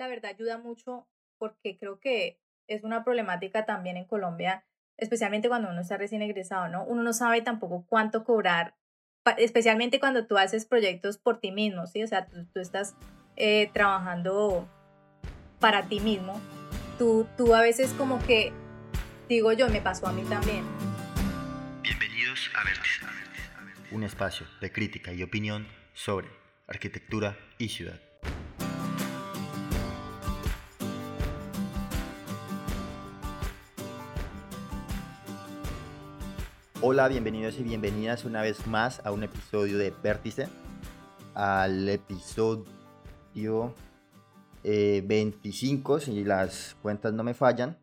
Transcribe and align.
la 0.00 0.08
verdad 0.08 0.30
ayuda 0.30 0.56
mucho 0.56 1.06
porque 1.38 1.76
creo 1.78 2.00
que 2.00 2.40
es 2.66 2.84
una 2.84 3.04
problemática 3.04 3.66
también 3.66 3.98
en 3.98 4.06
Colombia, 4.06 4.64
especialmente 4.96 5.50
cuando 5.50 5.68
uno 5.68 5.82
está 5.82 5.98
recién 5.98 6.22
egresado, 6.22 6.68
¿no? 6.68 6.84
Uno 6.84 7.02
no 7.02 7.12
sabe 7.12 7.42
tampoco 7.42 7.84
cuánto 7.86 8.24
cobrar, 8.24 8.74
especialmente 9.36 10.00
cuando 10.00 10.26
tú 10.26 10.38
haces 10.38 10.64
proyectos 10.64 11.18
por 11.18 11.38
ti 11.38 11.52
mismo, 11.52 11.86
¿sí? 11.86 12.02
O 12.02 12.06
sea, 12.06 12.26
tú, 12.26 12.60
estás 12.60 12.94
eh, 13.36 13.68
trabajando 13.74 14.66
para 15.58 15.86
ti 15.86 16.00
mismo. 16.00 16.40
Tú, 16.98 17.26
tú 17.36 17.54
a 17.54 17.60
veces 17.60 17.92
como 17.92 18.24
que, 18.24 18.54
digo 19.28 19.52
yo, 19.52 19.68
me 19.68 19.82
pasó 19.82 20.06
a 20.06 20.12
mí 20.12 20.22
también. 20.22 20.64
Bienvenidos 21.82 22.50
a 22.56 22.64
Vértice, 22.64 23.04
un 23.92 24.04
espacio 24.04 24.46
de 24.62 24.72
crítica 24.72 25.12
y 25.12 25.22
opinión 25.22 25.68
sobre 25.92 26.28
arquitectura 26.66 27.36
y 27.58 27.68
ciudad. 27.68 28.09
Hola, 36.82 37.08
bienvenidos 37.08 37.58
y 37.58 37.62
bienvenidas 37.62 38.24
una 38.24 38.40
vez 38.40 38.66
más 38.66 39.02
a 39.04 39.12
un 39.12 39.22
episodio 39.22 39.76
de 39.76 39.92
Vértice, 40.02 40.48
al 41.34 41.86
episodio 41.86 43.74
25, 44.64 45.98
eh, 45.98 46.00
si 46.00 46.24
las 46.24 46.78
cuentas 46.80 47.12
no 47.12 47.22
me 47.22 47.34
fallan. 47.34 47.76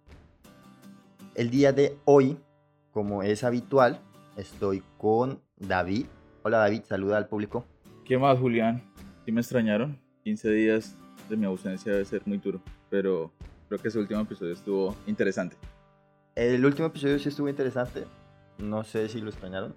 El 1.36 1.52
día 1.52 1.74
de 1.74 1.96
hoy, 2.06 2.40
como 2.92 3.22
es 3.22 3.44
habitual, 3.44 4.00
estoy 4.36 4.82
con 4.98 5.44
David. 5.58 6.08
Hola 6.42 6.58
David, 6.58 6.82
saluda 6.90 7.18
al 7.18 7.28
público. 7.28 7.66
¿Qué 8.04 8.18
más, 8.18 8.40
Julián? 8.40 8.82
¿Sí 9.26 9.32
me 9.32 9.42
extrañaron? 9.42 10.00
15 10.24 10.50
días 10.50 10.96
de 11.30 11.38
mi 11.38 11.46
ausencia 11.46 11.92
debe 11.92 12.06
ser 12.06 12.24
muy 12.26 12.40
duro, 12.40 12.64
pero 12.90 13.32
creo 13.68 13.80
que 13.80 13.90
ese 13.90 14.00
último 14.00 14.22
episodio 14.22 14.54
estuvo 14.54 14.96
interesante. 15.06 15.56
El 16.34 16.66
último 16.66 16.88
episodio 16.88 17.20
sí 17.20 17.30
estuvo 17.30 17.48
interesante 17.48 18.06
no 18.58 18.84
sé 18.84 19.10
si 19.10 19.22
lo 19.22 19.30
extrañaron. 19.30 19.76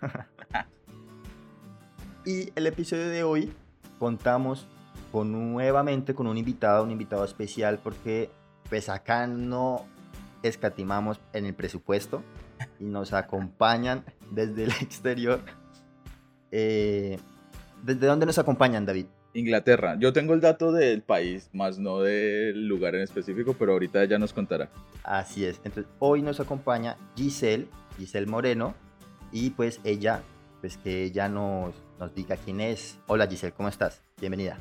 y 2.24 2.52
el 2.54 2.66
episodio 2.66 3.08
de 3.08 3.22
hoy 3.22 3.52
contamos 3.98 4.66
con 5.12 5.32
nuevamente 5.32 6.14
con 6.14 6.26
un 6.26 6.38
invitado, 6.38 6.84
un 6.84 6.90
invitado 6.90 7.24
especial 7.24 7.78
porque 7.82 8.30
pues 8.68 8.88
acá 8.88 9.26
no 9.26 9.86
escatimamos 10.42 11.20
en 11.32 11.46
el 11.46 11.54
presupuesto 11.54 12.22
y 12.78 12.84
nos 12.84 13.12
acompañan 13.12 14.04
desde 14.30 14.64
el 14.64 14.70
exterior. 14.80 15.40
Eh, 16.50 17.18
¿Desde 17.82 18.06
dónde 18.06 18.26
nos 18.26 18.38
acompañan, 18.38 18.86
David? 18.86 19.06
Inglaterra. 19.34 19.96
Yo 19.98 20.12
tengo 20.12 20.32
el 20.32 20.40
dato 20.40 20.72
del 20.72 21.02
país, 21.02 21.50
más 21.52 21.78
no 21.78 22.00
del 22.00 22.66
lugar 22.66 22.94
en 22.94 23.02
específico, 23.02 23.54
pero 23.58 23.72
ahorita 23.72 24.04
ya 24.06 24.18
nos 24.18 24.32
contará. 24.32 24.70
Así 25.04 25.44
es. 25.44 25.60
Entonces, 25.62 25.92
hoy 25.98 26.22
nos 26.22 26.40
acompaña 26.40 26.96
Giselle, 27.14 27.68
Giselle 27.98 28.26
Moreno, 28.26 28.74
y 29.32 29.50
pues 29.50 29.80
ella, 29.84 30.22
pues 30.60 30.76
que 30.76 31.02
ella 31.02 31.28
nos, 31.28 31.74
nos 31.98 32.14
diga 32.14 32.36
quién 32.36 32.60
es. 32.60 32.98
Hola 33.06 33.26
Giselle, 33.26 33.52
¿cómo 33.52 33.68
estás? 33.68 34.02
Bienvenida. 34.20 34.58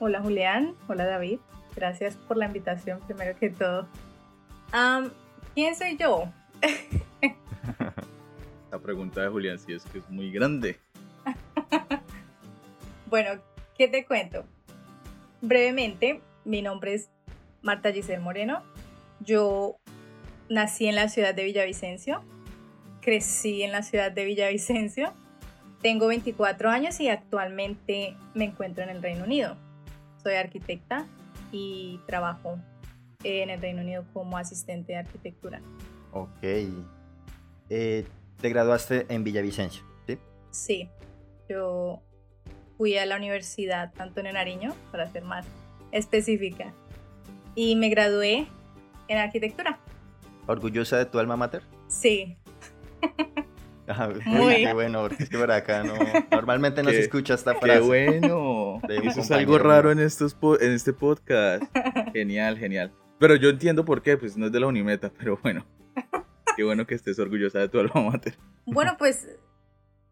Hola 0.00 0.20
Julián, 0.20 0.74
hola 0.88 1.06
David. 1.06 1.38
Gracias 1.76 2.16
por 2.16 2.36
la 2.36 2.46
invitación, 2.46 3.00
primero 3.06 3.38
que 3.38 3.50
todo. 3.50 3.86
¿Quién 5.54 5.76
soy 5.76 5.96
yo? 5.96 6.32
la 8.70 8.78
pregunta 8.78 9.22
de 9.22 9.28
Julián 9.28 9.58
sí 9.58 9.72
es 9.72 9.84
que 9.84 9.98
es 9.98 10.10
muy 10.10 10.30
grande. 10.30 10.78
bueno, 13.06 13.40
¿Qué 13.78 13.86
te 13.86 14.04
cuento? 14.04 14.44
Brevemente, 15.40 16.20
mi 16.44 16.62
nombre 16.62 16.94
es 16.94 17.10
Marta 17.62 17.92
Giselle 17.92 18.18
Moreno. 18.18 18.64
Yo 19.20 19.76
nací 20.48 20.88
en 20.88 20.96
la 20.96 21.08
ciudad 21.08 21.32
de 21.32 21.44
Villavicencio, 21.44 22.24
crecí 23.08 23.62
en 23.62 23.72
la 23.72 23.82
ciudad 23.82 24.12
de 24.12 24.26
Villavicencio, 24.26 25.14
tengo 25.80 26.08
24 26.08 26.68
años 26.68 27.00
y 27.00 27.08
actualmente 27.08 28.14
me 28.34 28.44
encuentro 28.44 28.84
en 28.84 28.90
el 28.90 29.00
Reino 29.00 29.24
Unido. 29.24 29.56
Soy 30.22 30.34
arquitecta 30.34 31.06
y 31.50 32.00
trabajo 32.06 32.58
en 33.24 33.48
el 33.48 33.62
Reino 33.62 33.80
Unido 33.80 34.04
como 34.12 34.36
asistente 34.36 34.92
de 34.92 34.98
arquitectura. 34.98 35.62
Ok. 36.12 36.42
Eh, 37.70 38.06
¿Te 38.42 38.48
graduaste 38.50 39.06
en 39.08 39.24
Villavicencio? 39.24 39.82
Sí. 40.06 40.18
Sí. 40.50 40.90
Yo 41.48 42.02
fui 42.76 42.98
a 42.98 43.06
la 43.06 43.16
Universidad 43.16 43.90
Antonio 43.98 44.34
Nariño, 44.34 44.74
para 44.92 45.10
ser 45.10 45.24
más 45.24 45.46
específica, 45.92 46.74
y 47.54 47.74
me 47.74 47.88
gradué 47.88 48.48
en 49.08 49.16
arquitectura. 49.16 49.78
¿Orgullosa 50.46 50.98
de 50.98 51.06
tu 51.06 51.18
alma 51.18 51.38
mater? 51.38 51.62
Sí. 51.88 52.36
Ah, 53.88 54.10
muy 54.26 54.66
bueno, 54.72 55.00
porque 55.02 55.22
es 55.22 55.30
que 55.30 55.38
por 55.38 55.50
acá 55.50 55.82
no, 55.82 55.94
normalmente 56.30 56.82
no 56.82 56.90
se 56.90 57.00
escucha 57.00 57.34
esta 57.34 57.54
frase. 57.54 57.80
¡Qué 57.80 57.86
bueno! 57.86 58.80
Eso 58.88 59.20
es 59.20 59.30
algo 59.30 59.58
raro 59.58 59.90
en, 59.90 59.98
estos 59.98 60.36
en 60.60 60.72
este 60.72 60.92
podcast. 60.92 61.64
Genial, 62.12 62.58
genial. 62.58 62.92
Pero 63.18 63.34
yo 63.36 63.48
entiendo 63.48 63.84
por 63.84 64.02
qué, 64.02 64.16
pues 64.16 64.36
no 64.36 64.46
es 64.46 64.52
de 64.52 64.60
la 64.60 64.66
Unimeta, 64.66 65.10
pero 65.18 65.38
bueno. 65.42 65.66
Qué 66.56 66.64
bueno 66.64 66.86
que 66.86 66.94
estés 66.94 67.18
orgullosa 67.18 67.60
de 67.60 67.68
tu 67.68 67.78
alma 67.80 68.10
mater. 68.10 68.34
Bueno, 68.66 68.96
pues 68.98 69.26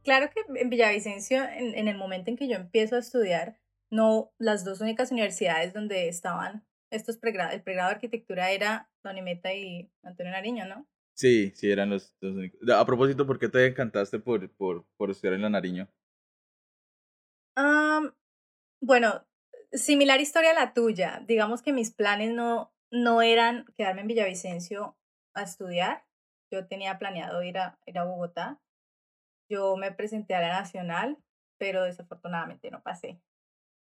Claro 0.06 0.30
que 0.30 0.40
en 0.60 0.70
Villavicencio, 0.70 1.42
en, 1.42 1.88
el 1.88 1.96
momento 1.96 2.30
en 2.30 2.36
que 2.36 2.46
yo 2.46 2.54
empiezo 2.54 2.94
a 2.94 3.00
estudiar, 3.00 3.58
no, 3.90 4.30
las 4.38 4.64
dos 4.64 4.80
únicas 4.80 5.10
universidades 5.10 5.72
donde 5.72 6.06
estaban 6.06 6.64
estos 6.90 7.16
pregrados, 7.18 7.54
el 7.54 7.62
pregrado 7.64 7.88
de 7.88 7.96
arquitectura 7.96 8.52
era 8.52 8.88
Don 9.02 9.16
Meta 9.24 9.52
y 9.52 9.90
Antonio 10.04 10.30
Nariño, 10.30 10.64
¿no? 10.64 10.86
Sí, 11.16 11.50
sí, 11.54 11.70
eran 11.70 11.90
los 11.90 12.14
dos 12.20 12.36
únicos. 12.36 12.60
A 12.70 12.84
propósito, 12.84 13.26
¿por 13.26 13.38
qué 13.38 13.48
te 13.48 13.66
encantaste 13.66 14.18
por, 14.18 14.48
por, 14.50 14.84
por 14.96 15.10
estudiar 15.10 15.34
en 15.34 15.42
la 15.42 15.50
Nariño? 15.50 15.88
bueno, 18.82 19.26
similar 19.72 20.20
historia 20.20 20.50
a 20.50 20.54
la 20.54 20.74
tuya. 20.74 21.24
Digamos 21.26 21.62
que 21.62 21.72
mis 21.72 21.90
planes 21.90 22.32
no, 22.32 22.72
no 22.92 23.22
eran 23.22 23.64
quedarme 23.76 24.02
en 24.02 24.06
Villavicencio 24.06 24.96
a 25.34 25.42
estudiar. 25.42 26.04
Yo 26.52 26.68
tenía 26.68 26.98
planeado 26.98 27.42
ir 27.42 27.58
a, 27.58 27.80
ir 27.86 27.98
a 27.98 28.04
Bogotá 28.04 28.60
yo 29.48 29.76
me 29.76 29.92
presenté 29.92 30.34
a 30.34 30.40
la 30.40 30.48
nacional, 30.48 31.18
pero 31.58 31.84
desafortunadamente 31.84 32.70
no 32.70 32.82
pasé. 32.82 33.20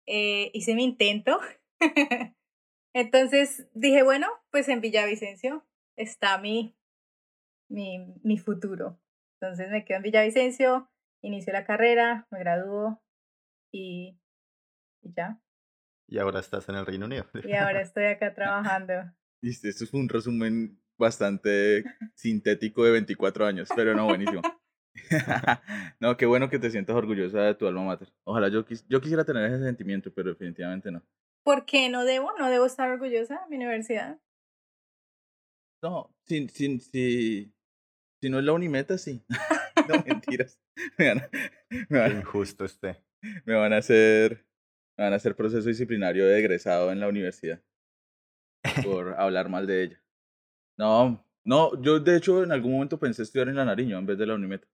Eh, 0.05 0.51
hice 0.53 0.75
mi 0.75 0.83
intento. 0.83 1.39
Entonces 2.93 3.67
dije, 3.73 4.03
bueno, 4.03 4.27
pues 4.51 4.69
en 4.69 4.81
Villavicencio 4.81 5.65
está 5.97 6.37
mi, 6.37 6.75
mi, 7.69 8.13
mi 8.23 8.37
futuro. 8.37 8.99
Entonces 9.39 9.69
me 9.69 9.85
quedo 9.85 9.97
en 9.97 10.03
Villavicencio, 10.03 10.89
inicio 11.21 11.53
la 11.53 11.65
carrera, 11.65 12.27
me 12.31 12.39
gradúo 12.39 13.01
y, 13.71 14.19
y 15.01 15.13
ya. 15.13 15.41
Y 16.07 16.19
ahora 16.19 16.39
estás 16.39 16.69
en 16.69 16.75
el 16.75 16.85
Reino 16.85 17.05
Unido. 17.05 17.25
Y 17.43 17.53
ahora 17.53 17.81
estoy 17.81 18.05
acá 18.05 18.33
trabajando. 18.33 18.93
Esto 19.41 19.83
es 19.83 19.93
un 19.93 20.09
resumen 20.09 20.79
bastante 20.97 21.83
sintético 22.15 22.83
de 22.83 22.91
24 22.91 23.45
años, 23.45 23.69
pero 23.75 23.93
no, 23.93 24.05
buenísimo. 24.05 24.41
no, 25.99 26.15
qué 26.17 26.25
bueno 26.25 26.49
que 26.49 26.57
te 26.57 26.71
sientas 26.71 26.95
orgullosa 26.95 27.41
de 27.41 27.55
tu 27.55 27.67
alma 27.67 27.83
mater. 27.83 28.11
Ojalá 28.23 28.49
yo, 28.49 28.65
yo 28.87 29.01
quisiera 29.01 29.25
tener 29.25 29.45
ese 29.45 29.63
sentimiento, 29.63 30.13
pero 30.13 30.29
definitivamente 30.29 30.91
no. 30.91 31.03
¿Por 31.43 31.65
qué 31.65 31.89
no 31.89 32.05
debo? 32.05 32.31
¿No 32.39 32.49
debo 32.49 32.65
estar 32.65 32.89
orgullosa 32.89 33.41
de 33.41 33.49
mi 33.49 33.57
universidad? 33.57 34.19
No, 35.83 36.15
si, 36.23 36.47
si, 36.47 36.79
si, 36.79 37.54
si 38.25 38.31
no 38.31 38.39
es 38.39 38.45
la 38.45 38.53
Unimeta, 38.53 38.97
sí. 38.97 39.23
no, 39.87 40.03
mentiras. 40.03 40.59
Me 40.97 41.09
van, 41.09 41.29
me 41.89 41.99
van, 41.99 42.17
Injusto 42.17 42.65
este. 42.65 42.97
Me 43.45 43.53
van 43.53 43.71
a 43.71 43.77
hacer, 43.77 44.45
me 44.97 45.03
van 45.03 45.13
a 45.13 45.17
hacer 45.17 45.35
proceso 45.35 45.67
disciplinario 45.69 46.25
de 46.25 46.39
egresado 46.39 46.91
en 46.91 46.99
la 46.99 47.07
universidad 47.07 47.61
por 48.83 49.13
hablar 49.19 49.49
mal 49.49 49.67
de 49.67 49.83
ella. 49.83 50.03
No, 50.77 51.23
no, 51.43 51.79
yo 51.81 51.99
de 51.99 52.17
hecho 52.17 52.43
en 52.43 52.51
algún 52.51 52.73
momento 52.73 52.99
pensé 52.99 53.21
estudiar 53.21 53.47
en 53.49 53.57
la 53.57 53.65
Nariño 53.65 53.99
en 53.99 54.07
vez 54.07 54.17
de 54.17 54.25
la 54.25 54.33
Unimeta. 54.33 54.67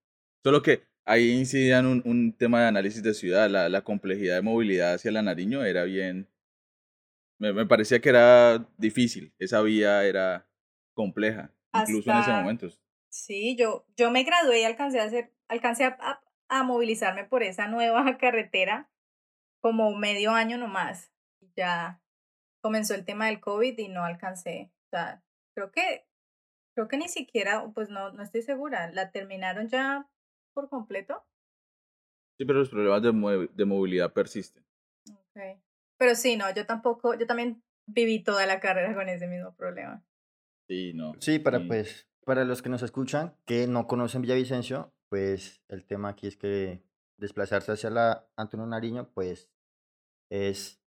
Solo 0.43 0.61
que 0.61 0.83
ahí 1.05 1.31
incidían 1.31 1.85
un, 1.85 2.01
un 2.05 2.31
tema 2.31 2.61
de 2.61 2.67
análisis 2.67 3.03
de 3.03 3.13
ciudad, 3.13 3.49
la, 3.49 3.67
la, 3.67 3.83
complejidad 3.83 4.35
de 4.35 4.41
movilidad 4.41 4.93
hacia 4.93 5.11
la 5.11 5.21
Nariño 5.21 5.63
era 5.65 5.83
bien... 5.83 6.29
Me, 7.37 7.51
me, 7.51 7.65
parecía 7.65 7.99
que 7.99 8.09
era 8.09 8.65
difícil, 8.77 9.33
esa 9.39 9.61
vía 9.61 10.05
era 10.05 10.47
compleja, 10.93 11.53
incluso 11.73 12.11
en 12.11 12.17
ese 12.17 12.31
momento. 12.31 12.80
Sí, 13.11 13.57
yo, 13.57 13.85
yo 13.97 14.09
me 14.09 14.23
gradué 14.23 14.61
y 14.61 14.63
alcancé 14.63 15.01
a 15.01 15.03
hacer, 15.03 15.33
alcancé 15.49 15.83
a, 15.83 16.21
a, 16.47 16.63
movilizarme 16.63 17.25
por 17.25 17.43
esa 17.43 17.67
nueva 17.67 18.03
carretera 18.17 18.89
como 19.59 19.93
medio 19.95 20.31
año 20.31 20.57
nomás. 20.57 21.11
Ya 21.57 22.01
comenzó 22.61 22.95
el 22.95 23.03
tema 23.03 23.25
del 23.25 23.41
COVID 23.41 23.77
y 23.77 23.89
no 23.89 24.05
alcancé. 24.05 24.71
O 24.85 24.89
sea, 24.91 25.23
creo 25.53 25.71
que, 25.71 26.07
creo 26.73 26.87
que 26.87 26.97
ni 26.97 27.09
siquiera, 27.09 27.69
pues 27.73 27.89
no, 27.89 28.13
no 28.13 28.23
estoy 28.23 28.43
segura, 28.43 28.89
la 28.91 29.11
terminaron 29.11 29.67
ya 29.67 30.09
por 30.53 30.69
completo. 30.69 31.25
Sí, 32.37 32.45
pero 32.45 32.59
los 32.59 32.69
problemas 32.69 33.01
de, 33.01 33.49
de 33.53 33.65
movilidad 33.65 34.13
persisten. 34.13 34.65
Okay. 35.31 35.61
Pero 35.97 36.15
sí, 36.15 36.37
no, 36.37 36.51
yo 36.53 36.65
tampoco, 36.65 37.13
yo 37.15 37.27
también 37.27 37.61
viví 37.85 38.23
toda 38.23 38.45
la 38.45 38.61
carrera 38.61 38.95
con 38.95 39.09
ese 39.09 39.27
mismo 39.27 39.53
problema. 39.55 40.01
Sí, 40.67 40.93
no. 40.93 41.13
Sí, 41.19 41.39
para 41.39 41.59
pues, 41.67 42.07
para 42.25 42.45
los 42.45 42.61
que 42.61 42.69
nos 42.69 42.83
escuchan, 42.83 43.35
que 43.45 43.67
no 43.67 43.87
conocen 43.87 44.21
Villavicencio, 44.21 44.93
pues 45.09 45.61
el 45.67 45.85
tema 45.85 46.09
aquí 46.09 46.27
es 46.27 46.37
que 46.37 46.83
desplazarse 47.17 47.71
hacia 47.71 47.89
la 47.89 48.27
Antonio 48.35 48.65
Nariño, 48.65 49.09
pues 49.13 49.49
es 50.29 50.81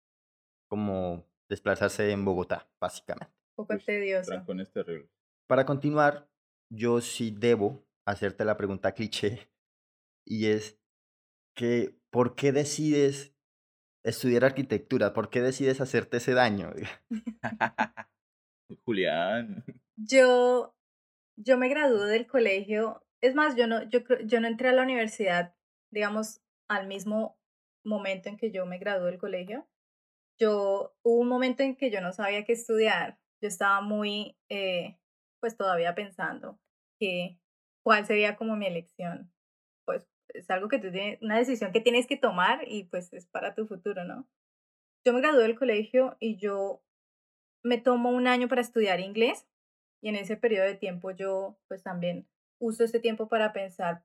como 0.68 1.25
desplazarse 1.50 2.12
en 2.12 2.25
Bogotá, 2.25 2.69
básicamente. 2.80 3.33
Un 3.56 3.68
poco 3.68 3.77
tedioso. 3.77 4.31
Para 5.47 5.65
continuar, 5.65 6.27
yo 6.69 7.01
sí 7.01 7.31
debo 7.31 7.86
hacerte 8.06 8.45
la 8.45 8.57
pregunta 8.57 8.94
cliché 8.94 9.50
y 10.25 10.47
es 10.47 10.79
que 11.56 11.95
¿por 12.09 12.36
qué 12.36 12.51
decides 12.51 13.36
estudiar 14.03 14.45
arquitectura? 14.45 15.13
¿Por 15.13 15.29
qué 15.29 15.41
decides 15.41 15.81
hacerte 15.81 16.18
ese 16.18 16.33
daño? 16.33 16.71
Julián. 18.86 19.63
Yo, 19.95 20.75
yo 21.35 21.57
me 21.57 21.69
gradué 21.69 22.09
del 22.09 22.27
colegio. 22.27 23.03
Es 23.21 23.35
más, 23.35 23.56
yo 23.56 23.68
no, 23.68 23.83
yo, 23.89 24.00
yo 24.25 24.39
no 24.39 24.47
entré 24.47 24.69
a 24.69 24.74
la 24.74 24.83
universidad, 24.83 25.56
digamos, 25.91 26.41
al 26.68 26.88
mismo 26.88 27.38
momento 27.83 28.30
en 28.30 28.38
que 28.38 28.51
yo 28.51 28.65
me 28.65 28.77
gradué 28.77 29.12
del 29.12 29.19
colegio. 29.19 29.68
Yo, 30.39 30.95
hubo 31.03 31.19
un 31.19 31.27
momento 31.27 31.63
en 31.63 31.75
que 31.75 31.91
yo 31.91 32.01
no 32.01 32.12
sabía 32.12 32.44
qué 32.44 32.53
estudiar. 32.53 33.19
Yo 33.41 33.47
estaba 33.47 33.81
muy, 33.81 34.38
eh, 34.50 34.97
pues 35.39 35.57
todavía 35.57 35.95
pensando 35.95 36.59
que 37.00 37.39
cuál 37.83 38.06
sería 38.06 38.36
como 38.36 38.56
mi 38.56 38.65
elección. 38.65 39.31
Pues 39.86 40.07
es 40.29 40.50
algo 40.50 40.69
que 40.69 40.79
tú 40.79 40.91
tienes, 40.91 41.21
una 41.21 41.38
decisión 41.38 41.71
que 41.71 41.81
tienes 41.81 42.07
que 42.07 42.18
tomar 42.18 42.62
y 42.68 42.86
pues 42.86 43.13
es 43.13 43.27
para 43.27 43.53
tu 43.53 43.68
futuro, 43.68 44.06
¿no? 44.06 44.27
Yo 45.06 45.13
me 45.13 45.21
gradué 45.21 45.44
del 45.44 45.59
colegio 45.59 46.15
y 46.19 46.38
yo 46.38 46.81
me 47.63 47.77
tomo 47.77 48.09
un 48.09 48.27
año 48.27 48.47
para 48.47 48.62
estudiar 48.62 49.00
inglés 49.00 49.45
y 50.03 50.09
en 50.09 50.17
ese 50.17 50.35
periodo 50.35 50.67
de 50.67 50.75
tiempo 50.75 51.11
yo 51.11 51.57
pues 51.69 51.81
también 51.81 52.27
uso 52.59 52.83
ese 52.83 53.00
tiempo 53.00 53.29
para 53.29 53.53
pensar 53.53 54.03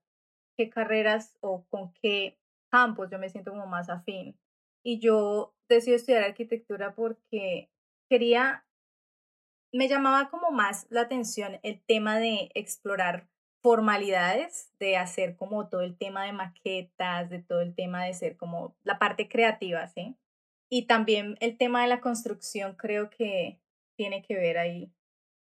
qué 0.56 0.70
carreras 0.70 1.36
o 1.40 1.66
con 1.68 1.92
qué 2.00 2.38
campos 2.70 3.10
yo 3.10 3.18
me 3.18 3.28
siento 3.28 3.50
como 3.50 3.66
más 3.66 3.90
afín. 3.90 4.38
Y 4.84 5.00
yo 5.00 5.56
decidí 5.68 5.94
estudiar 5.94 6.22
arquitectura 6.22 6.94
porque 6.94 7.68
quería, 8.08 8.64
me 9.72 9.88
llamaba 9.88 10.30
como 10.30 10.52
más 10.52 10.86
la 10.88 11.02
atención 11.02 11.58
el 11.64 11.82
tema 11.84 12.18
de 12.18 12.50
explorar 12.54 13.28
formalidades, 13.60 14.72
de 14.78 14.96
hacer 14.96 15.36
como 15.36 15.68
todo 15.68 15.80
el 15.80 15.98
tema 15.98 16.24
de 16.24 16.32
maquetas, 16.32 17.28
de 17.28 17.42
todo 17.42 17.60
el 17.60 17.74
tema 17.74 18.04
de 18.04 18.14
ser 18.14 18.36
como 18.36 18.76
la 18.84 19.00
parte 19.00 19.28
creativa, 19.28 19.88
¿sí? 19.88 20.16
Y 20.70 20.86
también 20.86 21.36
el 21.40 21.58
tema 21.58 21.82
de 21.82 21.88
la 21.88 22.00
construcción 22.00 22.76
creo 22.76 23.10
que 23.10 23.60
tiene 23.96 24.22
que 24.22 24.36
ver 24.36 24.58
ahí. 24.58 24.92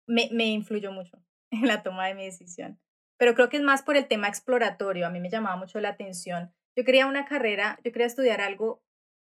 Me, 0.07 0.29
me 0.31 0.45
influyó 0.45 0.91
mucho 0.91 1.23
en 1.51 1.67
la 1.67 1.83
toma 1.83 2.07
de 2.07 2.15
mi 2.15 2.25
decisión. 2.25 2.79
Pero 3.17 3.35
creo 3.35 3.50
que 3.50 3.57
es 3.57 3.63
más 3.63 3.83
por 3.83 3.95
el 3.95 4.07
tema 4.07 4.27
exploratorio. 4.27 5.07
A 5.07 5.09
mí 5.09 5.19
me 5.19 5.29
llamaba 5.29 5.55
mucho 5.55 5.79
la 5.79 5.89
atención. 5.89 6.53
Yo 6.75 6.83
quería 6.83 7.05
una 7.05 7.25
carrera, 7.25 7.79
yo 7.83 7.91
quería 7.91 8.07
estudiar 8.07 8.41
algo 8.41 8.83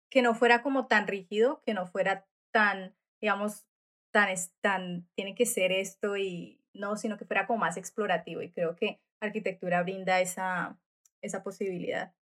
que 0.10 0.22
no 0.22 0.34
fuera 0.34 0.62
como 0.62 0.88
tan 0.88 1.08
rígido, 1.08 1.62
que 1.66 1.74
no 1.74 1.86
fuera 1.86 2.26
tan, 2.52 2.96
digamos, 3.22 3.66
tan, 4.12 4.34
tan, 4.62 5.08
tiene 5.16 5.36
que 5.36 5.46
ser 5.46 5.72
esto 5.72 6.16
y 6.16 6.62
no, 6.74 6.96
sino 6.96 7.18
que 7.18 7.26
fuera 7.26 7.48
como 7.48 7.60
más 7.60 7.78
explorativo. 7.78 8.42
Y 8.42 8.52
creo 8.52 8.76
que 8.76 9.02
arquitectura 9.20 9.84
brinda 9.84 10.22
esa, 10.22 10.80
esa 11.22 11.44
posibilidad. 11.44 12.14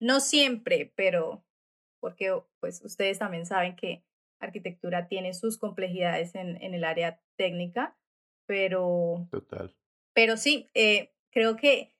No 0.00 0.20
siempre, 0.20 0.92
pero 0.96 1.44
porque 2.00 2.36
pues 2.58 2.82
ustedes 2.82 3.18
también 3.18 3.46
saben 3.46 3.76
que 3.76 4.02
arquitectura 4.42 5.08
tiene 5.08 5.34
sus 5.34 5.58
complejidades 5.58 6.34
en, 6.34 6.62
en 6.62 6.74
el 6.74 6.84
área 6.84 7.20
técnica, 7.36 7.96
pero, 8.46 9.28
Total. 9.30 9.74
pero 10.14 10.36
sí, 10.36 10.70
eh, 10.74 11.14
creo 11.30 11.56
que 11.56 11.94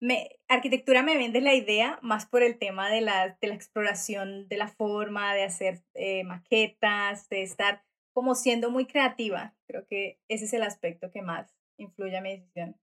me, 0.00 0.38
arquitectura 0.48 1.02
me 1.02 1.16
vende 1.16 1.40
la 1.40 1.54
idea 1.54 1.98
más 2.02 2.26
por 2.26 2.42
el 2.42 2.58
tema 2.58 2.90
de 2.90 3.00
la, 3.00 3.38
de 3.40 3.48
la 3.48 3.54
exploración 3.54 4.48
de 4.48 4.56
la 4.56 4.68
forma, 4.68 5.34
de 5.34 5.44
hacer 5.44 5.82
eh, 5.94 6.24
maquetas, 6.24 7.28
de 7.28 7.42
estar 7.42 7.82
como 8.12 8.34
siendo 8.34 8.70
muy 8.70 8.86
creativa. 8.86 9.56
Creo 9.66 9.86
que 9.86 10.20
ese 10.28 10.44
es 10.44 10.52
el 10.52 10.62
aspecto 10.62 11.10
que 11.10 11.22
más 11.22 11.56
influye 11.78 12.16
a 12.16 12.20
mi 12.20 12.36
decisión. 12.36 12.76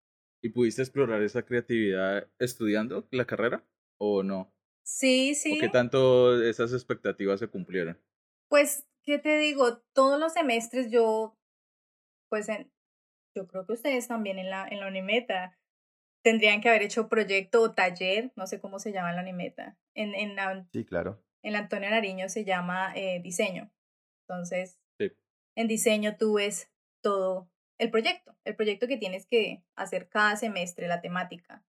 ¿Y 0.44 0.50
pudiste 0.50 0.82
explorar 0.82 1.22
esa 1.22 1.44
creatividad 1.44 2.28
estudiando 2.40 3.08
la 3.12 3.26
carrera 3.26 3.64
o 4.00 4.24
no? 4.24 4.52
Sí, 4.84 5.34
¿O 5.34 5.36
sí. 5.36 5.58
qué 5.60 5.70
tanto 5.70 6.42
esas 6.44 6.74
expectativas 6.74 7.40
se 7.40 7.48
cumplieron? 7.48 7.98
Pues, 8.50 8.86
¿qué 9.04 9.20
te 9.20 9.38
digo? 9.38 9.80
Todos 9.94 10.20
los 10.20 10.34
semestres 10.34 10.92
yo, 10.92 11.38
pues, 12.30 12.50
en, 12.50 12.72
yo 13.36 13.48
creo 13.48 13.66
que 13.66 13.74
ustedes 13.74 14.08
también 14.08 14.40
en 14.40 14.50
la, 14.50 14.68
en 14.68 14.80
la 14.80 14.88
Unimeta 14.88 15.58
tendrían 16.24 16.62
que 16.62 16.70
haber 16.70 16.84
hecho 16.84 17.10
proyecto 17.10 17.62
o 17.62 17.74
taller, 17.74 18.32
no 18.36 18.46
sé 18.48 18.60
cómo 18.60 18.80
se 18.80 18.92
llama 18.92 19.10
en 19.10 19.16
la 19.16 19.22
Unimeta. 19.24 19.78
En, 19.96 20.14
en, 20.16 20.36
la, 20.36 20.68
Sí, 20.72 20.86
claro. 20.86 21.24
en 21.42 21.54
la 21.54 21.60
Antonio 21.60 21.90
Nariño 21.90 22.30
se 22.30 22.46
llama 22.46 22.94
eh, 22.96 23.22
diseño. 23.24 23.72
Entonces, 24.28 24.80
Sí. 25.00 25.12
en 25.56 25.68
diseño 25.68 26.18
tú 26.18 26.36
ves 26.36 26.72
todo 27.02 27.50
el 27.80 27.90
proyecto, 27.90 28.38
el 28.46 28.56
proyecto 28.56 28.88
que 28.88 28.98
tienes 28.98 29.26
que 29.26 29.64
hacer 29.76 30.08
cada 30.10 30.36
semestre, 30.36 30.88
la 30.88 31.02
temática. 31.02 31.66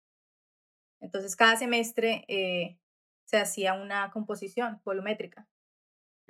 Entonces, 1.02 1.36
cada 1.36 1.56
semestre 1.56 2.26
eh, 2.28 2.80
se 3.26 3.38
hacía 3.38 3.74
una 3.76 4.10
composición 4.12 4.82
volumétrica 4.84 5.48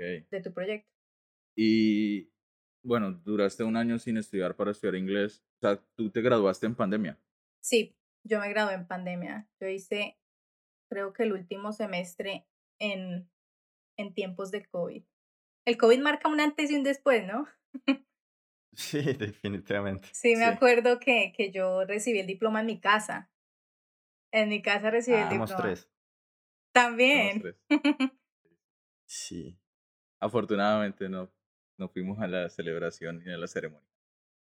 De 0.04 0.42
tu 0.42 0.54
proyecto. 0.54 0.90
Y 1.58 2.32
bueno, 2.84 3.12
duraste 3.12 3.64
un 3.64 3.76
año 3.76 4.00
sin 4.00 4.18
estudiar 4.18 4.56
para 4.56 4.72
estudiar 4.72 4.96
inglés. 4.96 5.44
O 5.58 5.68
sea, 5.68 5.84
tú 5.96 6.10
te 6.10 6.22
graduaste 6.22 6.66
en 6.66 6.76
pandemia. 6.76 7.20
Sí, 7.62 7.98
yo 8.24 8.40
me 8.40 8.50
gradué 8.50 8.74
en 8.76 8.88
pandemia. 8.88 9.50
Yo 9.60 9.68
hice, 9.68 10.18
creo 10.90 11.12
que 11.12 11.24
el 11.24 11.34
último 11.34 11.74
semestre 11.74 12.48
en, 12.80 13.30
en 13.98 14.14
tiempos 14.14 14.52
de 14.52 14.66
COVID. 14.66 15.04
El 15.68 15.78
COVID 15.78 16.00
marca 16.00 16.30
un 16.30 16.40
antes 16.40 16.72
y 16.72 16.76
un 16.76 16.84
después, 16.84 17.26
¿no? 17.28 17.48
Sí, 18.72 19.02
definitivamente. 19.18 20.08
Sí, 20.14 20.36
me 20.36 20.46
Sí. 20.46 20.52
acuerdo 20.52 21.00
que, 21.00 21.34
que 21.36 21.52
yo 21.52 21.84
recibí 21.86 22.20
el 22.20 22.28
diploma 22.28 22.62
en 22.62 22.68
mi 22.68 22.80
casa. 22.80 23.30
En 24.32 24.48
mi 24.50 24.62
casa 24.62 24.92
recibí 24.92 25.18
el 25.18 25.24
Ah, 25.24 25.30
diploma. 25.30 25.58
tres. 25.58 25.90
También. 26.72 27.42
tres. 27.42 27.56
Sí. 29.06 29.60
Afortunadamente 30.22 31.08
no, 31.10 31.30
no 31.78 31.88
fuimos 31.90 32.20
a 32.20 32.28
la 32.28 32.50
celebración 32.50 33.24
ni 33.24 33.32
a 33.32 33.38
la 33.38 33.48
ceremonia. 33.48 33.88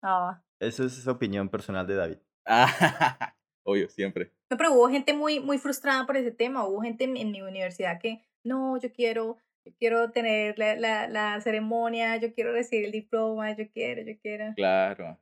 Ah. 0.02 0.44
Eso 0.60 0.84
es 0.86 1.08
opinión 1.08 1.50
personal 1.50 1.88
de 1.88 1.96
David. 1.96 2.18
Ah, 2.46 2.68
obvio, 3.64 3.90
siempre. 3.90 4.32
No, 4.50 4.58
pero 4.58 4.74
hubo 4.74 4.90
gente 4.90 5.14
muy, 5.14 5.40
muy 5.40 5.58
frustrada 5.58 6.06
por 6.06 6.18
ese 6.18 6.32
tema. 6.32 6.68
Hubo 6.68 6.82
gente 6.82 7.06
en, 7.06 7.16
en 7.18 7.32
mi 7.32 7.42
universidad 7.42 8.00
que, 8.00 8.22
no, 8.44 8.78
yo 8.80 8.92
quiero, 8.92 9.38
yo 9.66 9.74
quiero 9.80 10.12
tener 10.12 10.60
la, 10.60 10.76
la, 10.76 11.08
la 11.08 11.40
ceremonia, 11.42 12.18
yo 12.18 12.34
quiero 12.34 12.52
recibir 12.52 12.86
el 12.86 12.92
diploma, 12.92 13.56
yo 13.56 13.70
quiero, 13.72 14.02
yo 14.02 14.20
quiero. 14.22 14.54
Claro. 14.56 15.18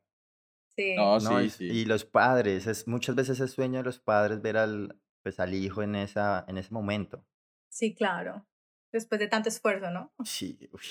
Sí. 0.75 0.95
No, 0.95 1.19
No, 1.19 1.39
sí, 1.41 1.45
es- 1.45 1.53
sí. 1.53 1.65
Y 1.69 1.85
los 1.85 2.05
padres, 2.05 2.65
es 2.65 2.87
muchas 2.87 3.15
veces 3.15 3.39
es 3.39 3.51
sueño 3.51 3.79
de 3.79 3.83
los 3.85 3.99
padres 3.99 4.41
ver 4.41 4.57
al, 4.57 4.99
pues, 5.21 5.39
al 5.39 5.53
hijo 5.53 5.83
en, 5.83 5.95
esa, 5.95 6.43
en 6.47 6.57
ese 6.57 6.73
momento. 6.73 7.23
Sí, 7.69 7.93
claro. 7.93 8.47
Después 8.91 9.19
de 9.19 9.27
tanto 9.27 9.49
esfuerzo, 9.49 9.89
¿no? 9.91 10.13
Sí, 10.25 10.57
uy, 10.71 10.81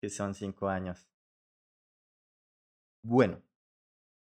que 0.00 0.08
son 0.08 0.34
cinco 0.34 0.68
años. 0.68 1.08
Bueno, 3.04 3.42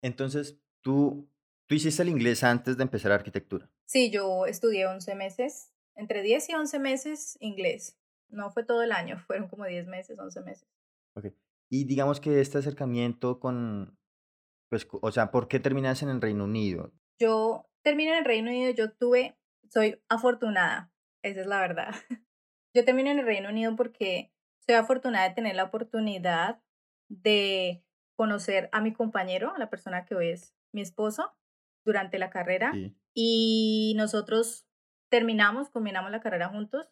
entonces 0.03 0.59
tú, 0.81 1.29
tú 1.67 1.75
hiciste 1.75 2.01
el 2.03 2.09
inglés 2.09 2.43
antes 2.43 2.77
de 2.77 2.83
empezar 2.83 3.11
arquitectura. 3.11 3.71
Sí, 3.85 4.11
yo 4.11 4.45
estudié 4.45 4.87
11 4.87 5.15
meses, 5.15 5.71
entre 5.95 6.21
10 6.21 6.49
y 6.49 6.53
11 6.53 6.79
meses 6.79 7.37
inglés. 7.39 7.99
No 8.29 8.51
fue 8.51 8.63
todo 8.63 8.81
el 8.81 8.91
año, 8.91 9.17
fueron 9.27 9.47
como 9.47 9.65
10 9.65 9.87
meses, 9.87 10.17
11 10.17 10.41
meses. 10.41 10.67
Ok. 11.15 11.27
Y 11.71 11.85
digamos 11.85 12.19
que 12.19 12.39
este 12.39 12.59
acercamiento 12.59 13.39
con, 13.39 13.97
pues, 14.69 14.87
o 14.89 15.11
sea, 15.11 15.31
¿por 15.31 15.47
qué 15.47 15.59
terminas 15.59 16.03
en 16.03 16.09
el 16.09 16.21
Reino 16.21 16.43
Unido? 16.43 16.93
Yo 17.19 17.69
terminé 17.83 18.11
en 18.11 18.17
el 18.19 18.25
Reino 18.25 18.49
Unido, 18.49 18.71
yo 18.71 18.91
tuve, 18.91 19.37
soy 19.69 20.01
afortunada, 20.09 20.91
esa 21.23 21.41
es 21.41 21.47
la 21.47 21.61
verdad. 21.61 21.95
Yo 22.73 22.83
terminé 22.85 23.11
en 23.11 23.19
el 23.19 23.25
Reino 23.25 23.49
Unido 23.49 23.75
porque 23.75 24.31
soy 24.65 24.75
afortunada 24.75 25.29
de 25.29 25.35
tener 25.35 25.55
la 25.55 25.65
oportunidad 25.65 26.61
de 27.09 27.83
conocer 28.15 28.69
a 28.71 28.81
mi 28.81 28.93
compañero, 28.93 29.53
a 29.53 29.59
la 29.59 29.69
persona 29.69 30.05
que 30.05 30.15
hoy 30.15 30.29
es 30.29 30.55
mi 30.71 30.81
esposo, 30.81 31.35
durante 31.85 32.17
la 32.17 32.29
carrera. 32.29 32.71
Sí. 32.73 32.95
y 33.13 33.93
nosotros 33.95 34.65
terminamos, 35.09 35.69
combinamos 35.69 36.09
la 36.09 36.21
carrera 36.21 36.49
juntos. 36.49 36.89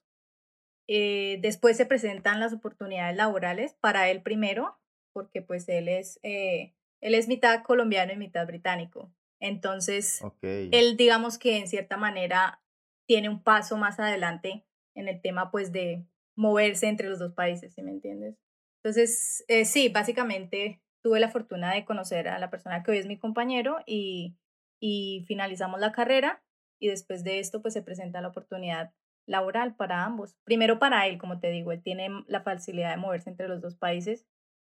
Eh, 0.88 1.40
después 1.42 1.78
se 1.78 1.86
presentan 1.86 2.40
las 2.40 2.54
oportunidades 2.54 3.16
laborales 3.16 3.74
para 3.80 4.10
él 4.10 4.22
primero, 4.22 4.80
porque 5.14 5.42
pues 5.42 5.68
él 5.70 5.88
es, 5.88 6.20
eh, 6.22 6.76
él 7.00 7.16
es 7.16 7.28
mitad 7.28 7.64
colombiano 7.64 8.14
y 8.14 8.18
mitad 8.18 8.46
británico. 8.46 9.12
Entonces, 9.40 10.22
él 10.44 10.98
digamos 10.98 11.40
que 11.40 11.58
en 11.58 11.68
cierta 11.68 11.98
manera 11.98 12.62
tiene 13.08 13.30
un 13.30 13.42
paso 13.42 13.78
más 13.78 14.00
adelante 14.00 14.66
en 14.96 15.08
el 15.08 15.22
tema 15.22 15.52
pues 15.52 15.72
de 15.72 16.06
moverse 16.36 16.88
entre 16.88 17.10
los 17.10 17.20
dos 17.20 17.34
países, 17.34 17.74
¿sí 17.74 17.82
me 17.82 17.92
entiendes? 17.92 18.36
Entonces, 18.84 19.46
eh, 19.48 19.66
sí, 19.66 19.90
básicamente 19.90 20.82
tuve 21.04 21.20
la 21.20 21.30
fortuna 21.30 21.74
de 21.74 21.86
conocer 21.86 22.28
a 22.28 22.40
la 22.40 22.50
persona 22.50 22.84
que 22.84 22.92
hoy 22.92 22.98
es 22.98 23.08
mi 23.08 23.18
compañero 23.18 23.78
y, 23.86 24.36
y 24.80 25.24
finalizamos 25.28 25.80
la 25.80 25.92
carrera 25.92 26.44
y 26.80 26.88
después 26.88 27.24
de 27.24 27.40
esto 27.40 27.62
pues 27.62 27.74
se 27.74 27.82
presenta 27.84 28.22
la 28.22 28.30
oportunidad 28.30 28.94
laboral 29.28 29.76
para 29.76 30.04
ambos. 30.04 30.36
Primero 30.44 30.80
para 30.80 31.08
él, 31.08 31.18
como 31.18 31.40
te 31.40 31.52
digo, 31.52 31.72
él 31.72 31.82
tiene 31.82 32.10
la 32.28 32.42
facilidad 32.42 32.92
de 32.92 32.98
moverse 32.98 33.30
entre 33.30 33.48
los 33.48 33.62
dos 33.62 33.76
países 33.76 34.26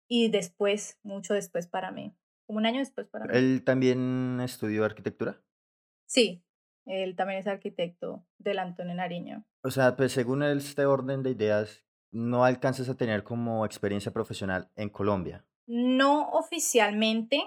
y 0.09 0.31
después, 0.31 0.99
mucho 1.03 1.35
después 1.35 1.67
para 1.67 1.91
mí, 1.91 2.15
como 2.47 2.59
un 2.59 2.67
año 2.67 2.79
después 2.81 3.09
para 3.09 3.25
mí. 3.25 3.33
¿Él 3.35 3.65
también 3.65 4.41
estudió 4.43 4.85
arquitectura? 4.85 5.43
Sí, 6.07 6.45
él 6.87 7.17
también 7.17 7.41
es 7.41 7.47
arquitecto 7.47 8.25
del 8.39 8.59
Antonio 8.59 8.95
Nariño. 8.95 9.45
O 9.63 9.71
sea, 9.71 9.97
pues 9.97 10.13
según 10.13 10.43
este 10.43 10.85
orden 10.87 11.23
de 11.23 11.31
ideas, 11.31 11.85
no 12.13 12.45
alcanzas 12.45 12.89
a 12.89 12.97
tener 12.97 13.25
como 13.25 13.65
experiencia 13.65 14.13
profesional 14.13 14.71
en 14.77 14.89
Colombia. 14.91 15.45
No 15.67 16.29
oficialmente, 16.31 17.43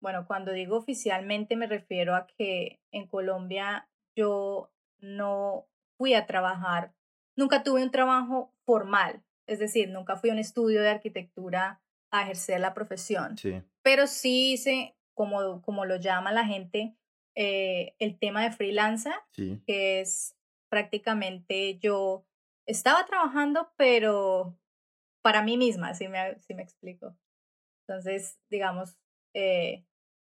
bueno, 0.00 0.26
cuando 0.26 0.52
digo 0.52 0.76
oficialmente 0.76 1.56
me 1.56 1.66
refiero 1.66 2.14
a 2.14 2.26
que 2.26 2.80
en 2.90 3.06
Colombia 3.06 3.88
yo 4.16 4.70
no 4.98 5.66
fui 5.96 6.14
a 6.14 6.26
trabajar, 6.26 6.92
nunca 7.36 7.62
tuve 7.62 7.82
un 7.82 7.90
trabajo 7.90 8.52
formal, 8.64 9.22
es 9.46 9.58
decir, 9.58 9.88
nunca 9.90 10.16
fui 10.16 10.30
a 10.30 10.32
un 10.32 10.38
estudio 10.38 10.82
de 10.82 10.90
arquitectura 10.90 11.80
a 12.10 12.22
ejercer 12.22 12.60
la 12.60 12.74
profesión, 12.74 13.36
Sí. 13.38 13.62
pero 13.82 14.06
sí 14.06 14.52
hice, 14.52 14.96
como, 15.14 15.62
como 15.62 15.84
lo 15.84 15.96
llama 15.96 16.32
la 16.32 16.44
gente, 16.44 16.96
eh, 17.34 17.94
el 17.98 18.18
tema 18.18 18.42
de 18.42 18.52
freelancer, 18.52 19.14
Sí. 19.32 19.62
que 19.66 20.00
es 20.00 20.36
prácticamente 20.70 21.78
yo 21.78 22.24
estaba 22.66 23.06
trabajando, 23.06 23.70
pero 23.76 24.56
para 25.22 25.42
mí 25.42 25.56
misma, 25.56 25.94
si 25.94 26.08
me, 26.08 26.38
si 26.40 26.54
me 26.54 26.62
explico. 26.62 27.16
Entonces, 27.86 28.38
digamos, 28.50 28.96
eh, 29.34 29.84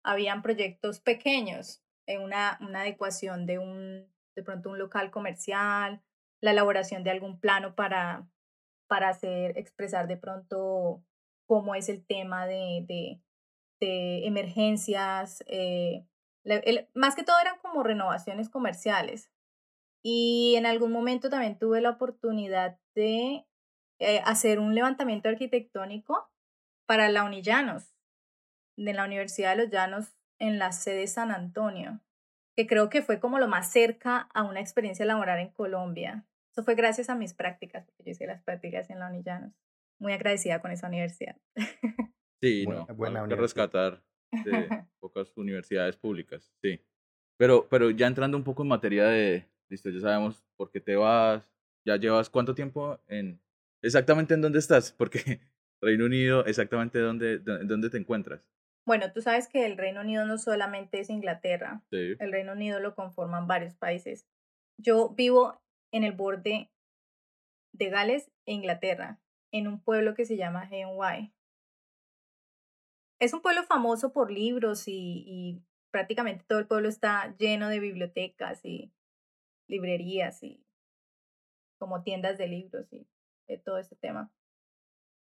habían 0.03 0.41
proyectos 0.41 0.99
pequeños, 0.99 1.83
en 2.07 2.21
una, 2.21 2.57
una 2.61 2.81
adecuación 2.81 3.45
de 3.45 3.59
un, 3.59 4.07
de 4.35 4.43
pronto 4.43 4.69
un 4.71 4.79
local 4.79 5.11
comercial, 5.11 6.01
la 6.41 6.51
elaboración 6.51 7.03
de 7.03 7.11
algún 7.11 7.39
plano 7.39 7.75
para, 7.75 8.27
para 8.87 9.09
hacer, 9.09 9.57
expresar 9.57 10.07
de 10.07 10.17
pronto 10.17 11.03
cómo 11.47 11.75
es 11.75 11.89
el 11.89 12.05
tema 12.05 12.47
de, 12.47 12.83
de, 12.87 13.21
de 13.79 14.25
emergencias. 14.25 15.43
eh, 15.47 16.05
el- 16.43 16.87
más 16.93 17.15
que 17.15 17.23
todo 17.23 17.39
eran 17.39 17.57
como 17.59 17.83
renovaciones 17.83 18.49
comerciales. 18.49 19.31
Y 20.03 20.55
en 20.57 20.65
algún 20.65 20.91
momento 20.91 21.29
también 21.29 21.57
tuve 21.59 21.81
la 21.81 21.89
oportunidad 21.91 22.79
de 22.95 23.45
eh, 23.99 24.21
hacer 24.23 24.59
un 24.59 24.73
levantamiento 24.75 25.27
arquitectónico 25.27 26.31
para 26.85 27.09
la 27.09 27.23
Unillanos, 27.25 27.93
de 28.77 28.93
la 28.93 29.03
Universidad 29.03 29.57
de 29.57 29.63
los 29.63 29.71
Llanos 29.71 30.15
en 30.39 30.57
la 30.57 30.71
sede 30.71 31.05
San 31.07 31.31
Antonio, 31.31 31.99
que 32.55 32.65
creo 32.65 32.89
que 32.89 33.01
fue 33.01 33.19
como 33.19 33.39
lo 33.39 33.47
más 33.49 33.71
cerca 33.71 34.29
a 34.33 34.43
una 34.43 34.61
experiencia 34.61 35.05
laboral 35.05 35.39
en 35.39 35.49
Colombia. 35.49 36.25
Eso 36.53 36.63
fue 36.63 36.75
gracias 36.75 37.09
a 37.09 37.15
mis 37.15 37.33
prácticas, 37.33 37.83
porque 37.85 38.03
yo 38.05 38.11
hice 38.11 38.25
las 38.25 38.41
prácticas 38.41 38.89
en 38.89 38.99
la 38.99 39.07
Unillanos. 39.09 39.53
Muy 39.99 40.13
agradecida 40.13 40.61
con 40.61 40.71
esa 40.71 40.87
universidad. 40.87 41.35
Sí, 42.41 42.65
Buena- 42.65 42.85
no, 42.87 42.95
buena 42.95 43.19
algo 43.19 43.27
que 43.29 43.33
universidad. 43.35 43.65
rescatar 43.65 44.03
de 44.31 44.67
pocas 44.99 45.35
universidades 45.37 45.95
públicas, 45.97 46.51
sí. 46.61 46.79
Pero, 47.37 47.67
pero 47.69 47.89
ya 47.89 48.07
entrando 48.07 48.37
un 48.37 48.43
poco 48.43 48.63
en 48.63 48.69
materia 48.69 49.05
de, 49.05 49.45
listo, 49.69 49.89
ya 49.89 49.99
sabemos 50.01 50.43
por 50.57 50.71
qué 50.71 50.81
te 50.81 50.95
vas, 50.95 51.49
ya 51.85 51.95
llevas 51.95 52.29
cuánto 52.29 52.53
tiempo 52.53 52.99
en, 53.07 53.39
exactamente 53.81 54.33
en 54.33 54.41
dónde 54.41 54.59
estás, 54.59 54.91
porque 54.91 55.19
Reino 55.81 56.05
Unido, 56.05 56.45
exactamente 56.45 56.99
dónde, 56.99 57.39
dó- 57.39 57.63
dónde 57.63 57.89
te 57.89 57.97
encuentras. 57.97 58.41
Bueno, 58.85 59.11
tú 59.13 59.21
sabes 59.21 59.47
que 59.47 59.65
el 59.65 59.77
Reino 59.77 60.01
Unido 60.01 60.25
no 60.25 60.37
solamente 60.37 60.99
es 60.99 61.09
Inglaterra, 61.09 61.81
Sí. 61.91 62.15
el 62.19 62.31
Reino 62.31 62.53
Unido 62.53 62.79
lo 62.79 62.95
conforman 62.95 63.47
varios 63.47 63.75
países. 63.75 64.25
Yo 64.77 65.09
vivo 65.09 65.61
en 65.91 66.03
el 66.03 66.11
borde 66.13 66.69
de 67.73 67.89
Gales 67.89 68.31
e 68.45 68.53
Inglaterra, 68.53 69.19
en 69.53 69.67
un 69.67 69.79
pueblo 69.81 70.15
que 70.15 70.25
se 70.25 70.37
llama 70.37 70.67
Hay. 70.71 71.31
Es 73.19 73.33
un 73.33 73.41
pueblo 73.41 73.63
famoso 73.63 74.13
por 74.13 74.31
libros 74.31 74.87
y, 74.87 75.23
y 75.27 75.61
prácticamente 75.91 76.45
todo 76.47 76.59
el 76.59 76.67
pueblo 76.67 76.89
está 76.89 77.35
lleno 77.37 77.67
de 77.69 77.79
bibliotecas 77.79 78.63
y 78.63 78.91
librerías 79.67 80.41
y 80.43 80.63
como 81.77 82.03
tiendas 82.03 82.37
de 82.37 82.47
libros 82.47 82.91
y 82.91 83.07
de 83.47 83.57
todo 83.57 83.77
este 83.77 83.95
tema. 83.95 84.31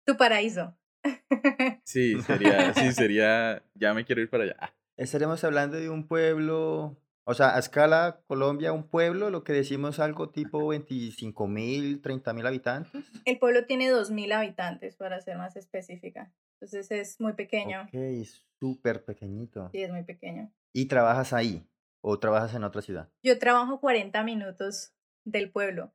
Tu 0.05 0.17
paraíso. 0.17 0.75
Sí, 1.83 2.21
sería, 2.21 2.73
sí, 2.73 2.91
sería, 2.91 3.63
ya 3.73 3.93
me 3.93 4.05
quiero 4.05 4.21
ir 4.21 4.29
para 4.29 4.43
allá. 4.43 4.55
Ah, 4.59 4.73
Estaremos 4.95 5.43
hablando 5.43 5.77
de 5.77 5.89
un 5.89 6.07
pueblo, 6.07 6.97
o 7.23 7.33
sea, 7.33 7.55
a 7.55 7.59
escala 7.59 8.21
Colombia, 8.27 8.73
un 8.73 8.87
pueblo, 8.87 9.29
lo 9.29 9.43
que 9.43 9.53
decimos 9.53 9.99
algo 9.99 10.29
tipo 10.29 10.67
25 10.67 11.47
mil, 11.47 12.01
30 12.01 12.33
mil 12.33 12.45
habitantes. 12.45 12.91
El 13.25 13.39
pueblo 13.39 13.65
tiene 13.65 13.89
2.000 13.91 14.33
habitantes, 14.33 14.97
para 14.97 15.19
ser 15.21 15.37
más 15.37 15.55
específica. 15.55 16.31
Entonces 16.61 16.91
es 16.91 17.21
muy 17.21 17.33
pequeño. 17.33 17.83
Ok, 17.83 18.27
súper 18.59 19.05
pequeñito. 19.05 19.69
Sí, 19.71 19.81
es 19.81 19.89
muy 19.89 20.03
pequeño. 20.03 20.51
¿Y 20.73 20.87
trabajas 20.87 21.31
ahí 21.31 21.65
o 22.01 22.19
trabajas 22.19 22.53
en 22.53 22.65
otra 22.65 22.81
ciudad? 22.81 23.09
Yo 23.23 23.39
trabajo 23.39 23.79
40 23.79 24.21
minutos 24.23 24.93
del 25.23 25.51
pueblo 25.51 25.93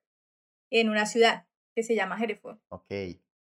en 0.71 0.89
una 0.89 1.05
ciudad 1.05 1.47
que 1.75 1.83
se 1.83 1.95
llama 1.95 2.19
Hereford. 2.23 2.59
Ok. 2.71 2.89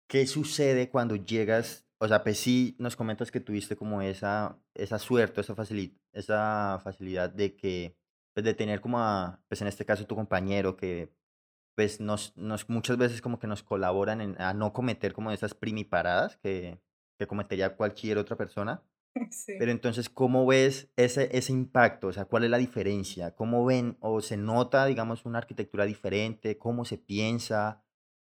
¿Qué 0.08 0.26
sucede 0.28 0.88
cuando 0.88 1.16
llegas? 1.16 1.84
O 1.98 2.06
sea, 2.06 2.22
pues 2.22 2.38
sí 2.38 2.76
nos 2.78 2.94
comentas 2.94 3.32
que 3.32 3.40
tuviste 3.40 3.74
como 3.74 4.02
esa, 4.02 4.56
esa 4.74 5.00
suerte, 5.00 5.40
esa 5.40 5.56
facilidad, 5.56 5.96
esa 6.12 6.80
facilidad 6.84 7.30
de 7.30 7.56
que, 7.56 7.96
pues 8.34 8.44
de 8.44 8.54
tener 8.54 8.80
como 8.80 9.00
a, 9.00 9.42
pues 9.48 9.60
en 9.62 9.66
este 9.66 9.84
caso 9.84 10.06
tu 10.06 10.14
compañero 10.14 10.76
que 10.76 11.12
pues 11.74 12.00
nos, 12.00 12.36
nos 12.36 12.68
muchas 12.68 12.98
veces 12.98 13.20
como 13.20 13.38
que 13.40 13.46
nos 13.46 13.62
colaboran 13.62 14.20
en, 14.20 14.40
a 14.40 14.54
no 14.54 14.72
cometer 14.72 15.12
como 15.12 15.32
esas 15.32 15.54
primiparadas 15.54 16.36
que, 16.36 16.80
que 17.20 17.26
cometería 17.26 17.76
cualquier 17.76 18.18
otra 18.18 18.36
persona. 18.36 18.82
Sí. 19.32 19.56
Pero 19.58 19.72
entonces, 19.72 20.08
¿cómo 20.08 20.46
ves 20.46 20.88
ese, 20.96 21.36
ese 21.36 21.52
impacto? 21.52 22.06
O 22.06 22.12
sea, 22.12 22.26
¿cuál 22.26 22.44
es 22.44 22.50
la 22.50 22.58
diferencia? 22.58 23.34
¿Cómo 23.34 23.64
ven 23.64 23.96
o 24.00 24.20
se 24.20 24.36
nota, 24.36 24.86
digamos, 24.86 25.26
una 25.26 25.38
arquitectura 25.38 25.84
diferente? 25.84 26.58
¿Cómo 26.58 26.84
se 26.84 26.96
piensa? 26.96 27.84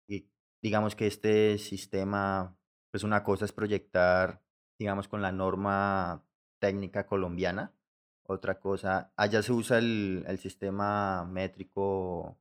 Y 0.07 0.29
digamos 0.63 0.95
que 0.95 1.07
este 1.07 1.57
sistema, 1.57 2.57
pues 2.89 3.03
una 3.03 3.21
cosa 3.21 3.43
es 3.43 3.51
proyectar, 3.51 4.41
digamos, 4.79 5.09
con 5.09 5.21
la 5.21 5.33
norma 5.33 6.25
técnica 6.59 7.05
colombiana. 7.05 7.75
Otra 8.23 8.61
cosa, 8.61 9.11
allá 9.17 9.43
se 9.43 9.51
usa 9.51 9.77
el, 9.77 10.23
el 10.25 10.37
sistema 10.37 11.25
métrico 11.25 12.39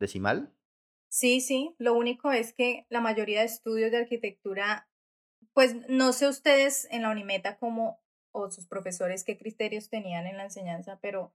decimal. 0.00 0.52
Sí, 1.08 1.40
sí. 1.40 1.76
Lo 1.78 1.94
único 1.94 2.32
es 2.32 2.52
que 2.52 2.86
la 2.90 3.00
mayoría 3.00 3.38
de 3.40 3.46
estudios 3.46 3.92
de 3.92 3.98
arquitectura, 3.98 4.88
pues 5.54 5.76
no 5.88 6.12
sé 6.12 6.28
ustedes 6.28 6.86
en 6.90 7.02
la 7.02 7.10
Unimeta 7.10 7.56
cómo, 7.56 8.02
o 8.32 8.50
sus 8.50 8.66
profesores 8.66 9.24
qué 9.24 9.38
criterios 9.38 9.88
tenían 9.88 10.26
en 10.26 10.36
la 10.36 10.44
enseñanza, 10.44 10.98
pero 11.00 11.32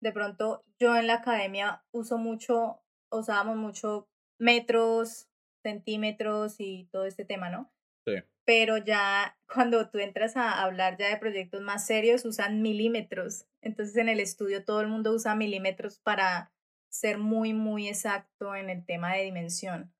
de 0.00 0.12
pronto 0.12 0.64
yo 0.78 0.96
en 0.96 1.06
la 1.06 1.14
academia 1.14 1.84
uso 1.92 2.16
mucho, 2.16 2.82
usábamos 3.10 3.56
mucho 3.56 4.08
metros, 4.38 5.28
centímetros 5.62 6.56
y 6.58 6.88
todo 6.90 7.04
este 7.04 7.26
tema, 7.26 7.50
¿no? 7.50 7.70
Sí. 8.06 8.14
Pero 8.46 8.78
ya 8.78 9.38
cuando 9.54 9.90
tú 9.90 9.98
entras 9.98 10.38
a 10.38 10.62
hablar 10.62 10.96
ya 10.96 11.08
de 11.08 11.18
proyectos 11.18 11.60
más 11.60 11.86
serios, 11.86 12.24
usan 12.24 12.62
milímetros. 12.62 13.46
Entonces 13.60 13.96
en 13.98 14.08
el 14.08 14.20
estudio 14.20 14.64
todo 14.64 14.80
el 14.80 14.88
mundo 14.88 15.12
usa 15.12 15.34
milímetros 15.34 15.98
para 15.98 16.50
ser 16.88 17.18
muy, 17.18 17.52
muy 17.52 17.88
exacto 17.88 18.56
en 18.56 18.70
el 18.70 18.84
tema 18.86 19.14
de 19.14 19.24
dimensión, 19.24 19.92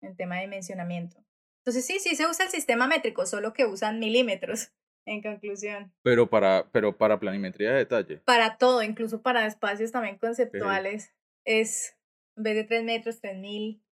en 0.00 0.10
el 0.10 0.16
tema 0.16 0.36
de 0.36 0.42
dimensionamiento. 0.42 1.22
Entonces 1.64 1.86
sí, 1.86 1.98
sí 2.00 2.16
se 2.16 2.26
usa 2.26 2.46
el 2.46 2.50
sistema 2.50 2.88
métrico, 2.88 3.24
solo 3.24 3.52
que 3.52 3.66
usan 3.66 4.00
milímetros, 4.00 4.72
en 5.06 5.22
conclusión. 5.22 5.92
Pero 6.02 6.28
para, 6.28 6.68
pero 6.72 6.96
para 6.98 7.20
planimetría 7.20 7.70
de 7.70 7.78
detalle. 7.78 8.18
Para 8.18 8.58
todo, 8.58 8.82
incluso 8.82 9.22
para 9.22 9.46
espacios 9.46 9.92
también 9.92 10.18
conceptuales, 10.18 11.14
es 11.46 11.96
en 12.36 12.42
vez 12.44 12.56
de 12.56 12.64
3 12.64 12.84
metros, 12.84 13.20
3000, 13.20 13.82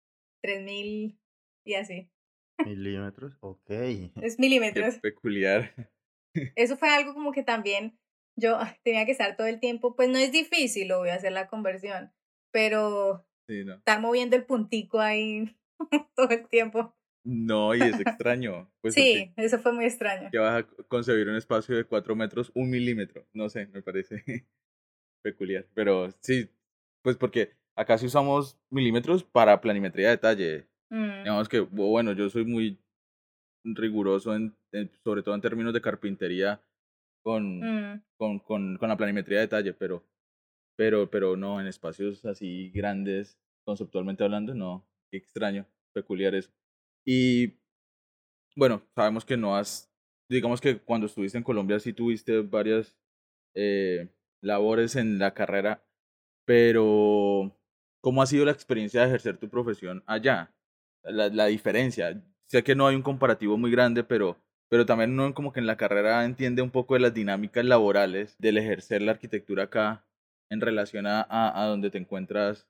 3000 0.43 1.21
y 1.65 1.75
así. 1.75 2.11
Milímetros, 2.65 3.37
ok. 3.41 3.71
Es 4.23 4.37
Qué 4.37 4.43
milímetros. 4.43 4.99
peculiar. 4.99 5.73
Eso 6.57 6.77
fue 6.77 6.89
algo 6.91 7.15
como 7.15 7.33
que 7.33 7.43
también 7.43 7.99
yo 8.37 8.59
tenía 8.83 9.05
que 9.05 9.13
estar 9.13 9.37
todo 9.37 9.47
el 9.47 9.61
tiempo, 9.61 9.95
pues 9.95 10.09
no 10.09 10.19
es 10.19 10.33
difícil, 10.33 10.89
lo 10.89 10.99
voy 10.99 11.11
a 11.11 11.15
hacer 11.15 11.33
la 11.33 11.49
conversión, 11.49 12.13
pero 12.53 13.27
Sí, 13.49 13.65
no. 13.65 13.75
estar 13.75 14.01
moviendo 14.01 14.37
el 14.37 14.45
puntico 14.47 15.01
ahí 15.01 15.57
todo 16.17 16.31
el 16.31 16.49
tiempo. 16.49 16.95
No, 17.25 17.75
y 17.75 17.81
es 17.81 18.01
extraño. 18.01 18.71
Pues 18.81 18.95
sí, 18.95 19.33
eso 19.37 19.59
fue 19.59 19.73
muy 19.73 19.85
extraño. 19.85 20.29
que 20.31 20.39
vas 20.39 20.63
a 20.63 20.67
concebir 20.89 21.29
un 21.29 21.37
espacio 21.37 21.77
de 21.77 21.85
4 21.85 22.17
metros, 22.17 22.51
un 22.55 22.71
milímetro. 22.71 23.27
No 23.35 23.49
sé, 23.49 23.67
me 23.67 23.83
parece 23.83 24.25
peculiar. 25.23 25.67
Pero 25.75 26.11
sí, 26.21 26.49
pues 27.03 27.17
porque 27.17 27.53
acá 27.77 27.99
sí 27.99 28.07
usamos 28.07 28.59
milímetros 28.71 29.23
para 29.25 29.61
planimetría 29.61 30.07
de 30.09 30.17
detalle. 30.17 30.69
Mm, 30.91 31.23
Digamos 31.25 31.49
que, 31.49 31.61
bueno, 31.61 32.13
yo 32.13 32.29
soy 32.31 32.45
muy 32.45 32.79
riguroso, 33.65 34.35
en, 34.35 34.57
en- 34.73 34.91
sobre 35.05 35.23
todo 35.23 35.35
en 35.35 35.41
términos 35.41 35.75
de 35.75 35.81
carpintería, 35.83 36.63
con, 37.23 37.61
mm. 37.61 38.03
con, 38.17 38.39
con, 38.39 38.77
con 38.79 38.89
la 38.89 38.97
planimetría 38.97 39.39
de 39.39 39.45
detalle, 39.45 39.75
pero, 39.75 40.03
pero, 40.77 41.11
pero 41.11 41.37
no, 41.37 41.61
en 41.61 41.67
espacios 41.67 42.25
así 42.25 42.71
grandes, 42.71 43.39
conceptualmente 43.65 44.25
hablando, 44.25 44.55
no. 44.55 44.87
Qué 45.11 45.19
extraño, 45.19 45.67
peculiar 45.93 46.35
eso. 46.35 46.51
Y 47.13 47.59
bueno, 48.55 48.83
sabemos 48.95 49.25
que 49.25 49.37
no 49.37 49.57
has, 49.57 49.93
digamos 50.29 50.61
que 50.61 50.79
cuando 50.79 51.09
estuviste 51.09 51.37
en 51.37 51.43
Colombia 51.43 51.81
sí 51.81 51.93
tuviste 51.93 52.41
varias 52.43 52.97
eh, 53.57 54.15
labores 54.41 54.95
en 54.95 55.19
la 55.19 55.35
carrera, 55.35 55.85
pero 56.47 57.59
¿cómo 58.01 58.23
ha 58.23 58.27
sido 58.27 58.45
la 58.45 58.53
experiencia 58.53 59.01
de 59.01 59.09
ejercer 59.09 59.39
tu 59.39 59.49
profesión 59.49 60.05
allá? 60.07 60.55
La, 61.03 61.29
la 61.31 61.47
diferencia. 61.47 62.23
Sé 62.47 62.63
que 62.63 62.77
no 62.77 62.87
hay 62.87 62.95
un 62.95 63.03
comparativo 63.03 63.59
muy 63.59 63.73
grande, 63.73 64.05
pero, 64.05 64.41
pero 64.69 64.87
también 64.87 65.11
uno 65.11 65.35
como 65.35 65.53
que 65.53 65.59
en 65.59 65.67
la 65.67 65.77
carrera 65.77 66.25
entiende 66.25 66.63
un 66.63 66.71
poco 66.71 66.95
de 66.95 67.01
las 67.01 67.13
dinámicas 67.13 67.65
laborales 67.65 68.37
del 68.39 68.57
ejercer 68.57 69.03
la 69.03 69.11
arquitectura 69.11 69.65
acá 69.65 70.07
en 70.49 70.61
relación 70.61 71.09
a, 71.09 71.23
a, 71.23 71.61
a 71.61 71.67
donde 71.67 71.91
te 71.91 71.99
encuentras. 71.99 72.69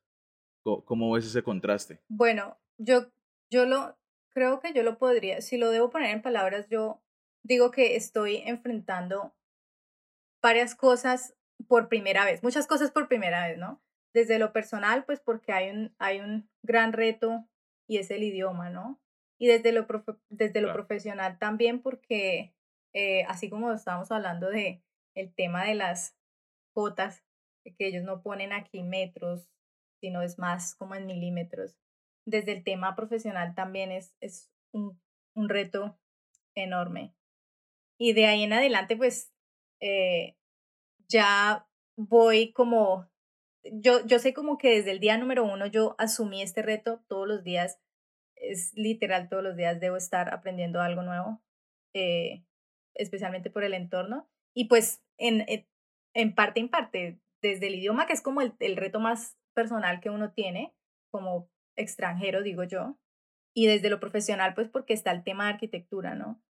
¿Cómo 0.64 1.12
ves 1.12 1.26
ese 1.26 1.42
contraste? 1.42 2.00
Bueno, 2.09 2.59
yo, 2.78 3.12
yo 3.50 3.66
lo, 3.66 4.00
creo 4.31 4.61
que 4.61 4.73
yo 4.73 4.83
lo 4.83 4.99
podría, 4.99 5.41
si 5.41 5.59
lo 5.59 5.71
debo 5.71 5.91
poner 5.91 6.11
en 6.11 6.23
palabras, 6.23 6.69
yo 6.69 7.03
digo 7.45 7.71
que 7.71 7.97
estoy 7.97 8.39
enfrentando 8.39 9.35
varias 10.43 10.75
cosas 10.75 11.35
por 11.69 11.89
primera 11.89 12.25
vez, 12.25 12.43
muchas 12.43 12.67
cosas 12.67 12.91
por 12.91 13.09
primera 13.09 13.47
vez, 13.47 13.59
¿no? 13.59 13.83
Desde 14.15 14.39
lo 14.39 14.53
personal, 14.53 15.05
pues 15.05 15.21
porque 15.21 15.53
hay 15.53 15.71
un, 15.71 15.95
hay 15.99 16.21
un 16.21 16.49
gran 16.63 16.93
reto 16.93 17.47
y 17.89 17.99
es 17.99 18.11
el 18.11 18.23
idioma, 18.23 18.71
¿no? 18.71 19.01
Y 19.39 19.47
desde 19.47 19.73
lo, 19.73 19.87
profe- 19.87 20.19
desde 20.31 20.61
lo 20.61 20.69
Claro. 20.69 20.87
profesional 20.87 21.39
también 21.39 21.81
porque, 21.83 22.55
eh, 22.95 23.25
así 23.29 23.49
como 23.51 23.73
estábamos 23.73 24.11
hablando 24.11 24.49
de 24.51 24.83
el 25.15 25.35
tema 25.35 25.65
de 25.65 25.75
las 25.75 26.17
cotas, 26.75 27.23
que 27.65 27.87
ellos 27.87 28.05
no 28.05 28.23
ponen 28.23 28.53
aquí 28.53 28.83
metros, 28.83 29.49
sino 30.01 30.23
es 30.23 30.39
más 30.39 30.75
como 30.75 30.95
en 30.95 31.07
milímetros. 31.07 31.77
Desde 32.27 32.53
el 32.53 32.65
tema 32.65 32.95
profesional 32.97 33.55
también 33.55 33.93
es, 33.93 34.15
es 34.21 34.50
un, 34.73 35.00
un 35.35 35.49
reto 35.49 35.99
enorme. 36.55 37.15
Y 37.99 38.12
de 38.12 38.27
ahí 38.27 38.43
en 38.43 38.53
adelante, 38.53 38.97
pues 38.97 39.33
eh, 39.81 40.37
ya 41.09 41.67
voy 41.97 42.53
como, 42.53 43.11
yo, 43.65 44.05
yo 44.07 44.19
sé 44.19 44.33
como 44.33 44.59
que 44.59 44.71
desde 44.71 44.93
el 44.93 45.00
día 45.00 45.19
número 45.19 45.45
uno 45.45 45.67
yo 45.67 45.97
asumí 45.99 46.41
este 46.41 46.62
reto 46.62 47.03
todos 47.09 47.29
los 47.29 47.45
días, 47.45 47.79
es 48.37 48.73
literal 48.75 49.29
todos 49.29 49.43
los 49.43 49.57
días 49.57 49.81
debo 49.81 49.97
estar 49.97 50.33
aprendiendo 50.33 50.81
algo 50.81 51.03
nuevo, 51.03 51.43
eh, 51.95 52.45
especialmente 52.95 53.50
por 53.50 53.65
el 53.65 53.75
entorno. 53.75 54.31
Y 54.55 54.67
pues 54.67 55.03
en, 55.19 55.45
en, 56.15 56.35
parte 56.35 56.61
en 56.61 56.69
parte, 56.71 57.21
desde 57.43 57.67
el 57.67 57.75
idioma, 57.77 58.07
que 58.07 58.15
es 58.15 58.23
como 58.23 58.41
el, 58.41 58.55
el 58.61 58.77
reto 58.77 58.99
más 58.99 59.37
personal 59.55 60.00
que 60.00 60.11
uno 60.11 60.33
tiene 60.33 60.75
como 61.11 61.50
extranjero, 61.77 62.43
digo 62.43 62.65
yo, 62.65 62.99
y 63.55 63.67
desde 63.67 63.91
lo 63.91 64.00
profesional, 64.00 64.55
pues 64.55 64.69
porque 64.69 64.95
está 64.95 65.12
el 65.12 65.25
tema 65.25 65.47
de 65.47 65.55
arquitectura, 65.55 66.15
¿no? 66.15 66.43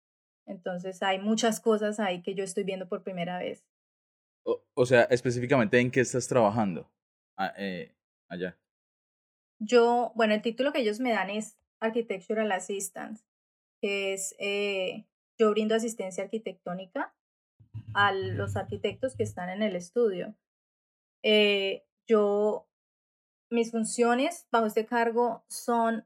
Entonces 0.46 1.02
hay 1.04 1.20
muchas 1.20 1.60
cosas 1.60 2.00
ahí 2.00 2.22
que 2.22 2.36
yo 2.36 2.44
estoy 2.44 2.64
viendo 2.64 2.88
por 2.88 3.04
primera 3.04 3.38
vez. 3.38 3.66
O, 4.44 4.64
o 4.74 4.86
sea, 4.86 5.04
específicamente 5.04 5.80
en 5.80 5.92
qué 5.92 6.02
estás 6.02 6.28
trabajando 6.28 6.90
Ah, 7.40 7.54
eh, 7.58 7.96
allá. 8.28 8.60
Yo, 9.62 10.12
bueno, 10.14 10.34
el 10.34 10.42
título 10.42 10.74
que 10.74 10.82
ellos 10.82 11.00
me 11.00 11.12
dan 11.12 11.30
es 11.30 11.58
Architectural 11.80 12.52
Assistance, 12.52 13.24
que 13.82 14.14
es, 14.14 14.36
eh, 14.40 15.06
yo 15.38 15.50
brindo 15.52 15.74
asistencia 15.74 16.26
arquitectónica 16.26 17.16
a 17.94 18.12
los 18.12 18.58
arquitectos 18.58 19.16
que 19.16 19.24
están 19.24 19.50
en 19.50 19.64
el 19.64 19.78
estudio. 19.78 20.36
Eh, 21.24 21.86
yo, 22.10 22.69
mis 23.50 23.72
funciones 23.72 24.48
bajo 24.52 24.66
este 24.68 24.86
cargo 24.86 25.44
son 25.50 26.06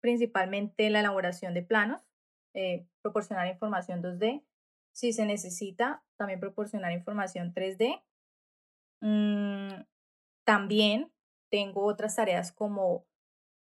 principalmente 0.00 0.90
la 0.90 1.00
elaboración 1.00 1.54
de 1.54 1.62
planos, 1.62 2.02
eh, 2.54 2.86
proporcionar 3.02 3.46
información 3.46 4.02
2D, 4.02 4.44
si 4.92 5.12
se 5.12 5.24
necesita, 5.24 6.02
también 6.16 6.40
proporcionar 6.40 6.92
información 6.92 7.54
3D. 7.54 8.02
Mm, 9.02 9.84
también 10.44 11.12
tengo 11.50 11.84
otras 11.84 12.16
tareas 12.16 12.52
como 12.52 13.06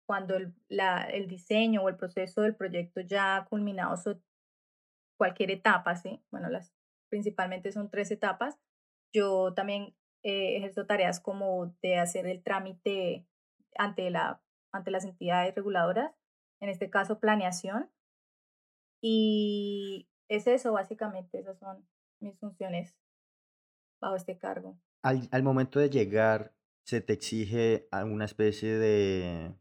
cuando 0.08 0.36
el, 0.36 0.54
el 0.70 1.28
diseño 1.28 1.82
o 1.82 1.90
el 1.90 1.98
proceso 1.98 2.42
del 2.42 2.56
proyecto 2.56 3.02
ya 3.02 3.38
ha 3.38 3.46
culminado 3.46 3.98
su, 3.98 4.22
cualquier 5.18 5.52
etapa, 5.52 5.96
¿sí? 5.96 6.22
Bueno, 6.32 6.50
las 6.50 6.74
principalmente 7.10 7.72
son 7.72 7.90
tres 7.90 8.12
etapas. 8.12 8.60
Yo 9.14 9.54
también 9.54 9.96
eh, 10.26 10.58
ejerzo 10.58 10.88
tareas 10.88 11.20
como 11.20 11.76
de 11.84 12.00
hacer 12.00 12.26
el 12.26 12.42
trámite 12.42 13.28
ante, 13.78 14.10
la, 14.10 14.42
ante 14.72 14.90
las 14.90 15.06
entidades 15.06 15.54
reguladoras, 15.54 16.16
en 16.60 16.70
este 16.70 16.90
caso 16.90 17.20
planeación. 17.20 17.92
Y 19.02 20.10
es 20.28 20.48
eso, 20.48 20.74
básicamente, 20.74 21.38
esas 21.38 21.60
son 21.60 21.88
mis 22.20 22.36
funciones 22.40 22.98
bajo 24.02 24.16
este 24.16 24.40
cargo. 24.40 24.80
Al, 25.04 25.30
al 25.32 25.44
momento 25.44 25.80
de 25.80 25.92
llegar, 25.92 26.56
¿se 26.88 27.02
te 27.02 27.14
exige 27.14 27.88
alguna 27.92 28.26
especie 28.26 28.80
de, 28.80 29.54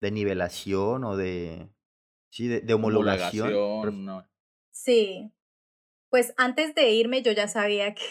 de 0.00 0.10
nivelación 0.10 1.04
o 1.04 1.18
de, 1.18 1.68
sí, 2.32 2.48
de, 2.48 2.62
de 2.62 2.72
homologación? 2.72 3.52
Homologación, 3.52 4.04
no. 4.06 4.26
Sí, 4.70 5.34
pues 6.08 6.32
antes 6.38 6.74
de 6.74 6.92
irme 6.92 7.20
yo 7.20 7.32
ya 7.32 7.46
sabía 7.46 7.94
que, 7.94 8.02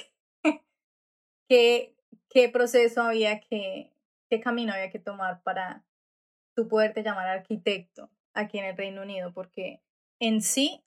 que 1.47 1.95
qué 2.29 2.49
proceso 2.49 3.01
había 3.01 3.39
que, 3.39 3.93
qué 4.29 4.39
camino 4.39 4.73
había 4.73 4.91
que 4.91 4.99
tomar 4.99 5.41
para 5.43 5.83
tú 6.55 6.67
poderte 6.67 7.03
llamar 7.03 7.27
arquitecto 7.27 8.09
aquí 8.33 8.59
en 8.59 8.65
el 8.65 8.77
Reino 8.77 9.01
Unido, 9.01 9.33
porque 9.33 9.81
en 10.19 10.41
sí 10.41 10.83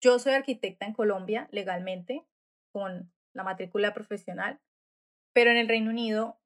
yo 0.00 0.18
soy 0.18 0.32
arquitecta 0.32 0.86
en 0.86 0.94
Colombia 0.94 1.48
legalmente 1.50 2.24
con 2.72 3.12
la 3.32 3.42
matrícula 3.42 3.94
profesional, 3.94 4.60
pero 5.32 5.50
en 5.50 5.56
el 5.56 5.68
Reino 5.68 5.90
Unido 5.90 6.38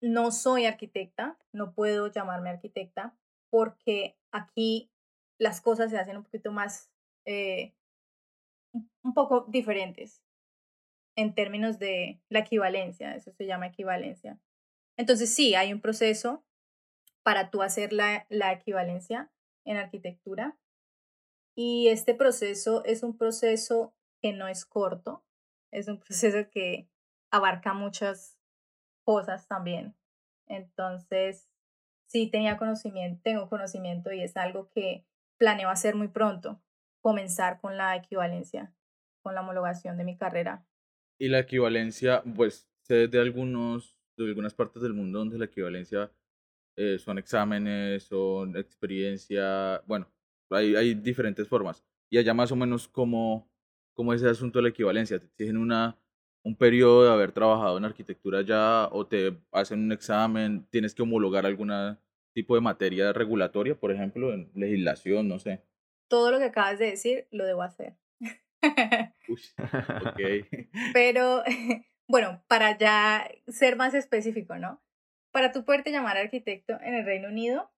no 0.00 0.30
soy 0.30 0.66
arquitecta, 0.66 1.38
no 1.52 1.72
puedo 1.74 2.08
llamarme 2.08 2.50
arquitecta 2.50 3.16
porque 3.50 4.16
aquí 4.32 4.90
las 5.38 5.60
cosas 5.60 5.90
se 5.90 5.98
hacen 5.98 6.16
un 6.16 6.24
poquito 6.24 6.52
más, 6.52 6.90
eh, 7.24 7.74
un 8.72 9.14
poco 9.14 9.46
diferentes 9.48 10.23
en 11.16 11.34
términos 11.34 11.78
de 11.78 12.20
la 12.28 12.40
equivalencia, 12.40 13.14
eso 13.14 13.32
se 13.32 13.46
llama 13.46 13.68
equivalencia. 13.68 14.40
Entonces 14.96 15.34
sí, 15.34 15.54
hay 15.54 15.72
un 15.72 15.80
proceso 15.80 16.44
para 17.22 17.50
tú 17.50 17.62
hacer 17.62 17.92
la, 17.92 18.26
la 18.28 18.52
equivalencia 18.52 19.30
en 19.64 19.76
arquitectura 19.76 20.58
y 21.56 21.88
este 21.88 22.14
proceso 22.14 22.84
es 22.84 23.02
un 23.02 23.16
proceso 23.16 23.94
que 24.20 24.32
no 24.32 24.48
es 24.48 24.64
corto, 24.64 25.24
es 25.70 25.88
un 25.88 25.98
proceso 26.04 26.50
que 26.50 26.88
abarca 27.30 27.74
muchas 27.74 28.38
cosas 29.04 29.46
también. 29.46 29.94
Entonces, 30.46 31.48
sí 32.06 32.28
tenía 32.30 32.56
conocimiento, 32.56 33.20
tengo 33.22 33.48
conocimiento 33.48 34.12
y 34.12 34.22
es 34.22 34.36
algo 34.36 34.68
que 34.70 35.06
planeo 35.38 35.68
hacer 35.68 35.94
muy 35.94 36.08
pronto, 36.08 36.60
comenzar 37.00 37.60
con 37.60 37.76
la 37.76 37.96
equivalencia, 37.96 38.72
con 39.22 39.34
la 39.34 39.40
homologación 39.40 39.96
de 39.96 40.04
mi 40.04 40.16
carrera. 40.16 40.64
Y 41.18 41.28
la 41.28 41.40
equivalencia, 41.40 42.22
pues 42.36 42.68
sé 42.82 43.08
de 43.08 43.20
algunos, 43.20 43.96
de 44.16 44.26
algunas 44.26 44.54
partes 44.54 44.82
del 44.82 44.94
mundo 44.94 45.20
donde 45.20 45.38
la 45.38 45.46
equivalencia 45.46 46.10
eh, 46.76 46.98
son 46.98 47.18
exámenes, 47.18 48.04
son 48.04 48.56
experiencia, 48.56 49.82
bueno, 49.86 50.08
hay, 50.50 50.74
hay 50.74 50.94
diferentes 50.94 51.48
formas. 51.48 51.84
Y 52.10 52.18
allá 52.18 52.34
más 52.34 52.50
o 52.52 52.56
menos 52.56 52.88
como, 52.88 53.48
como 53.94 54.12
ese 54.12 54.28
asunto 54.28 54.58
de 54.58 54.64
la 54.64 54.68
equivalencia, 54.70 55.18
te 55.18 55.26
exigen 55.26 55.56
una, 55.56 55.96
un 56.42 56.56
periodo 56.56 57.04
de 57.04 57.12
haber 57.12 57.32
trabajado 57.32 57.78
en 57.78 57.84
arquitectura 57.84 58.42
ya 58.42 58.88
o 58.92 59.06
te 59.06 59.36
hacen 59.52 59.80
un 59.84 59.92
examen, 59.92 60.66
tienes 60.70 60.94
que 60.94 61.02
homologar 61.02 61.46
algún 61.46 61.70
tipo 62.32 62.54
de 62.56 62.60
materia 62.60 63.12
regulatoria, 63.12 63.78
por 63.78 63.92
ejemplo, 63.92 64.32
en 64.32 64.50
legislación, 64.54 65.28
no 65.28 65.38
sé. 65.38 65.62
Todo 66.08 66.30
lo 66.30 66.38
que 66.38 66.44
acabas 66.44 66.78
de 66.78 66.86
decir 66.86 67.26
lo 67.30 67.44
debo 67.44 67.62
hacer. 67.62 67.94
Pero 70.92 71.42
bueno, 72.08 72.42
para 72.48 72.76
ya 72.78 73.28
ser 73.48 73.76
más 73.76 73.94
específico, 73.94 74.56
¿no? 74.56 74.82
Para 75.32 75.52
tú 75.52 75.64
poderte 75.64 75.90
llamar 75.90 76.16
arquitecto 76.16 76.80
en 76.80 76.94
el 76.94 77.04
Reino 77.04 77.28
Unido, 77.28 77.72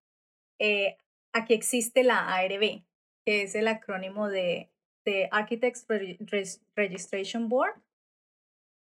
eh, 0.58 0.98
aquí 1.32 1.54
existe 1.54 2.02
la 2.02 2.34
ARB, 2.34 2.84
que 3.24 3.42
es 3.42 3.54
el 3.54 3.68
acrónimo 3.68 4.28
de, 4.28 4.70
de 5.04 5.28
Architects 5.30 5.86
Reg- 5.88 6.60
Registration 6.74 7.48
Board. 7.48 7.80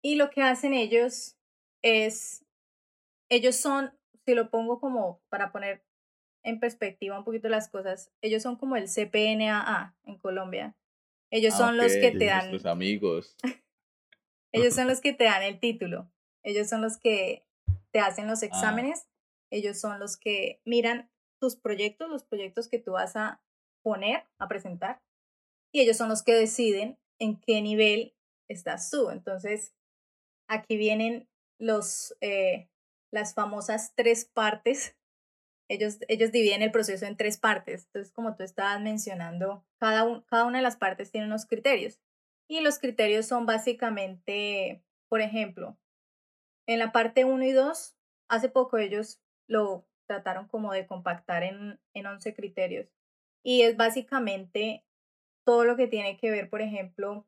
Y 0.03 0.17
lo 0.17 0.31
que 0.31 0.43
hacen 0.43 0.73
ellos 0.73 1.37
es, 1.83 2.47
ellos 3.29 3.57
son, 3.57 3.93
si 4.25 4.35
lo 4.35 4.51
pongo 4.51 4.81
como 4.81 5.21
para 5.29 5.53
poner 5.53 5.85
en 6.45 6.61
perspectiva 6.61 7.19
un 7.19 7.25
poquito 7.25 7.49
las 7.49 7.69
cosas, 7.69 8.13
ellos 8.23 8.43
son 8.43 8.57
como 8.57 8.77
el 8.77 8.89
CPNAA 8.89 9.97
en 10.05 10.19
Colombia. 10.19 10.77
Ellos 11.31 11.55
Ah, 11.55 11.59
son 11.59 11.77
los 11.77 11.93
que 11.93 12.13
te 12.13 12.27
dan, 12.27 12.51
Nuestros 12.51 12.67
amigos. 12.67 13.37
ellos 14.53 14.75
son 14.75 14.87
los 14.89 15.01
que 15.01 15.13
te 15.13 15.25
dan 15.25 15.43
el 15.43 15.59
título. 15.61 16.11
Ellos 16.45 16.69
son 16.69 16.81
los 16.83 16.99
que 16.99 17.45
te 17.93 18.01
hacen 18.01 18.27
Ah. 18.27 18.31
los 18.31 18.43
exámenes. 18.43 19.09
Ellos 19.51 19.79
son 19.81 19.99
los 20.01 20.17
que 20.17 20.61
miran 20.65 21.11
tus 21.41 21.57
proyectos, 21.57 22.09
los 22.09 22.25
proyectos 22.25 22.69
que 22.69 22.79
tú 22.79 22.93
vas 22.93 23.17
a 23.17 23.43
poner, 23.83 24.25
a 24.39 24.49
presentar. 24.49 25.03
Y 25.73 25.81
ellos 25.81 25.97
son 25.97 26.09
los 26.09 26.23
que 26.23 26.35
deciden 26.35 26.99
en 27.21 27.41
qué 27.41 27.61
nivel 27.63 28.15
estás 28.49 28.91
tú. 28.91 29.11
Entonces, 29.11 29.75
aquí 30.49 30.77
vienen 30.77 31.29
los, 31.59 32.17
eh, 32.21 32.69
las 33.13 33.35
famosas 33.35 33.93
tres 33.95 34.25
partes. 34.25 34.97
Ellos, 35.69 35.99
ellos 36.09 36.33
dividen 36.33 36.63
el 36.63 36.71
proceso 36.73 37.07
en 37.07 37.17
tres 37.17 37.39
partes. 37.39 37.87
Entonces, 37.87 38.13
como 38.13 38.37
tú 38.37 38.43
estabas 38.45 38.81
mencionando, 38.81 39.65
cada, 39.79 40.05
un- 40.05 40.23
cada 40.23 40.45
una 40.45 40.59
de 40.59 40.63
las 40.63 40.77
partes 40.77 41.11
tiene 41.11 41.27
unos 41.27 41.47
criterios. 41.47 42.01
Y 42.49 42.61
los 42.61 42.79
criterios 42.79 43.27
son 43.27 43.47
básicamente, 43.47 44.83
por 45.09 45.21
ejemplo, 45.21 45.77
en 46.67 46.79
la 46.79 46.93
parte 46.93 47.25
1 47.25 47.45
y 47.45 47.53
2, 47.53 47.97
hace 48.29 48.49
poco 48.49 48.79
ellos 48.79 49.21
lo 49.49 49.87
trataron 50.09 50.49
como 50.49 50.73
de 50.73 50.87
compactar 50.87 51.43
en, 51.43 51.81
en 51.95 52.07
11 52.07 52.35
criterios. 52.35 52.89
Y 53.45 53.63
es 53.63 53.77
básicamente 53.77 54.85
todo 55.45 55.65
lo 55.65 55.77
que 55.77 55.89
tiene 55.89 56.17
que 56.17 56.31
ver, 56.31 56.51
por 56.51 56.63
ejemplo, 56.63 57.27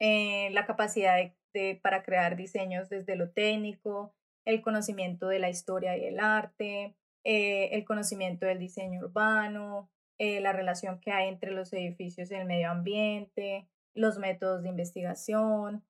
eh, 0.00 0.50
la 0.52 0.66
capacidad 0.66 1.16
de- 1.54 1.80
para 1.82 2.02
crear 2.02 2.36
diseños 2.36 2.88
desde 2.90 3.16
lo 3.16 3.30
técnico, 3.30 4.14
el 4.44 4.60
conocimiento 4.62 5.28
de 5.28 5.38
la 5.38 5.48
historia 5.48 5.96
y 5.96 6.04
el 6.04 6.20
arte, 6.20 6.94
eh, 7.28 7.74
el 7.74 7.84
conocimiento 7.84 8.46
del 8.46 8.60
diseño 8.60 9.00
urbano, 9.00 9.90
eh, 10.16 10.40
la 10.40 10.52
relación 10.52 11.00
que 11.00 11.10
hay 11.10 11.26
entre 11.26 11.50
los 11.50 11.72
edificios 11.72 12.30
y 12.30 12.36
el 12.36 12.46
medio 12.46 12.70
ambiente, 12.70 13.68
los 13.94 14.16
métodos 14.18 14.62
de 14.62 14.68
investigación, 14.68 15.84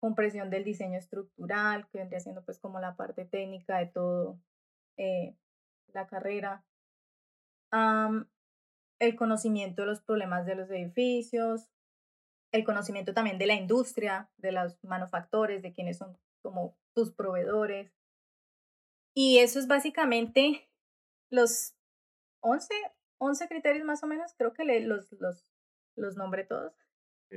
compresión 0.00 0.48
del 0.48 0.64
diseño 0.64 0.96
estructural, 0.96 1.86
que 1.90 1.98
vendría 1.98 2.20
siendo 2.20 2.42
pues 2.42 2.58
como 2.58 2.80
la 2.80 2.96
parte 2.96 3.26
técnica 3.26 3.76
de 3.76 3.84
todo 3.84 4.40
eh, 4.96 5.36
la 5.92 6.06
carrera. 6.06 6.64
El 7.70 9.14
conocimiento 9.14 9.82
de 9.82 9.88
los 9.88 10.00
problemas 10.00 10.46
de 10.46 10.54
los 10.54 10.70
edificios, 10.70 11.68
el 12.50 12.64
conocimiento 12.64 13.12
también 13.12 13.36
de 13.36 13.46
la 13.46 13.56
industria, 13.56 14.30
de 14.38 14.52
los 14.52 14.82
manufactores, 14.82 15.60
de 15.60 15.74
quienes 15.74 15.98
son 15.98 16.16
como 16.40 16.78
tus 16.94 17.12
proveedores. 17.12 17.92
Y 19.14 19.40
eso 19.40 19.58
es 19.58 19.66
básicamente 19.66 20.67
los 21.30 21.74
11, 22.40 22.72
11 23.18 23.48
criterios 23.48 23.84
más 23.84 24.02
o 24.02 24.06
menos, 24.06 24.34
creo 24.36 24.52
que 24.54 24.64
le- 24.64 24.80
los, 24.80 25.12
los, 25.12 25.44
los 25.96 26.16
nombré 26.16 26.44
todos, 26.44 26.72
Ok. 27.26 27.30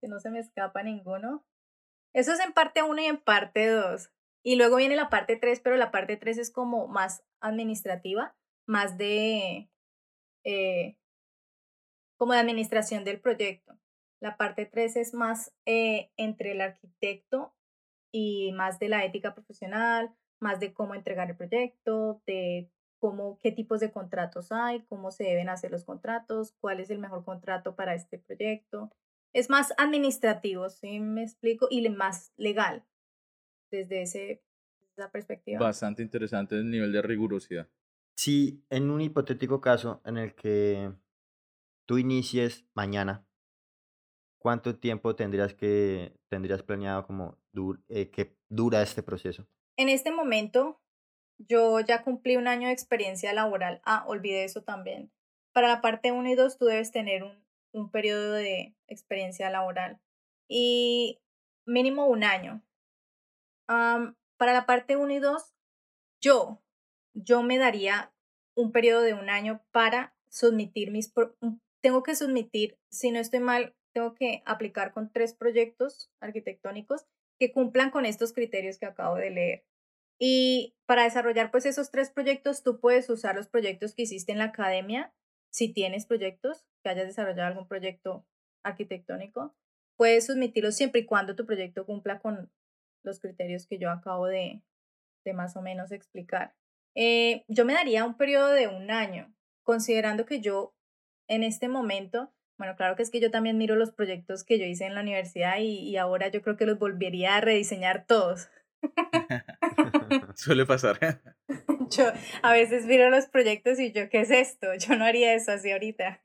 que 0.00 0.08
no 0.08 0.18
se 0.20 0.30
me 0.30 0.40
escapa 0.40 0.82
ninguno. 0.82 1.44
Eso 2.14 2.32
es 2.32 2.40
en 2.40 2.52
parte 2.52 2.82
1 2.82 3.00
y 3.02 3.06
en 3.06 3.18
parte 3.18 3.66
2. 3.68 4.10
Y 4.44 4.56
luego 4.56 4.76
viene 4.76 4.96
la 4.96 5.08
parte 5.10 5.36
3, 5.36 5.60
pero 5.60 5.76
la 5.76 5.90
parte 5.90 6.16
3 6.16 6.38
es 6.38 6.50
como 6.50 6.88
más 6.88 7.22
administrativa, 7.40 8.36
más 8.66 8.96
de 8.98 9.70
eh, 10.44 10.96
como 12.18 12.32
de 12.32 12.38
administración 12.40 13.04
del 13.04 13.20
proyecto. 13.20 13.78
La 14.20 14.36
parte 14.36 14.66
3 14.66 14.96
es 14.96 15.14
más 15.14 15.54
eh, 15.66 16.10
entre 16.16 16.52
el 16.52 16.60
arquitecto 16.60 17.54
y 18.12 18.52
más 18.52 18.78
de 18.78 18.88
la 18.88 19.04
ética 19.04 19.34
profesional, 19.34 20.16
más 20.40 20.58
de 20.60 20.72
cómo 20.72 20.94
entregar 20.94 21.30
el 21.30 21.36
proyecto, 21.36 22.22
de 22.26 22.70
cómo, 22.98 23.38
qué 23.38 23.52
tipos 23.52 23.80
de 23.80 23.92
contratos 23.92 24.52
hay, 24.52 24.82
cómo 24.86 25.10
se 25.10 25.24
deben 25.24 25.48
hacer 25.48 25.70
los 25.70 25.84
contratos, 25.84 26.54
cuál 26.60 26.80
es 26.80 26.90
el 26.90 26.98
mejor 26.98 27.24
contrato 27.24 27.74
para 27.76 27.94
este 27.94 28.18
proyecto. 28.18 28.90
Es 29.32 29.50
más 29.50 29.72
administrativo, 29.78 30.68
¿sí 30.70 31.00
me 31.00 31.22
explico? 31.22 31.68
Y 31.70 31.88
más 31.88 32.32
legal, 32.36 32.84
desde 33.70 34.02
ese, 34.02 34.42
esa 34.96 35.10
perspectiva. 35.10 35.60
Bastante 35.60 36.02
interesante 36.02 36.56
el 36.56 36.70
nivel 36.70 36.92
de 36.92 37.02
rigurosidad. 37.02 37.68
Si 38.16 38.64
en 38.70 38.90
un 38.90 39.00
hipotético 39.00 39.60
caso 39.60 40.00
en 40.04 40.16
el 40.18 40.34
que 40.34 40.92
tú 41.86 41.98
inicies 41.98 42.66
mañana, 42.74 43.26
¿cuánto 44.38 44.78
tiempo 44.78 45.14
tendrías 45.14 45.54
que 45.54 46.16
tendrías 46.28 46.62
planeado 46.62 47.06
como 47.06 47.38
dur- 47.52 47.82
eh, 47.88 48.10
que 48.10 48.36
dura 48.48 48.82
este 48.82 49.02
proceso? 49.02 49.46
En 49.76 49.88
este 49.88 50.10
momento, 50.10 50.80
yo 51.38 51.80
ya 51.80 52.02
cumplí 52.02 52.36
un 52.36 52.48
año 52.48 52.68
de 52.68 52.74
experiencia 52.74 53.32
laboral. 53.32 53.80
Ah, 53.84 54.04
olvidé 54.06 54.44
eso 54.44 54.62
también. 54.62 55.10
Para 55.52 55.68
la 55.68 55.80
parte 55.80 56.12
1 56.12 56.28
y 56.28 56.34
2, 56.34 56.58
tú 56.58 56.66
debes 56.66 56.92
tener 56.92 57.22
un, 57.22 57.44
un 57.72 57.90
periodo 57.90 58.32
de 58.32 58.74
experiencia 58.86 59.50
laboral 59.50 60.00
y 60.48 61.20
mínimo 61.66 62.06
un 62.06 62.24
año. 62.24 62.62
Para 63.66 64.52
la 64.52 64.66
parte 64.66 64.96
1 64.96 65.12
y 65.12 65.18
2, 65.18 65.54
yo, 66.22 66.62
yo 67.14 67.42
me 67.42 67.58
daría 67.58 68.12
un 68.56 68.72
periodo 68.72 69.02
de 69.02 69.14
un 69.14 69.30
año 69.30 69.62
para 69.70 70.14
submitir 70.28 70.90
mis... 70.90 71.12
Tengo 71.80 72.02
que 72.02 72.16
submitir, 72.16 72.78
si 72.90 73.10
no 73.10 73.20
estoy 73.20 73.40
mal, 73.40 73.76
tengo 73.92 74.14
que 74.14 74.42
aplicar 74.46 74.92
con 74.92 75.12
tres 75.12 75.34
proyectos 75.34 76.10
arquitectónicos 76.20 77.06
que 77.38 77.52
cumplan 77.52 77.90
con 77.90 78.04
estos 78.04 78.32
criterios 78.32 78.78
que 78.78 78.86
acabo 78.86 79.16
de 79.16 79.30
leer. 79.30 79.64
Y 80.18 80.74
para 80.86 81.04
desarrollar 81.04 81.50
pues 81.50 81.64
esos 81.66 81.90
tres 81.90 82.10
proyectos, 82.10 82.62
tú 82.62 82.80
puedes 82.80 83.08
usar 83.08 83.36
los 83.36 83.48
proyectos 83.48 83.94
que 83.94 84.02
hiciste 84.02 84.32
en 84.32 84.38
la 84.38 84.44
academia, 84.44 85.14
si 85.50 85.72
tienes 85.72 86.06
proyectos, 86.06 86.64
que 86.82 86.90
hayas 86.90 87.06
desarrollado 87.06 87.48
algún 87.48 87.68
proyecto 87.68 88.26
arquitectónico, 88.64 89.54
puedes 89.96 90.26
submitirlos 90.26 90.76
siempre 90.76 91.02
y 91.02 91.06
cuando 91.06 91.36
tu 91.36 91.46
proyecto 91.46 91.86
cumpla 91.86 92.20
con 92.20 92.50
los 93.04 93.20
criterios 93.20 93.66
que 93.66 93.78
yo 93.78 93.90
acabo 93.90 94.26
de, 94.26 94.62
de 95.24 95.32
más 95.32 95.56
o 95.56 95.62
menos 95.62 95.92
explicar. 95.92 96.54
Eh, 96.94 97.44
yo 97.48 97.64
me 97.64 97.74
daría 97.74 98.04
un 98.04 98.16
periodo 98.16 98.50
de 98.50 98.66
un 98.66 98.90
año, 98.90 99.32
considerando 99.62 100.26
que 100.26 100.40
yo 100.40 100.74
en 101.28 101.42
este 101.42 101.68
momento, 101.68 102.32
bueno, 102.58 102.74
claro 102.76 102.96
que 102.96 103.02
es 103.02 103.10
que 103.10 103.20
yo 103.20 103.30
también 103.30 103.58
miro 103.58 103.76
los 103.76 103.92
proyectos 103.92 104.42
que 104.42 104.58
yo 104.58 104.64
hice 104.64 104.86
en 104.86 104.94
la 104.94 105.02
universidad 105.02 105.58
y, 105.58 105.80
y 105.80 105.96
ahora 105.96 106.28
yo 106.28 106.42
creo 106.42 106.56
que 106.56 106.66
los 106.66 106.78
volvería 106.78 107.36
a 107.36 107.40
rediseñar 107.40 108.06
todos. 108.06 108.48
Suele 110.36 110.66
pasar. 110.66 110.98
Yo 111.90 112.04
a 112.42 112.52
veces 112.52 112.86
miro 112.86 113.10
los 113.10 113.26
proyectos 113.26 113.78
y 113.78 113.92
yo, 113.92 114.08
¿qué 114.10 114.20
es 114.20 114.30
esto? 114.30 114.74
Yo 114.78 114.96
no 114.96 115.04
haría 115.04 115.34
eso 115.34 115.52
así 115.52 115.70
ahorita. 115.70 116.20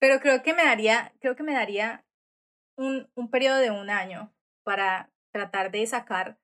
Pero 0.00 0.20
creo 0.20 0.42
que 0.42 0.54
me 0.54 0.64
daría, 0.64 1.12
creo 1.20 1.36
que 1.36 1.42
me 1.42 1.52
daría 1.52 2.04
un, 2.76 3.10
un 3.14 3.30
periodo 3.30 3.58
de 3.58 3.70
un 3.70 3.90
año 3.90 4.34
para 4.64 5.10
tratar 5.32 5.70
de 5.70 5.86
sacar 5.86 6.38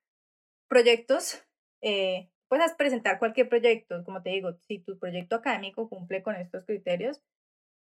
proyectos. 0.69 1.45
Eh, 1.83 2.31
puedes 2.49 2.75
presentar 2.75 3.19
cualquier 3.19 3.49
proyecto, 3.49 4.05
como 4.05 4.23
te 4.23 4.31
digo, 4.31 4.53
si 4.67 4.79
tu 4.79 4.99
proyecto 4.99 5.37
académico 5.37 5.89
cumple 5.89 6.23
con 6.23 6.37
estos 6.37 6.65
criterios, 6.65 7.23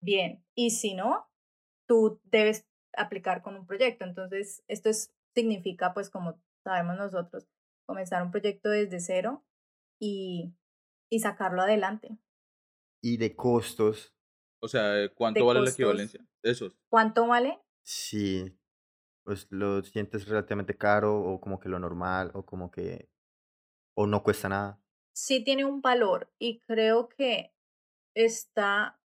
bien. 0.00 0.44
Y 0.54 0.70
si 0.70 0.94
no, 0.94 1.28
tú 1.86 2.20
debes 2.24 2.66
aplicar 2.96 3.42
con 3.42 3.56
un 3.56 3.66
proyecto. 3.66 4.04
Entonces, 4.04 4.62
esto 4.68 4.88
es, 4.90 5.12
significa, 5.34 5.94
pues 5.94 6.10
como 6.10 6.40
sabemos 6.62 6.96
nosotros, 6.96 7.46
comenzar 7.86 8.22
un 8.22 8.30
proyecto 8.30 8.68
desde 8.70 9.00
cero 9.00 9.44
y, 10.00 10.54
y 11.10 11.20
sacarlo 11.20 11.62
adelante. 11.62 12.18
Y 13.02 13.18
de 13.18 13.36
costos, 13.36 14.14
O 14.62 14.68
sea, 14.68 15.08
¿cuánto 15.14 15.40
De 15.40 15.46
vale 15.46 15.60
la 15.60 15.70
equivalencia? 15.70 16.26
Esos. 16.42 16.76
¿Cuánto 16.90 17.26
vale? 17.26 17.60
si 17.86 18.58
pues 19.24 19.46
lo 19.50 19.82
sientes 19.82 20.26
relativamente 20.26 20.76
caro 20.76 21.20
o 21.20 21.40
como 21.40 21.58
que 21.60 21.68
lo 21.68 21.78
normal 21.78 22.30
o 22.34 22.44
como 22.44 22.70
que 22.70 23.08
o 23.96 24.06
no 24.06 24.22
cuesta 24.22 24.48
nada. 24.48 24.80
Sí 25.14 25.44
tiene 25.44 25.64
un 25.64 25.80
valor 25.80 26.32
y 26.38 26.60
creo 26.60 27.08
que 27.08 27.54
está, 28.14 29.00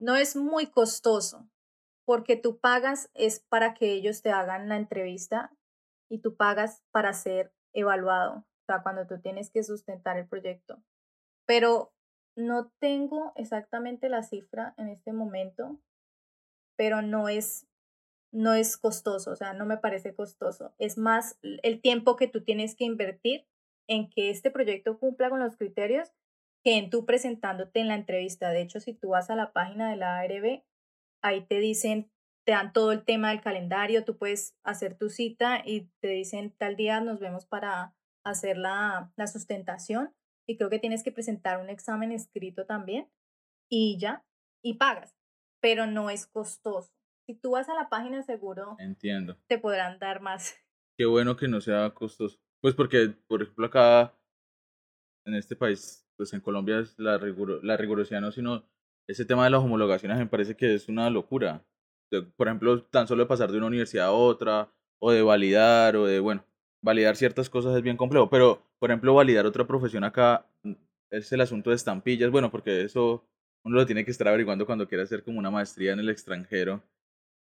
no 0.00 0.16
es 0.16 0.36
muy 0.36 0.66
costoso, 0.66 1.48
porque 2.04 2.36
tú 2.36 2.58
pagas 2.58 3.10
es 3.14 3.40
para 3.40 3.74
que 3.74 3.92
ellos 3.92 4.22
te 4.22 4.30
hagan 4.30 4.68
la 4.68 4.76
entrevista 4.76 5.56
y 6.10 6.18
tú 6.20 6.36
pagas 6.36 6.82
para 6.90 7.12
ser 7.12 7.52
evaluado, 7.76 8.38
o 8.38 8.64
sea, 8.66 8.82
cuando 8.82 9.06
tú 9.06 9.20
tienes 9.20 9.50
que 9.50 9.62
sustentar 9.62 10.18
el 10.18 10.26
proyecto. 10.26 10.82
Pero 11.46 11.92
no 12.36 12.72
tengo 12.80 13.32
exactamente 13.36 14.08
la 14.08 14.22
cifra 14.22 14.74
en 14.78 14.88
este 14.88 15.12
momento, 15.12 15.78
pero 16.76 17.02
no 17.02 17.28
es 17.28 17.66
no 18.32 18.52
es 18.52 18.76
costoso, 18.76 19.30
o 19.30 19.36
sea, 19.36 19.54
no 19.54 19.64
me 19.64 19.78
parece 19.78 20.14
costoso. 20.14 20.74
Es 20.78 20.98
más 20.98 21.38
el 21.42 21.80
tiempo 21.80 22.16
que 22.16 22.28
tú 22.28 22.42
tienes 22.42 22.74
que 22.74 22.84
invertir 22.84 23.46
en 23.88 24.10
que 24.10 24.30
este 24.30 24.50
proyecto 24.50 24.98
cumpla 24.98 25.30
con 25.30 25.40
los 25.40 25.56
criterios 25.56 26.12
que 26.62 26.76
en 26.76 26.90
tú 26.90 27.06
presentándote 27.06 27.80
en 27.80 27.88
la 27.88 27.94
entrevista. 27.94 28.50
De 28.50 28.60
hecho, 28.60 28.80
si 28.80 28.92
tú 28.92 29.10
vas 29.10 29.30
a 29.30 29.36
la 29.36 29.52
página 29.52 29.88
de 29.88 29.96
la 29.96 30.18
ARB, 30.18 30.64
ahí 31.22 31.46
te 31.46 31.60
dicen, 31.60 32.10
te 32.46 32.52
dan 32.52 32.72
todo 32.72 32.92
el 32.92 33.04
tema 33.04 33.30
del 33.30 33.40
calendario, 33.40 34.04
tú 34.04 34.16
puedes 34.16 34.56
hacer 34.62 34.96
tu 34.96 35.10
cita 35.10 35.62
y 35.64 35.90
te 36.00 36.08
dicen 36.08 36.52
tal 36.56 36.76
día 36.76 37.00
nos 37.00 37.18
vemos 37.18 37.44
para 37.44 37.94
hacer 38.24 38.56
la, 38.56 39.12
la 39.16 39.26
sustentación 39.26 40.14
y 40.48 40.56
creo 40.56 40.70
que 40.70 40.78
tienes 40.78 41.02
que 41.02 41.10
presentar 41.12 41.60
un 41.60 41.70
examen 41.70 42.12
escrito 42.12 42.64
también 42.66 43.10
y 43.68 43.98
ya, 43.98 44.24
y 44.62 44.74
pagas, 44.74 45.16
pero 45.60 45.86
no 45.86 46.08
es 46.08 46.26
costoso. 46.26 46.92
Si 47.26 47.34
tú 47.34 47.50
vas 47.52 47.68
a 47.68 47.74
la 47.74 47.88
página 47.88 48.22
seguro, 48.22 48.76
Entiendo. 48.78 49.36
te 49.48 49.58
podrán 49.58 49.98
dar 49.98 50.20
más. 50.20 50.54
Qué 50.98 51.04
bueno 51.04 51.36
que 51.36 51.48
no 51.48 51.60
sea 51.60 51.90
costoso. 51.94 52.38
Pues 52.62 52.74
porque, 52.74 53.08
por 53.26 53.42
ejemplo, 53.42 53.66
acá 53.66 54.16
en 55.26 55.34
este 55.34 55.56
país, 55.56 56.06
pues 56.16 56.32
en 56.32 56.40
Colombia 56.40 56.78
es 56.78 56.96
la, 56.98 57.18
riguro- 57.18 57.60
la 57.62 57.76
rigurosidad 57.76 58.20
no, 58.20 58.30
sino 58.30 58.64
ese 59.08 59.24
tema 59.24 59.44
de 59.44 59.50
las 59.50 59.62
homologaciones 59.62 60.16
me 60.18 60.26
parece 60.26 60.56
que 60.56 60.74
es 60.74 60.88
una 60.88 61.10
locura. 61.10 61.64
Por 62.22 62.48
ejemplo, 62.48 62.82
tan 62.84 63.06
solo 63.06 63.24
de 63.24 63.28
pasar 63.28 63.50
de 63.50 63.58
una 63.58 63.66
universidad 63.66 64.06
a 64.06 64.12
otra, 64.12 64.70
o 64.98 65.10
de 65.12 65.22
validar, 65.22 65.96
o 65.96 66.06
de, 66.06 66.20
bueno, 66.20 66.44
validar 66.82 67.16
ciertas 67.16 67.50
cosas 67.50 67.76
es 67.76 67.82
bien 67.82 67.96
complejo, 67.96 68.30
pero, 68.30 68.62
por 68.78 68.90
ejemplo, 68.90 69.14
validar 69.14 69.46
otra 69.46 69.66
profesión 69.66 70.04
acá 70.04 70.46
mm, 70.62 70.72
es 71.10 71.32
el 71.32 71.40
asunto 71.40 71.70
de 71.70 71.76
estampillas, 71.76 72.30
bueno, 72.30 72.50
porque 72.50 72.82
eso 72.82 73.24
uno 73.64 73.76
lo 73.76 73.86
tiene 73.86 74.04
que 74.04 74.10
estar 74.12 74.28
averiguando 74.28 74.66
cuando 74.66 74.88
quiere 74.88 75.04
hacer 75.04 75.22
como 75.24 75.38
una 75.38 75.50
maestría 75.50 75.92
en 75.92 76.00
el 76.00 76.08
extranjero. 76.08 76.82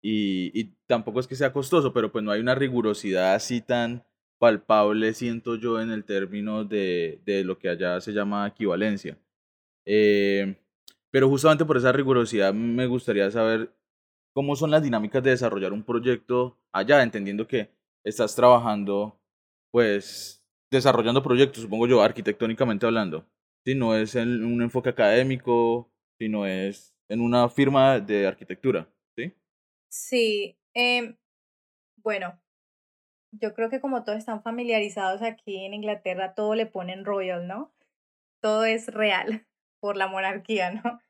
Y, 0.03 0.51
y 0.59 0.73
tampoco 0.87 1.19
es 1.19 1.27
que 1.27 1.35
sea 1.35 1.53
costoso, 1.53 1.93
pero 1.93 2.11
pues 2.11 2.23
no 2.23 2.31
hay 2.31 2.41
una 2.41 2.55
rigurosidad 2.55 3.35
así 3.35 3.61
tan 3.61 4.03
palpable, 4.39 5.13
siento 5.13 5.55
yo, 5.55 5.81
en 5.81 5.91
el 5.91 6.03
término 6.03 6.65
de, 6.65 7.21
de 7.25 7.43
lo 7.43 7.59
que 7.59 7.69
allá 7.69 8.01
se 8.01 8.11
llama 8.11 8.47
equivalencia. 8.47 9.17
Eh, 9.85 10.55
pero 11.11 11.29
justamente 11.29 11.65
por 11.65 11.77
esa 11.77 11.91
rigurosidad 11.91 12.53
me 12.53 12.87
gustaría 12.87 13.29
saber 13.29 13.71
cómo 14.33 14.55
son 14.55 14.71
las 14.71 14.83
dinámicas 14.83 15.23
de 15.23 15.31
desarrollar 15.31 15.73
un 15.73 15.83
proyecto 15.83 16.57
allá, 16.71 17.03
entendiendo 17.03 17.47
que 17.47 17.71
estás 18.03 18.35
trabajando, 18.35 19.19
pues, 19.71 20.43
desarrollando 20.71 21.21
proyectos, 21.21 21.63
supongo 21.63 21.87
yo, 21.87 22.01
arquitectónicamente 22.01 22.85
hablando. 22.85 23.25
Si 23.65 23.75
no 23.75 23.95
es 23.95 24.15
en 24.15 24.43
un 24.43 24.61
enfoque 24.61 24.89
académico, 24.89 25.91
sino 26.17 26.45
es 26.45 26.95
en 27.09 27.21
una 27.21 27.49
firma 27.49 27.99
de 27.99 28.25
arquitectura, 28.25 28.87
¿sí? 29.15 29.33
Sí, 29.89 30.57
em, 30.73 31.17
bueno, 31.97 32.39
yo 33.31 33.53
creo 33.53 33.69
que 33.69 33.81
como 33.81 34.03
todos 34.03 34.17
están 34.17 34.41
familiarizados 34.41 35.21
aquí 35.21 35.65
en 35.65 35.73
Inglaterra, 35.73 36.33
todo 36.33 36.55
le 36.55 36.65
ponen 36.65 37.05
royal, 37.05 37.47
¿no? 37.47 37.73
Todo 38.41 38.65
es 38.65 38.87
real 38.87 39.45
por 39.79 39.97
la 39.97 40.07
monarquía, 40.07 40.71
¿no? 40.71 41.01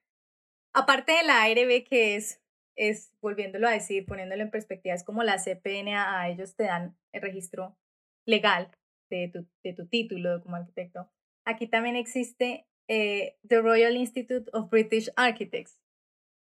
Aparte 0.73 1.11
de 1.11 1.23
la 1.23 1.43
ARB, 1.43 1.83
que 1.83 2.15
es, 2.15 2.41
es, 2.75 3.13
volviéndolo 3.21 3.67
a 3.67 3.71
decir, 3.71 4.05
poniéndolo 4.05 4.41
en 4.41 4.51
perspectiva, 4.51 4.95
es 4.95 5.03
como 5.03 5.23
la 5.23 5.37
CPNA, 5.37 6.19
a 6.19 6.29
ellos 6.29 6.55
te 6.55 6.63
dan 6.63 6.97
el 7.11 7.21
registro 7.21 7.77
legal 8.25 8.71
de 9.09 9.29
tu, 9.29 9.47
de 9.63 9.73
tu 9.73 9.87
título 9.87 10.41
como 10.41 10.55
arquitecto. 10.55 11.09
Aquí 11.45 11.67
también 11.67 11.95
existe 11.95 12.67
eh, 12.87 13.37
The 13.47 13.61
Royal 13.61 13.95
Institute 13.95 14.49
of 14.53 14.69
British 14.69 15.11
Architects. 15.15 15.79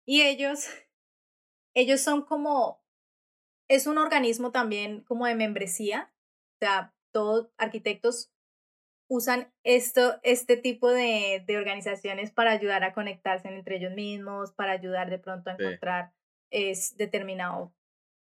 Y 0.05 0.21
ellos, 0.21 0.67
ellos 1.75 2.01
son 2.01 2.23
como, 2.23 2.83
es 3.69 3.87
un 3.87 3.97
organismo 3.97 4.51
también 4.51 5.01
como 5.01 5.25
de 5.25 5.35
membresía, 5.35 6.13
o 6.55 6.65
sea, 6.65 6.93
todos 7.11 7.49
arquitectos 7.57 8.31
usan 9.13 9.51
esto, 9.65 10.21
este 10.23 10.55
tipo 10.55 10.89
de, 10.89 11.43
de 11.45 11.57
organizaciones 11.57 12.31
para 12.31 12.51
ayudar 12.51 12.85
a 12.85 12.93
conectarse 12.93 13.49
entre 13.49 13.75
ellos 13.75 13.91
mismos, 13.93 14.53
para 14.53 14.71
ayudar 14.71 15.09
de 15.09 15.19
pronto 15.19 15.49
a 15.49 15.57
Sí. 15.57 15.63
encontrar 15.63 16.13
es, 16.49 16.95
determinado 16.95 17.73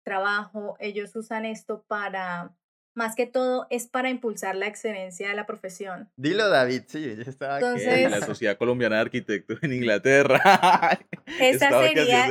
trabajo. 0.02 0.76
Ellos 0.80 1.14
usan 1.14 1.44
esto 1.44 1.84
para, 1.86 2.56
más 2.94 3.14
que 3.16 3.26
todo, 3.26 3.66
es 3.68 3.86
para 3.86 4.08
impulsar 4.08 4.56
la 4.56 4.66
excelencia 4.66 5.28
de 5.28 5.34
la 5.34 5.44
profesión. 5.44 6.10
Dilo, 6.16 6.48
David, 6.48 6.84
sí, 6.86 7.16
yo 7.16 7.22
estaba 7.30 7.56
aquí. 7.56 7.64
Entonces- 7.66 8.10
la 8.10 8.20
Sociedad 8.22 8.56
Colombiana 8.56 8.96
de 8.96 9.02
Arquitectos 9.02 9.58
en 9.62 9.74
Inglaterra. 9.74 10.40
Esa 11.38 11.68
sería, 11.82 12.28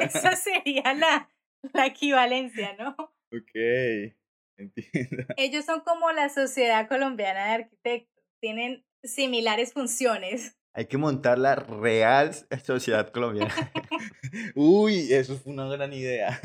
esa 0.00 0.36
sería 0.36 0.94
la, 0.94 1.28
la 1.74 1.86
equivalencia, 1.86 2.74
¿no? 2.78 2.96
Ok, 3.34 4.14
entiendo. 4.62 5.24
Ellos 5.36 5.64
son 5.64 5.80
como 5.80 6.10
la 6.12 6.28
Sociedad 6.28 6.88
Colombiana 6.88 7.46
de 7.46 7.52
Arquitectos, 7.52 8.24
tienen 8.40 8.84
similares 9.02 9.72
funciones. 9.72 10.56
Hay 10.74 10.86
que 10.86 10.96
montar 10.96 11.38
la 11.38 11.54
Real 11.54 12.32
Sociedad 12.64 13.10
Colombiana. 13.10 13.54
Uy, 14.54 15.12
eso 15.12 15.36
fue 15.36 15.52
una 15.52 15.66
gran 15.68 15.92
idea. 15.92 16.40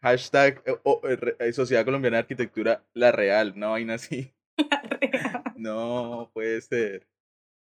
Hashtag 0.00 0.62
eh, 0.66 0.74
eh, 0.84 1.36
eh, 1.38 1.52
Sociedad 1.52 1.84
Colombiana 1.84 2.16
de 2.16 2.22
Arquitectura, 2.22 2.84
la 2.94 3.12
real, 3.12 3.52
una 3.56 3.68
vaina 3.68 3.94
así. 3.94 4.32
No 5.56 6.30
puede 6.32 6.60
ser. 6.60 7.06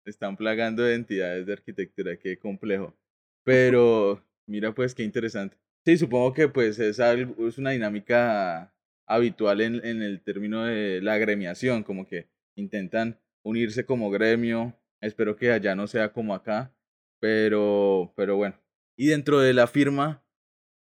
Están 0.05 0.37
plagando 0.37 0.85
de 0.85 0.95
entidades 0.95 1.47
de 1.47 1.53
arquitectura, 1.53 2.17
qué 2.17 2.39
complejo. 2.39 2.97
Pero 3.45 4.25
mira 4.47 4.73
pues 4.73 4.95
qué 4.95 5.03
interesante. 5.03 5.59
Sí, 5.89 5.97
supongo 5.97 6.35
que 6.35 6.49
pues 6.49 6.79
es 6.81 7.01
algo, 7.01 7.49
es 7.49 7.57
una 7.57 7.71
dinámica 7.71 8.75
habitual 9.07 9.63
en, 9.63 9.83
en 9.87 10.03
el 10.03 10.21
término 10.21 10.65
de 10.65 11.01
la 11.01 11.15
agremiación, 11.15 11.83
como 11.83 12.07
que 12.07 12.29
intentan 12.57 13.19
unirse 13.43 13.87
como 13.87 14.11
gremio. 14.11 14.79
Espero 15.01 15.35
que 15.35 15.51
allá 15.51 15.75
no 15.75 15.87
sea 15.87 16.13
como 16.13 16.35
acá, 16.35 16.75
pero, 17.21 18.13
pero 18.17 18.37
bueno. 18.37 18.55
Y 18.99 19.07
dentro 19.07 19.41
de 19.41 19.55
la 19.55 19.67
firma, 19.67 20.23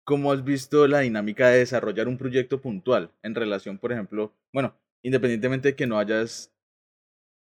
¿cómo 0.05 0.31
has 0.31 0.45
visto 0.45 0.87
la 0.89 0.99
dinámica 1.01 1.49
de 1.49 1.61
desarrollar 1.61 2.07
un 2.07 2.19
proyecto 2.19 2.61
puntual 2.61 3.11
en 3.23 3.35
relación, 3.35 3.79
por 3.79 3.93
ejemplo, 3.93 4.35
bueno, 4.53 4.77
independientemente 5.03 5.69
de 5.69 5.77
que 5.77 5.87
no 5.87 5.99
hayas 5.99 6.53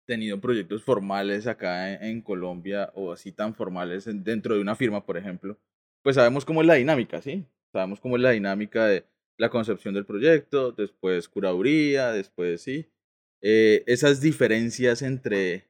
tenido 0.06 0.40
proyectos 0.40 0.84
formales 0.84 1.46
acá 1.46 1.92
en, 1.94 2.02
en 2.04 2.22
Colombia 2.22 2.90
o 2.94 3.12
así 3.12 3.32
tan 3.32 3.54
formales 3.54 4.06
en- 4.06 4.24
dentro 4.24 4.54
de 4.54 4.62
una 4.62 4.76
firma, 4.76 5.04
por 5.06 5.18
ejemplo, 5.18 5.58
pues 6.02 6.16
sabemos 6.16 6.44
cómo 6.46 6.62
es 6.62 6.66
la 6.66 6.74
dinámica, 6.74 7.20
¿sí? 7.22 7.46
Sabemos 7.72 8.00
cómo 8.00 8.16
es 8.16 8.22
la 8.22 8.30
dinámica 8.30 8.86
de 8.86 9.04
la 9.36 9.50
concepción 9.50 9.94
del 9.94 10.06
proyecto, 10.06 10.72
después 10.72 11.28
curaduría, 11.28 12.12
después, 12.12 12.62
sí. 12.62 12.86
Eh, 13.40 13.84
esas 13.86 14.20
diferencias 14.20 15.02
entre 15.02 15.68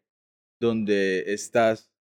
donde 0.60 1.32
estás 1.32 1.92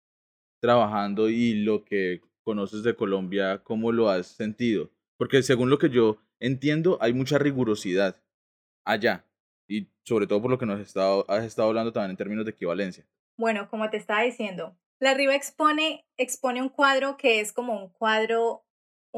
trabajando 0.60 1.28
y 1.28 1.54
lo 1.62 1.84
que 1.84 2.22
conoces 2.42 2.82
de 2.82 2.96
Colombia, 2.96 3.62
¿cómo 3.62 3.92
lo 3.92 4.08
has 4.08 4.28
sentido? 4.28 4.90
Porque 5.18 5.42
según 5.42 5.68
lo 5.70 5.78
que 5.78 5.90
yo 5.90 6.18
entiendo, 6.40 6.98
hay 7.00 7.12
mucha 7.12 7.38
rigurosidad 7.38 8.16
allá. 8.84 9.26
Y 9.68 9.88
sobre 10.04 10.26
todo 10.26 10.40
por 10.40 10.50
lo 10.50 10.58
que 10.58 10.64
nos 10.64 10.80
has 10.80 10.86
estado, 10.86 11.26
has 11.28 11.44
estado 11.44 11.68
hablando 11.68 11.92
también 11.92 12.12
en 12.12 12.16
términos 12.16 12.44
de 12.46 12.52
equivalencia. 12.52 13.06
Bueno, 13.36 13.68
como 13.68 13.90
te 13.90 13.98
estaba 13.98 14.22
diciendo, 14.22 14.76
la 14.98 15.10
arriba 15.10 15.34
expone, 15.34 16.06
expone 16.16 16.62
un 16.62 16.70
cuadro 16.70 17.16
que 17.16 17.40
es 17.40 17.52
como 17.52 17.80
un 17.80 17.90
cuadro, 17.90 18.64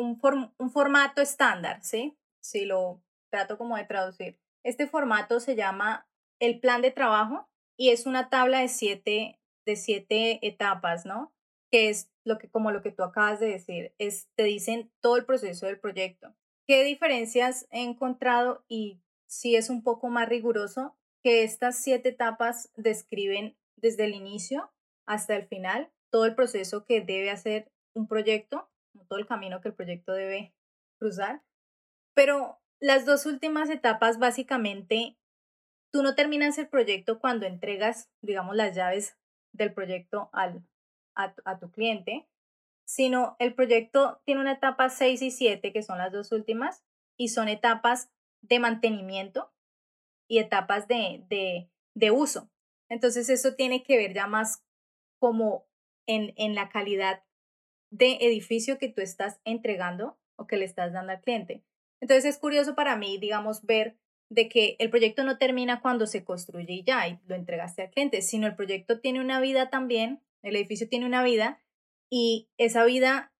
un, 0.01 0.21
form- 0.21 0.53
un 0.59 0.71
formato 0.71 1.21
estándar, 1.21 1.83
¿sí? 1.83 2.17
Si 2.43 2.65
lo 2.65 3.03
trato 3.31 3.59
como 3.59 3.77
de 3.77 3.85
traducir. 3.85 4.41
Este 4.65 4.87
formato 4.87 5.41
se 5.41 5.55
llama 5.55 6.09
el 6.41 6.61
plan 6.61 6.83
de 6.83 6.91
trabajo 6.91 7.49
y 7.79 7.91
es 7.91 8.07
una 8.07 8.29
tabla 8.29 8.61
de 8.61 8.69
siete, 8.69 9.41
de 9.67 9.77
siete 9.77 10.47
etapas, 10.47 11.07
¿no? 11.07 11.33
Que 11.71 11.89
es 11.89 12.11
lo 12.25 12.39
que, 12.39 12.51
como 12.51 12.71
lo 12.71 12.83
que 12.83 12.93
tú 12.93 13.03
acabas 13.03 13.41
de 13.41 13.49
decir, 13.49 13.95
es, 13.99 14.29
te 14.37 14.45
dicen 14.45 14.93
todo 15.01 15.17
el 15.17 15.25
proceso 15.25 15.67
del 15.67 15.79
proyecto. 15.79 16.35
¿Qué 16.67 16.85
diferencias 16.85 17.67
he 17.71 17.83
encontrado 17.83 18.65
y 18.69 19.01
si 19.29 19.57
es 19.57 19.71
un 19.71 19.83
poco 19.83 20.09
más 20.09 20.29
riguroso? 20.29 20.97
Que 21.23 21.43
estas 21.43 21.77
siete 21.77 22.11
etapas 22.11 22.71
describen 22.77 23.57
desde 23.77 24.05
el 24.05 24.15
inicio 24.15 24.73
hasta 25.07 25.37
el 25.37 25.47
final 25.47 25.93
todo 26.11 26.25
el 26.25 26.35
proceso 26.35 26.85
que 26.87 27.01
debe 27.01 27.31
hacer 27.31 27.71
un 27.95 28.07
proyecto, 28.07 28.70
todo 29.11 29.19
el 29.19 29.27
camino 29.27 29.61
que 29.61 29.69
el 29.71 29.75
proyecto 29.75 30.15
debe 30.15 30.55
cruzar. 31.01 31.43
Pero 32.15 32.61
las 32.81 33.07
dos 33.07 33.27
últimas 33.27 33.71
etapas 33.71 34.19
básicamente, 34.19 35.19
tú 35.93 36.03
no 36.03 36.15
terminas 36.15 36.59
el 36.59 36.69
proyecto 36.69 37.19
cuando 37.19 37.47
entregas, 37.47 38.11
digamos, 38.23 38.57
las 38.57 38.75
llaves 38.77 39.19
del 39.53 39.75
proyecto 39.75 40.31
al, 40.33 40.65
a, 41.17 41.35
tu- 41.59 41.71
cliente, 41.73 42.29
sino 42.87 43.37
el 43.41 43.55
proyecto 43.55 44.23
tiene 44.25 44.41
una 44.41 44.53
etapa 44.53 44.89
6 44.91 45.23
y 45.23 45.31
7, 45.33 45.73
que 45.73 45.83
son 45.83 45.99
las 45.99 46.13
dos 46.13 46.33
últimas, 46.33 46.85
y 47.19 47.29
son 47.29 47.49
etapas 47.49 48.11
de 48.43 48.61
mantenimiento 48.61 49.53
y 50.29 50.39
etapas 50.39 50.89
de, 50.89 51.25
de, 51.29 51.71
de 51.95 52.11
uso. 52.11 52.51
Entonces 52.89 53.29
eso 53.29 53.55
tiene 53.55 53.83
que 53.83 53.97
ver 53.97 54.15
ya 54.15 54.27
más 54.27 54.65
como 55.19 55.67
en, 56.07 56.33
en 56.37 56.55
la 56.55 56.69
calidad 56.71 57.23
de 57.91 58.19
edificio 58.21 58.79
que 58.79 58.89
tú 58.89 59.01
estás 59.01 59.41
entregando 59.45 60.19
o 60.37 60.47
que 60.47 60.57
le 60.57 60.65
estás 60.65 60.93
dando 60.93 61.13
al 61.13 61.21
cliente. 61.21 61.65
Entonces 62.01 62.25
es 62.25 62.39
curioso 62.39 62.75
para 62.75 62.97
mí, 62.97 63.19
digamos, 63.19 63.65
ver 63.65 63.99
de 64.31 64.49
que 64.49 64.77
el 64.79 64.91
proyecto 64.91 65.25
no 65.25 65.39
termina 65.39 65.81
cuando 65.81 66.07
se 66.07 66.25
construye 66.25 66.73
y 66.73 66.85
ya, 66.85 67.09
y 67.09 67.19
lo 67.27 67.35
entregaste 67.35 67.83
al 67.83 67.91
cliente, 67.91 68.23
sino 68.23 68.47
el 68.47 68.55
proyecto 68.55 69.01
tiene 69.01 69.21
una 69.21 69.41
vida 69.41 69.71
también, 69.71 70.23
el 70.43 70.57
edificio 70.57 70.89
tiene 70.89 71.05
una 71.05 71.23
vida 71.23 71.61
y 72.11 72.49
esa 72.57 72.85
vida 72.85 73.35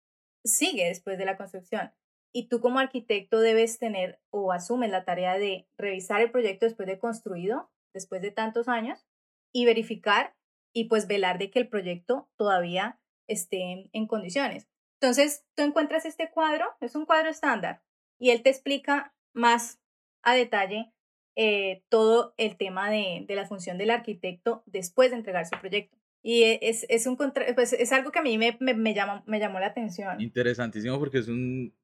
sigue 0.45 0.87
después 0.87 1.17
de 1.17 1.25
la 1.25 1.37
construcción. 1.37 1.93
Y 2.33 2.49
tú 2.49 2.61
como 2.61 2.79
arquitecto 2.79 3.41
debes 3.41 3.79
tener 3.79 4.21
o 4.31 4.53
asumes 4.53 4.91
la 4.91 5.05
tarea 5.05 5.39
de 5.39 5.69
revisar 5.79 6.21
el 6.21 6.31
proyecto 6.31 6.67
después 6.67 6.87
de 6.87 6.99
construido, 6.99 7.71
después 7.95 8.21
de 8.23 8.31
tantos 8.31 8.69
años, 8.69 9.07
y 9.53 9.65
verificar 9.65 10.37
y 10.73 10.85
pues 10.85 11.09
velar 11.09 11.39
de 11.39 11.51
que 11.51 11.59
el 11.59 11.69
proyecto 11.69 12.29
todavía 12.37 13.00
esté 13.33 13.89
en 13.93 14.07
condiciones. 14.07 14.69
Entonces, 15.01 15.45
tú 15.55 15.63
encuentras 15.63 16.05
este 16.05 16.31
cuadro, 16.31 16.67
es 16.81 16.95
un 16.95 17.07
cuadro 17.07 17.31
estándar, 17.31 17.83
y 18.19 18.31
él 18.31 18.43
te 18.43 18.51
explica 18.51 19.15
más 19.33 19.81
a 20.23 20.35
detalle 20.35 20.93
eh, 21.37 21.85
todo 21.89 22.35
el 22.37 22.59
tema 22.59 22.91
de, 22.91 23.25
de, 23.27 23.35
la 23.35 23.47
función 23.47 23.79
del 23.79 23.91
arquitecto 23.91 24.63
después 24.67 25.11
de 25.11 25.17
entregar 25.17 25.47
su 25.47 25.59
proyecto. 25.59 25.97
Y 26.23 26.43
e, 26.43 26.59
es, 26.63 26.85
es, 26.91 27.07
un 27.07 27.17
pues 27.17 27.73
es 27.73 27.93
algo 27.93 28.13
que 28.13 28.19
a 28.19 28.23
mí 28.23 28.37
me, 28.37 28.59
me, 28.61 28.75
me, 28.75 28.93
llamó, 28.93 29.23
me 29.27 29.39
llamó 29.39 29.59
la 29.59 29.69
atención. 29.69 30.21
Interesantísimo 30.21 30.99
porque 30.99 31.19
es 31.19 31.29
un, 31.29 31.75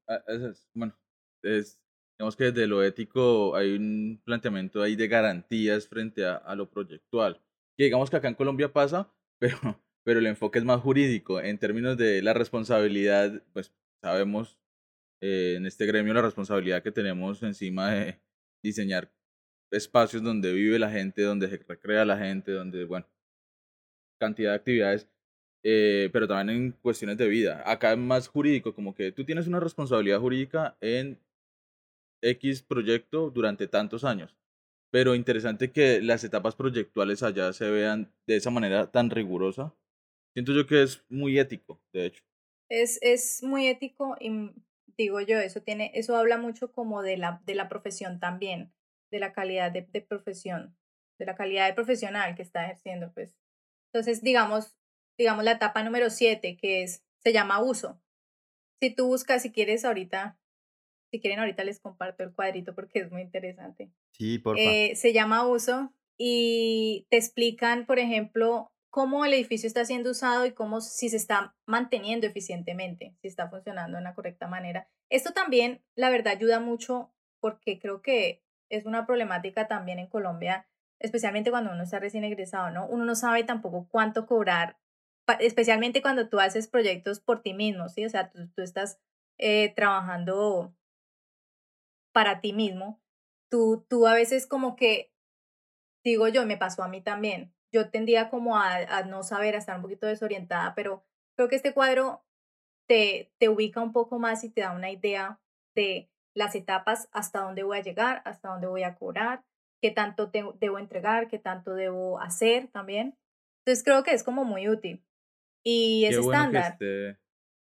bueno, 0.74 0.94
es, 1.42 1.80
digamos 2.18 2.36
que 2.36 2.44
desde 2.44 2.66
lo 2.66 2.82
ético 2.82 3.56
hay 3.56 3.72
un 3.72 4.20
planteamiento 4.24 4.82
ahí 4.82 4.94
de 4.94 5.08
garantías 5.08 5.88
frente 5.88 6.26
a, 6.26 6.36
a 6.36 6.54
lo 6.54 6.68
proyectual. 6.68 7.40
Que 7.78 7.84
digamos 7.84 8.10
que 8.10 8.16
acá 8.16 8.28
en 8.28 8.34
Colombia 8.34 8.72
pasa, 8.72 9.10
pero, 9.38 9.80
pero 10.06 10.20
el 10.20 10.26
enfoque 10.28 10.60
es 10.60 10.64
más 10.64 10.80
jurídico. 10.80 11.40
En 11.40 11.58
términos 11.58 11.96
de 11.96 12.22
la 12.22 12.32
responsabilidad, 12.32 13.42
pues 13.52 13.72
sabemos 14.00 14.56
eh, 15.20 15.54
en 15.56 15.66
este 15.66 15.84
gremio 15.84 16.14
la 16.14 16.22
responsabilidad 16.22 16.80
que 16.84 16.92
tenemos 16.92 17.42
encima 17.42 17.90
de 17.90 18.20
diseñar 18.62 19.12
espacios 19.72 20.22
donde 20.22 20.52
vive 20.52 20.78
la 20.78 20.92
gente, 20.92 21.22
donde 21.22 21.48
se 21.48 21.56
recrea 21.56 22.04
la 22.04 22.16
gente, 22.16 22.52
donde, 22.52 22.84
bueno, 22.84 23.04
cantidad 24.20 24.50
de 24.52 24.56
actividades, 24.56 25.08
eh, 25.64 26.08
pero 26.12 26.28
también 26.28 26.56
en 26.56 26.72
cuestiones 26.72 27.16
de 27.18 27.26
vida. 27.26 27.64
Acá 27.66 27.90
es 27.90 27.98
más 27.98 28.28
jurídico, 28.28 28.76
como 28.76 28.94
que 28.94 29.10
tú 29.10 29.24
tienes 29.24 29.48
una 29.48 29.58
responsabilidad 29.58 30.20
jurídica 30.20 30.76
en 30.80 31.18
X 32.22 32.62
proyecto 32.62 33.30
durante 33.30 33.66
tantos 33.66 34.04
años. 34.04 34.36
Pero 34.92 35.16
interesante 35.16 35.72
que 35.72 36.00
las 36.00 36.22
etapas 36.22 36.54
proyectuales 36.54 37.24
allá 37.24 37.52
se 37.52 37.68
vean 37.70 38.12
de 38.28 38.36
esa 38.36 38.50
manera 38.50 38.86
tan 38.92 39.10
rigurosa. 39.10 39.74
Siento 40.36 40.52
yo 40.52 40.66
que 40.66 40.82
es 40.82 41.02
muy 41.08 41.38
ético, 41.38 41.80
de 41.94 42.04
hecho. 42.04 42.22
Es, 42.68 42.98
es 43.00 43.42
muy 43.42 43.68
ético 43.68 44.18
y 44.20 44.50
digo 44.98 45.22
yo, 45.22 45.38
eso 45.38 45.62
tiene, 45.62 45.92
eso 45.94 46.14
habla 46.14 46.36
mucho 46.36 46.72
como 46.72 47.00
de 47.00 47.16
la, 47.16 47.40
de 47.46 47.54
la 47.54 47.70
profesión 47.70 48.20
también, 48.20 48.70
de 49.10 49.18
la 49.18 49.32
calidad 49.32 49.72
de, 49.72 49.88
de 49.90 50.02
profesión, 50.02 50.76
de 51.18 51.24
la 51.24 51.36
calidad 51.36 51.66
de 51.66 51.72
profesional 51.72 52.34
que 52.34 52.42
está 52.42 52.66
ejerciendo, 52.66 53.14
pues. 53.14 53.34
Entonces, 53.90 54.20
digamos, 54.20 54.76
digamos 55.16 55.42
la 55.42 55.52
etapa 55.52 55.82
número 55.82 56.10
siete, 56.10 56.58
que 56.58 56.82
es, 56.82 57.02
se 57.24 57.32
llama 57.32 57.62
uso. 57.62 57.98
Si 58.82 58.94
tú 58.94 59.06
buscas, 59.06 59.40
si 59.40 59.52
quieres 59.52 59.86
ahorita, 59.86 60.38
si 61.10 61.18
quieren 61.18 61.38
ahorita 61.38 61.64
les 61.64 61.80
comparto 61.80 62.22
el 62.24 62.34
cuadrito 62.34 62.74
porque 62.74 62.98
es 62.98 63.10
muy 63.10 63.22
interesante. 63.22 63.90
Sí, 64.12 64.38
por 64.38 64.58
eh, 64.58 64.96
se 64.96 65.14
llama 65.14 65.48
uso 65.48 65.94
y 66.18 67.06
te 67.08 67.16
explican, 67.16 67.86
por 67.86 67.98
ejemplo, 67.98 68.70
cómo 68.96 69.26
el 69.26 69.34
edificio 69.34 69.66
está 69.66 69.84
siendo 69.84 70.12
usado 70.12 70.46
y 70.46 70.52
cómo 70.52 70.80
si 70.80 71.10
se 71.10 71.18
está 71.18 71.54
manteniendo 71.66 72.26
eficientemente, 72.26 73.14
si 73.20 73.28
está 73.28 73.50
funcionando 73.50 73.98
de 73.98 74.02
la 74.02 74.14
correcta 74.14 74.46
manera. 74.46 74.88
Esto 75.10 75.34
también, 75.34 75.84
la 75.96 76.08
verdad, 76.08 76.32
ayuda 76.32 76.60
mucho 76.60 77.12
porque 77.38 77.78
creo 77.78 78.00
que 78.00 78.42
es 78.70 78.86
una 78.86 79.04
problemática 79.04 79.68
también 79.68 79.98
en 79.98 80.06
Colombia, 80.06 80.66
especialmente 80.98 81.50
cuando 81.50 81.72
uno 81.72 81.82
está 81.82 81.98
recién 81.98 82.24
egresado, 82.24 82.70
¿no? 82.70 82.86
Uno 82.86 83.04
no 83.04 83.14
sabe 83.14 83.44
tampoco 83.44 83.86
cuánto 83.90 84.24
cobrar, 84.24 84.78
especialmente 85.40 86.00
cuando 86.00 86.30
tú 86.30 86.40
haces 86.40 86.66
proyectos 86.66 87.20
por 87.20 87.42
ti 87.42 87.52
mismo, 87.52 87.90
¿sí? 87.90 88.06
O 88.06 88.08
sea, 88.08 88.30
tú, 88.30 88.62
estás 88.62 88.98
eh, 89.36 89.74
trabajando 89.74 90.74
para 92.12 92.40
ti 92.40 92.54
mismo. 92.54 93.02
Tú, 93.50 93.84
tú 93.90 94.06
a 94.06 94.14
veces 94.14 94.46
como 94.46 94.74
que, 94.74 95.12
digo 96.02 96.28
yo, 96.28 96.46
me 96.46 96.56
pasó 96.56 96.82
a 96.82 96.88
mí 96.88 97.02
también, 97.02 97.52
yo 97.76 97.90
tendía 97.90 98.30
como 98.30 98.56
a, 98.56 99.02
no 99.02 99.22
saber, 99.22 99.54
a 99.54 99.58
estar 99.58 99.76
un 99.76 99.82
poquito 99.82 100.06
desorientada, 100.06 100.74
pero 100.74 101.04
creo 101.36 101.48
que 101.48 101.56
este 101.56 101.74
cuadro 101.74 102.24
te, 102.88 103.30
te 103.38 103.50
ubica 103.50 103.82
un 103.82 103.92
poco 103.92 104.18
más 104.18 104.44
y 104.44 104.50
te 104.50 104.62
da 104.62 104.72
una 104.72 104.90
idea 104.90 105.40
de 105.74 106.10
las 106.34 106.54
etapas, 106.54 107.08
hasta 107.12 107.40
dónde 107.40 107.64
voy 107.64 107.78
a 107.78 107.82
llegar, 107.82 108.22
hasta 108.24 108.48
dónde 108.48 108.66
voy 108.66 108.82
a 108.82 108.94
cobrar, 108.94 109.44
qué 109.82 109.90
tanto 109.90 110.30
debo 110.58 110.78
entregar, 110.78 111.28
qué 111.28 111.38
tanto 111.38 111.74
debo 111.74 112.18
hacer 112.18 112.68
también. 112.68 113.18
Entonces 113.60 113.84
creo 113.84 114.02
que 114.02 114.12
es 114.12 114.22
como 114.22 114.44
muy 114.44 114.68
útil. 114.68 115.04
Y 115.62 116.06
es 116.06 116.16
estándar. 116.16 116.78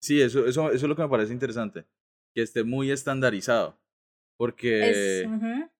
Sí, 0.02 0.22
eso, 0.22 0.46
eso, 0.46 0.68
eso 0.72 0.76
es 0.76 0.84
lo 0.84 0.96
que 0.96 1.02
me 1.02 1.10
parece 1.10 1.34
interesante, 1.34 1.86
que 2.36 2.44
esté 2.44 2.64
muy 2.64 2.92
estandarizado, 2.92 3.80
porque 4.38 5.28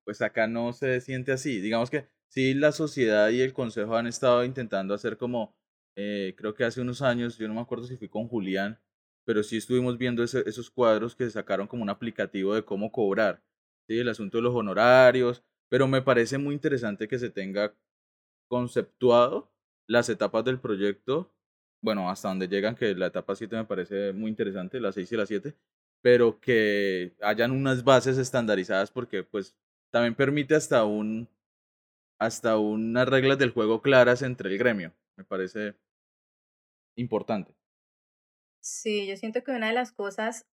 pues 0.04 0.22
acá 0.22 0.48
no 0.48 0.74
se 0.74 1.00
siente 1.02 1.32
así. 1.32 1.62
Digamos 1.62 1.92
que 1.92 2.08
sí 2.36 2.54
la 2.54 2.74
sociedad 2.74 3.30
y 3.30 3.42
el 3.42 3.54
consejo 3.54 3.96
han 3.96 4.08
estado 4.08 4.44
intentando 4.44 4.94
hacer 4.94 5.18
como, 5.18 5.56
eh, 5.96 6.36
creo 6.38 6.54
que 6.54 6.66
hace 6.66 6.82
unos 6.82 7.02
años, 7.02 7.38
yo 7.38 7.48
no 7.48 7.54
me 7.54 7.62
acuerdo 7.62 7.88
si 7.88 7.96
fui 7.96 8.10
con 8.10 8.28
Julián, 8.28 8.78
pero 9.26 9.42
sí 9.42 9.58
estuvimos 9.58 9.98
viendo 9.98 10.22
esos 10.22 10.70
cuadros 10.70 11.16
que 11.16 11.30
sacaron 11.30 11.68
como 11.68 11.84
un 11.84 11.90
aplicativo 11.90 12.54
de 12.54 12.66
cómo 12.66 12.92
cobrar, 12.92 13.42
¿sí? 13.88 13.98
el 14.00 14.10
asunto 14.10 14.38
de 14.38 14.44
los 14.44 14.54
honorarios, 14.54 15.44
pero 15.70 15.88
me 15.88 16.02
parece 16.02 16.38
muy 16.38 16.54
interesante 16.54 17.08
que 17.08 17.20
se 17.20 17.30
tenga 17.30 17.74
conceptuado 18.50 19.50
las 19.88 20.10
etapas 20.10 20.44
del 20.44 20.60
proyecto, 20.60 21.32
bueno, 21.82 22.10
hasta 22.10 22.28
donde 22.30 22.48
llegan, 22.50 22.76
que 22.76 22.96
la 22.96 23.08
etapa 23.08 23.36
7 23.36 23.56
me 23.56 23.66
parece 23.66 24.12
muy 24.14 24.30
interesante, 24.30 24.80
la 24.82 24.92
6 24.92 25.12
y 25.12 25.18
la 25.18 25.26
7, 25.26 25.56
pero 26.02 26.40
que 26.42 27.16
hayan 27.22 27.52
unas 27.52 27.84
bases 27.84 28.18
estandarizadas 28.18 28.92
porque 28.92 29.24
pues 29.24 29.56
también 29.92 30.16
permite 30.16 30.56
hasta 30.56 30.84
un 30.84 31.30
hasta 32.20 32.58
unas 32.58 33.08
reglas 33.08 33.38
del 33.38 33.52
juego 33.52 33.82
claras 33.82 34.22
entre 34.22 34.50
el 34.50 34.58
gremio. 34.58 34.94
Me 35.18 35.24
parece 35.24 35.76
importante. 36.96 37.56
Sí, 38.62 39.08
yo 39.08 39.16
siento 39.18 39.44
que 39.44 39.52
una 39.52 39.68
de 39.68 39.74
las 39.74 39.92
cosas 39.92 40.48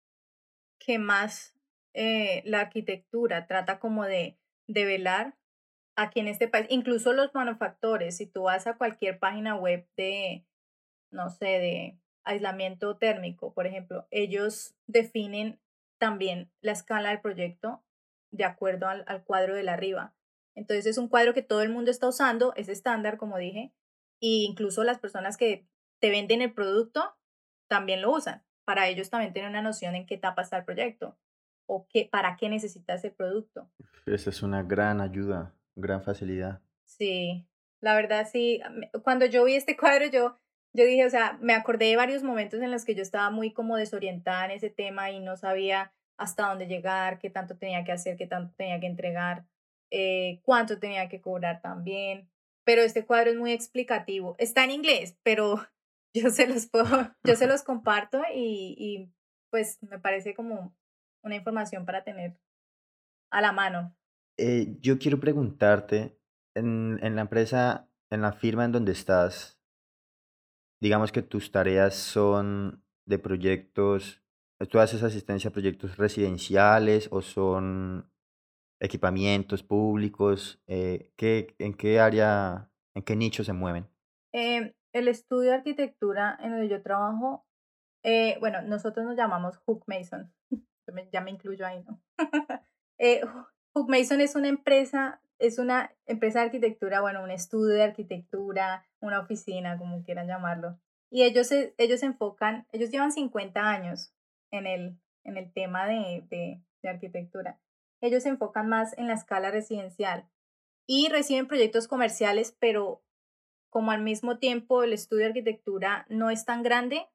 que 0.78 0.98
más 0.98 1.54
eh, 1.94 2.42
la 2.44 2.60
arquitectura 2.60 3.46
trata 3.46 3.78
como 3.78 4.04
de, 4.04 4.38
de 4.66 4.84
velar 4.84 5.38
aquí 5.96 6.20
en 6.20 6.28
este 6.28 6.48
país, 6.48 6.66
incluso 6.70 7.12
los 7.12 7.34
manufactores, 7.34 8.16
si 8.16 8.26
tú 8.26 8.44
vas 8.44 8.66
a 8.66 8.76
cualquier 8.76 9.18
página 9.18 9.54
web 9.54 9.86
de, 9.96 10.44
no 11.10 11.30
sé, 11.30 11.46
de 11.46 11.98
aislamiento 12.24 12.96
térmico, 12.96 13.52
por 13.52 13.66
ejemplo, 13.66 14.06
ellos 14.10 14.74
definen 14.86 15.60
también 15.98 16.50
la 16.60 16.72
escala 16.72 17.10
del 17.10 17.20
proyecto 17.20 17.82
de 18.30 18.44
acuerdo 18.44 18.88
al, 18.88 19.04
al 19.06 19.24
cuadro 19.24 19.54
de 19.54 19.68
arriba. 19.68 20.14
Entonces 20.54 20.86
es 20.86 20.98
un 20.98 21.08
cuadro 21.08 21.34
que 21.34 21.42
todo 21.42 21.62
el 21.62 21.70
mundo 21.70 21.90
está 21.90 22.08
usando, 22.08 22.52
es 22.56 22.68
estándar, 22.68 23.16
como 23.16 23.38
dije, 23.38 23.72
e 24.20 24.44
incluso 24.46 24.84
las 24.84 24.98
personas 24.98 25.36
que 25.36 25.66
te 26.00 26.10
venden 26.10 26.42
el 26.42 26.52
producto 26.52 27.16
también 27.68 28.02
lo 28.02 28.12
usan. 28.12 28.44
Para 28.64 28.88
ellos 28.88 29.10
también 29.10 29.32
tienen 29.32 29.50
una 29.50 29.62
noción 29.62 29.94
en 29.94 30.06
qué 30.06 30.14
etapa 30.14 30.42
está 30.42 30.58
el 30.58 30.64
proyecto 30.64 31.18
o 31.66 31.86
qué, 31.88 32.08
para 32.10 32.36
qué 32.36 32.48
necesitas 32.48 33.04
el 33.04 33.12
producto. 33.12 33.70
Esa 34.06 34.30
es 34.30 34.42
una 34.42 34.62
gran 34.62 35.00
ayuda, 35.00 35.54
gran 35.74 36.02
facilidad. 36.02 36.60
Sí, 36.84 37.46
la 37.80 37.94
verdad 37.94 38.28
sí. 38.30 38.60
Cuando 39.02 39.26
yo 39.26 39.44
vi 39.44 39.54
este 39.54 39.76
cuadro, 39.78 40.06
yo, 40.06 40.36
yo 40.72 40.84
dije, 40.84 41.04
o 41.06 41.10
sea, 41.10 41.38
me 41.40 41.54
acordé 41.54 41.86
de 41.86 41.96
varios 41.96 42.22
momentos 42.22 42.60
en 42.60 42.70
los 42.70 42.84
que 42.84 42.94
yo 42.94 43.02
estaba 43.02 43.30
muy 43.30 43.52
como 43.52 43.76
desorientada 43.76 44.44
en 44.46 44.52
ese 44.52 44.70
tema 44.70 45.10
y 45.10 45.20
no 45.20 45.36
sabía 45.36 45.92
hasta 46.16 46.48
dónde 46.48 46.66
llegar, 46.66 47.18
qué 47.18 47.30
tanto 47.30 47.56
tenía 47.56 47.84
que 47.84 47.92
hacer, 47.92 48.16
qué 48.16 48.26
tanto 48.26 48.54
tenía 48.56 48.78
que 48.78 48.86
entregar. 48.86 49.46
Eh, 49.94 50.40
cuánto 50.42 50.78
tenía 50.78 51.10
que 51.10 51.20
cobrar 51.20 51.60
también. 51.60 52.30
Pero 52.64 52.80
este 52.80 53.04
cuadro 53.04 53.30
es 53.30 53.36
muy 53.36 53.52
explicativo. 53.52 54.34
Está 54.38 54.64
en 54.64 54.70
inglés, 54.70 55.18
pero 55.22 55.60
yo 56.14 56.30
se 56.30 56.46
los 56.46 56.66
puedo, 56.66 56.86
yo 57.24 57.36
se 57.36 57.46
los 57.46 57.62
comparto 57.62 58.22
y, 58.34 58.74
y 58.78 59.12
pues 59.50 59.78
me 59.82 59.98
parece 59.98 60.34
como 60.34 60.74
una 61.22 61.36
información 61.36 61.84
para 61.84 62.04
tener 62.04 62.38
a 63.30 63.42
la 63.42 63.52
mano. 63.52 63.94
Eh, 64.38 64.76
yo 64.80 64.98
quiero 64.98 65.20
preguntarte, 65.20 66.18
en, 66.54 66.98
en 67.02 67.14
la 67.14 67.22
empresa, 67.22 67.88
en 68.10 68.22
la 68.22 68.32
firma 68.32 68.64
en 68.64 68.72
donde 68.72 68.92
estás, 68.92 69.60
digamos 70.80 71.12
que 71.12 71.22
tus 71.22 71.52
tareas 71.52 71.94
son 71.94 72.82
de 73.06 73.18
proyectos, 73.18 74.22
¿tú 74.70 74.80
haces 74.80 75.02
asistencia 75.02 75.50
a 75.50 75.52
proyectos 75.52 75.96
residenciales 75.98 77.08
o 77.10 77.20
son 77.20 78.11
equipamientos 78.82 79.62
públicos? 79.62 80.60
Eh, 80.66 81.12
¿qué, 81.16 81.54
¿En 81.58 81.72
qué 81.72 82.00
área, 82.00 82.68
en 82.94 83.02
qué 83.02 83.16
nicho 83.16 83.44
se 83.44 83.52
mueven? 83.52 83.88
Eh, 84.32 84.74
el 84.92 85.08
estudio 85.08 85.50
de 85.50 85.56
arquitectura 85.56 86.36
en 86.42 86.60
que 86.60 86.68
yo 86.68 86.82
trabajo, 86.82 87.46
eh, 88.02 88.36
bueno, 88.40 88.60
nosotros 88.62 89.06
nos 89.06 89.16
llamamos 89.16 89.56
Hook 89.58 89.84
Mason, 89.86 90.32
ya 91.12 91.20
me 91.20 91.30
incluyo 91.30 91.64
ahí, 91.64 91.82
¿no? 91.84 92.00
eh, 92.98 93.22
Hook 93.74 93.88
Mason 93.88 94.20
es 94.20 94.34
una 94.34 94.48
empresa, 94.48 95.22
es 95.38 95.58
una 95.58 95.94
empresa 96.06 96.40
de 96.40 96.46
arquitectura, 96.46 97.00
bueno, 97.00 97.22
un 97.22 97.30
estudio 97.30 97.74
de 97.74 97.84
arquitectura, 97.84 98.84
una 99.00 99.20
oficina, 99.20 99.78
como 99.78 100.02
quieran 100.02 100.26
llamarlo. 100.26 100.78
Y 101.10 101.22
ellos 101.22 101.46
se, 101.46 101.74
ellos 101.78 102.00
se 102.00 102.06
enfocan, 102.06 102.66
ellos 102.72 102.90
llevan 102.90 103.12
50 103.12 103.60
años 103.60 104.12
en 104.50 104.66
el, 104.66 104.98
en 105.24 105.36
el 105.36 105.52
tema 105.52 105.86
de, 105.86 106.26
de 106.82 106.88
arquitectura 106.88 107.60
ellos 108.02 108.24
se 108.24 108.28
enfocan 108.28 108.68
más 108.68 108.96
en 108.98 109.06
la 109.06 109.14
escala 109.14 109.50
residencial 109.50 110.28
y 110.86 111.08
reciben 111.08 111.46
proyectos 111.46 111.88
comerciales, 111.88 112.54
pero 112.58 113.02
como 113.70 113.92
al 113.92 114.02
mismo 114.02 114.38
tiempo 114.38 114.82
el 114.82 114.92
estudio 114.92 115.22
de 115.22 115.28
arquitectura 115.28 116.04
no 116.10 116.28
es 116.28 116.44
tan 116.44 116.62
grande, 116.62 117.08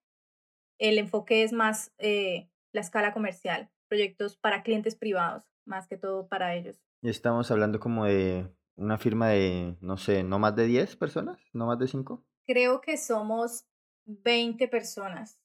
el 0.79 0.97
enfoque 0.97 1.43
es 1.43 1.53
más 1.53 1.93
eh, 1.99 2.49
la 2.71 2.81
escala 2.81 3.13
comercial, 3.13 3.69
proyectos 3.87 4.37
para 4.37 4.63
clientes 4.63 4.95
privados, 4.95 5.43
más 5.65 5.87
que 5.87 5.97
todo 5.97 6.27
para 6.27 6.55
ellos. 6.55 6.81
Y 7.01 7.09
estamos 7.09 7.51
hablando 7.51 7.79
como 7.79 8.05
de 8.05 8.49
una 8.75 8.97
firma 8.97 9.29
de, 9.29 9.77
no 9.81 9.97
sé, 9.97 10.23
no 10.23 10.39
más 10.39 10.55
de 10.55 10.65
10 10.65 10.95
personas, 10.95 11.37
no 11.53 11.67
más 11.67 11.77
de 11.79 11.87
5. 11.87 12.25
Creo 12.45 12.79
que 12.81 12.97
somos 12.97 13.67
20 14.05 14.67
personas, 14.69 15.39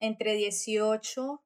entre 0.00 0.34
18, 0.34 1.42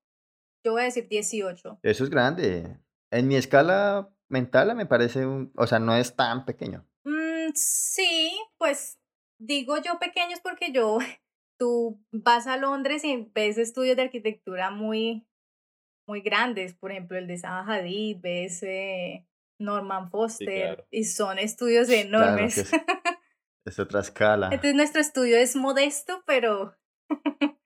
yo 0.65 0.73
voy 0.73 0.83
a 0.83 0.85
decir 0.85 1.09
18. 1.09 1.79
Eso 1.83 2.05
es 2.05 2.11
grande. 2.11 2.79
En 3.15 3.29
mi 3.29 3.37
escala 3.37 4.13
mental 4.29 4.75
me 4.75 4.87
parece, 4.87 5.25
un, 5.25 5.53
o 5.57 5.69
sea, 5.69 5.79
no 5.79 5.95
es 5.95 6.17
tan 6.17 6.45
pequeño. 6.45 6.85
Mm, 7.05 7.53
sí, 7.55 8.37
pues 8.59 8.99
digo 9.39 9.77
yo 9.81 10.01
pequeños 10.01 10.41
porque 10.41 10.73
yo, 10.73 10.99
tú 11.59 12.05
vas 12.11 12.49
a 12.49 12.57
Londres 12.57 13.05
y 13.05 13.31
ves 13.33 13.57
estudios 13.57 13.95
de 13.95 14.03
arquitectura 14.03 14.71
muy, 14.71 15.29
muy 16.09 16.23
grandes, 16.23 16.75
por 16.75 16.91
ejemplo, 16.91 17.17
el 17.17 17.29
de 17.29 17.39
Zaha 17.39 17.65
Hadid, 17.65 18.19
ves 18.21 18.65
eh, 18.65 19.25
Norman 19.61 20.11
Foster, 20.11 20.85
y 20.91 21.05
son 21.05 21.39
estudios 21.39 21.89
enormes. 21.91 22.69
es, 23.65 23.79
otra 23.79 24.01
escala. 24.01 24.47
Entonces 24.47 24.75
nuestro 24.75 25.01
estudio 25.01 25.37
es 25.37 25.55
modesto, 25.55 26.25
pero 26.27 26.77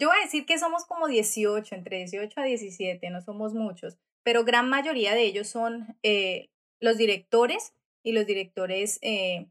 yo 0.00 0.08
voy 0.08 0.16
a 0.16 0.24
decir 0.24 0.46
que 0.46 0.58
somos 0.58 0.86
como 0.86 1.08
18, 1.08 1.74
entre 1.74 1.98
18 1.98 2.40
a 2.40 2.44
17, 2.44 3.10
no 3.10 3.20
somos 3.20 3.52
muchos, 3.52 3.98
pero 4.24 4.44
gran 4.44 4.68
mayoría 4.68 5.14
de 5.14 5.22
ellos 5.22 5.48
son 5.48 5.96
eh, 6.02 6.50
los 6.80 6.96
directores 6.96 7.74
y 8.02 8.12
los 8.12 8.26
directores, 8.26 8.98
eh, 9.02 9.48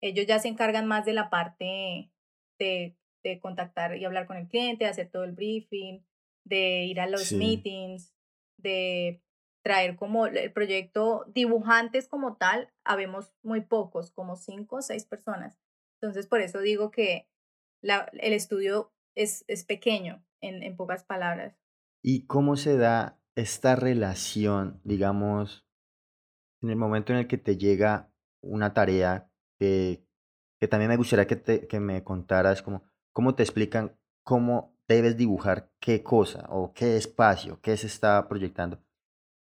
ellos 0.00 0.26
ya 0.26 0.38
se 0.38 0.48
encargan 0.48 0.86
más 0.86 1.04
de 1.04 1.12
la 1.12 1.30
parte 1.30 2.10
de, 2.58 2.96
de, 3.22 3.40
contactar 3.40 3.96
y 3.96 4.04
hablar 4.04 4.26
con 4.26 4.36
el 4.36 4.48
cliente, 4.48 4.84
de 4.84 4.90
hacer 4.90 5.10
todo 5.10 5.24
el 5.24 5.32
briefing, 5.32 6.00
de 6.44 6.84
ir 6.84 7.00
a 7.00 7.06
los 7.06 7.32
meetings, 7.32 8.14
de 8.56 9.22
traer 9.62 9.96
como 9.96 10.26
el 10.26 10.52
proyecto 10.52 11.24
dibujantes 11.34 12.08
como 12.08 12.36
tal, 12.36 12.72
habemos 12.84 13.32
muy 13.42 13.60
pocos, 13.60 14.10
como 14.10 14.36
cinco 14.36 14.76
o 14.76 14.82
seis 14.82 15.04
personas. 15.04 15.58
Entonces, 16.00 16.26
por 16.26 16.40
eso 16.40 16.60
digo 16.60 16.90
que 16.90 17.28
la, 17.82 18.08
el 18.14 18.32
estudio 18.32 18.92
es, 19.14 19.44
es 19.48 19.64
pequeño, 19.64 20.24
en, 20.40 20.62
en 20.62 20.76
pocas 20.76 21.04
palabras. 21.04 21.58
¿Y 22.02 22.26
cómo 22.26 22.56
se 22.56 22.76
da 22.76 23.17
esta 23.38 23.76
relación, 23.76 24.80
digamos, 24.82 25.64
en 26.60 26.70
el 26.70 26.76
momento 26.76 27.12
en 27.12 27.20
el 27.20 27.28
que 27.28 27.38
te 27.38 27.56
llega 27.56 28.10
una 28.42 28.74
tarea 28.74 29.30
que, 29.60 30.04
que 30.58 30.66
también 30.66 30.88
me 30.88 30.96
gustaría 30.96 31.28
que, 31.28 31.36
te, 31.36 31.68
que 31.68 31.78
me 31.78 32.02
contaras, 32.02 32.62
como, 32.62 32.82
cómo 33.12 33.36
te 33.36 33.44
explican 33.44 33.96
cómo 34.24 34.76
debes 34.88 35.16
dibujar 35.16 35.70
qué 35.78 36.02
cosa 36.02 36.46
o 36.48 36.72
qué 36.74 36.96
espacio, 36.96 37.60
qué 37.60 37.76
se 37.76 37.86
está 37.86 38.26
proyectando? 38.26 38.82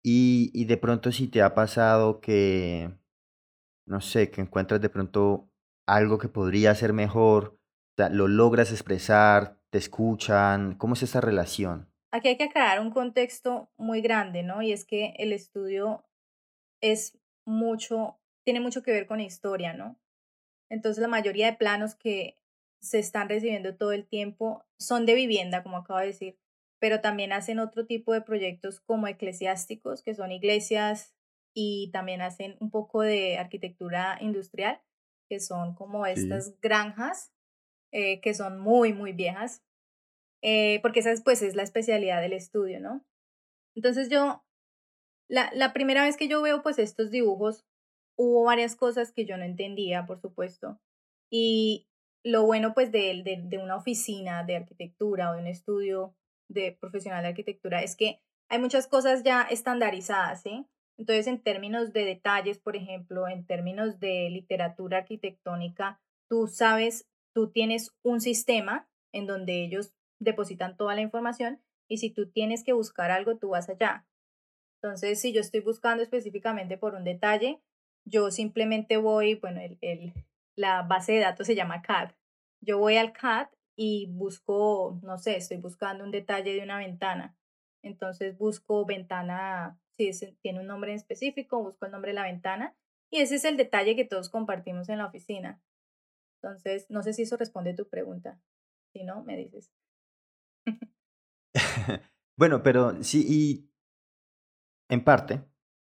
Y, 0.03 0.51
y 0.53 0.65
de 0.65 0.77
pronto 0.77 1.11
si 1.11 1.27
te 1.27 1.41
ha 1.41 1.55
pasado 1.55 2.21
que, 2.21 2.95
no 3.87 3.99
sé, 3.99 4.29
que 4.29 4.41
encuentras 4.41 4.79
de 4.79 4.89
pronto 4.89 5.49
algo 5.87 6.19
que 6.19 6.29
podría 6.29 6.75
ser 6.75 6.93
mejor, 6.93 7.57
lo 7.97 8.27
logras 8.27 8.71
expresar, 8.71 9.59
te 9.71 9.79
escuchan, 9.79 10.75
¿cómo 10.75 10.93
es 10.93 11.01
esa 11.01 11.19
relación? 11.19 11.90
Aquí 12.11 12.27
hay 12.27 12.37
que 12.37 12.45
aclarar 12.45 12.81
un 12.81 12.91
contexto 12.91 13.71
muy 13.77 14.01
grande, 14.01 14.43
¿no? 14.43 14.61
Y 14.61 14.71
es 14.71 14.85
que 14.85 15.13
el 15.17 15.31
estudio 15.31 16.05
es 16.81 17.17
mucho, 17.45 18.19
tiene 18.43 18.59
mucho 18.59 18.83
que 18.83 18.91
ver 18.91 19.07
con 19.07 19.19
historia, 19.19 19.73
¿no? 19.73 19.97
Entonces 20.69 21.01
la 21.01 21.07
mayoría 21.07 21.47
de 21.47 21.57
planos 21.57 21.95
que 21.95 22.37
se 22.81 22.99
están 22.99 23.29
recibiendo 23.29 23.75
todo 23.75 23.91
el 23.91 24.07
tiempo 24.07 24.65
son 24.77 25.05
de 25.05 25.13
vivienda, 25.13 25.63
como 25.63 25.77
acabo 25.77 25.99
de 25.99 26.07
decir, 26.07 26.37
pero 26.79 26.99
también 26.99 27.31
hacen 27.31 27.59
otro 27.59 27.85
tipo 27.85 28.13
de 28.13 28.21
proyectos 28.21 28.79
como 28.81 29.07
eclesiásticos, 29.07 30.01
que 30.01 30.15
son 30.15 30.31
iglesias, 30.31 31.13
y 31.53 31.91
también 31.91 32.21
hacen 32.21 32.57
un 32.59 32.71
poco 32.71 33.01
de 33.01 33.37
arquitectura 33.37 34.17
industrial, 34.21 34.81
que 35.29 35.39
son 35.39 35.75
como 35.75 36.05
estas 36.05 36.59
granjas, 36.61 37.31
eh, 37.91 38.21
que 38.21 38.33
son 38.33 38.59
muy, 38.59 38.93
muy 38.93 39.13
viejas, 39.13 39.63
eh, 40.41 40.79
porque 40.81 40.99
esa 40.99 41.13
pues, 41.23 41.41
es 41.41 41.55
la 41.55 41.63
especialidad 41.63 42.21
del 42.21 42.33
estudio, 42.33 42.79
¿no? 42.79 43.05
Entonces 43.75 44.09
yo, 44.09 44.43
la, 45.29 45.49
la 45.53 45.73
primera 45.73 46.03
vez 46.03 46.17
que 46.17 46.27
yo 46.27 46.41
veo 46.41 46.61
pues 46.61 46.79
estos 46.79 47.11
dibujos, 47.11 47.65
hubo 48.17 48.43
varias 48.43 48.75
cosas 48.75 49.11
que 49.11 49.25
yo 49.25 49.37
no 49.37 49.43
entendía, 49.43 50.05
por 50.05 50.19
supuesto, 50.19 50.79
y 51.31 51.87
lo 52.23 52.45
bueno 52.45 52.73
pues 52.73 52.91
de, 52.91 53.21
de, 53.23 53.41
de 53.43 53.57
una 53.57 53.77
oficina 53.77 54.43
de 54.43 54.57
arquitectura 54.57 55.31
o 55.31 55.33
de 55.33 55.41
un 55.41 55.47
estudio 55.47 56.15
de 56.49 56.77
profesional 56.79 57.23
de 57.23 57.29
arquitectura 57.29 57.81
es 57.81 57.95
que 57.95 58.21
hay 58.49 58.59
muchas 58.59 58.87
cosas 58.87 59.23
ya 59.23 59.43
estandarizadas, 59.43 60.41
¿sí? 60.41 60.67
Entonces, 60.97 61.25
en 61.27 61.41
términos 61.41 61.93
de 61.93 62.05
detalles, 62.05 62.59
por 62.59 62.75
ejemplo, 62.75 63.27
en 63.27 63.45
términos 63.45 63.99
de 63.99 64.29
literatura 64.29 64.99
arquitectónica, 64.99 65.99
tú 66.29 66.47
sabes, 66.47 67.07
tú 67.33 67.49
tienes 67.49 67.91
un 68.03 68.21
sistema 68.21 68.87
en 69.13 69.25
donde 69.25 69.63
ellos 69.63 69.93
depositan 70.21 70.77
toda 70.77 70.95
la 70.95 71.01
información 71.01 71.61
y 71.87 71.97
si 71.97 72.09
tú 72.09 72.29
tienes 72.29 72.63
que 72.63 72.73
buscar 72.73 73.11
algo, 73.11 73.37
tú 73.37 73.49
vas 73.49 73.69
allá. 73.69 74.05
Entonces, 74.81 75.19
si 75.19 75.33
yo 75.33 75.41
estoy 75.41 75.59
buscando 75.59 76.01
específicamente 76.01 76.77
por 76.77 76.95
un 76.95 77.03
detalle, 77.03 77.61
yo 78.05 78.31
simplemente 78.31 78.97
voy, 78.97 79.35
bueno, 79.35 79.61
el, 79.61 79.77
el, 79.81 80.13
la 80.55 80.83
base 80.83 81.13
de 81.13 81.19
datos 81.19 81.47
se 81.47 81.55
llama 81.55 81.81
CAD. 81.81 82.11
Yo 82.61 82.77
voy 82.79 82.97
al 82.97 83.13
CAD 83.13 83.49
y 83.75 84.07
busco, 84.11 84.99
no 85.03 85.17
sé, 85.17 85.37
estoy 85.37 85.57
buscando 85.57 86.03
un 86.03 86.11
detalle 86.11 86.53
de 86.53 86.63
una 86.63 86.77
ventana. 86.77 87.35
Entonces 87.83 88.37
busco 88.37 88.85
ventana, 88.85 89.79
si 89.97 90.11
tiene 90.41 90.59
un 90.59 90.67
nombre 90.67 90.93
específico, 90.93 91.61
busco 91.61 91.85
el 91.85 91.91
nombre 91.91 92.11
de 92.11 92.15
la 92.15 92.23
ventana 92.23 92.75
y 93.09 93.19
ese 93.19 93.35
es 93.35 93.45
el 93.45 93.57
detalle 93.57 93.95
que 93.95 94.05
todos 94.05 94.29
compartimos 94.29 94.89
en 94.89 94.99
la 94.99 95.07
oficina. 95.07 95.61
Entonces, 96.41 96.89
no 96.89 97.03
sé 97.03 97.13
si 97.13 97.23
eso 97.23 97.37
responde 97.37 97.71
a 97.71 97.75
tu 97.75 97.87
pregunta. 97.87 98.39
Si 98.93 99.03
no, 99.03 99.23
me 99.23 99.37
dices. 99.37 99.71
bueno, 102.37 102.63
pero 102.63 103.03
sí, 103.03 103.25
y 103.27 103.69
en 104.89 105.03
parte, 105.03 105.43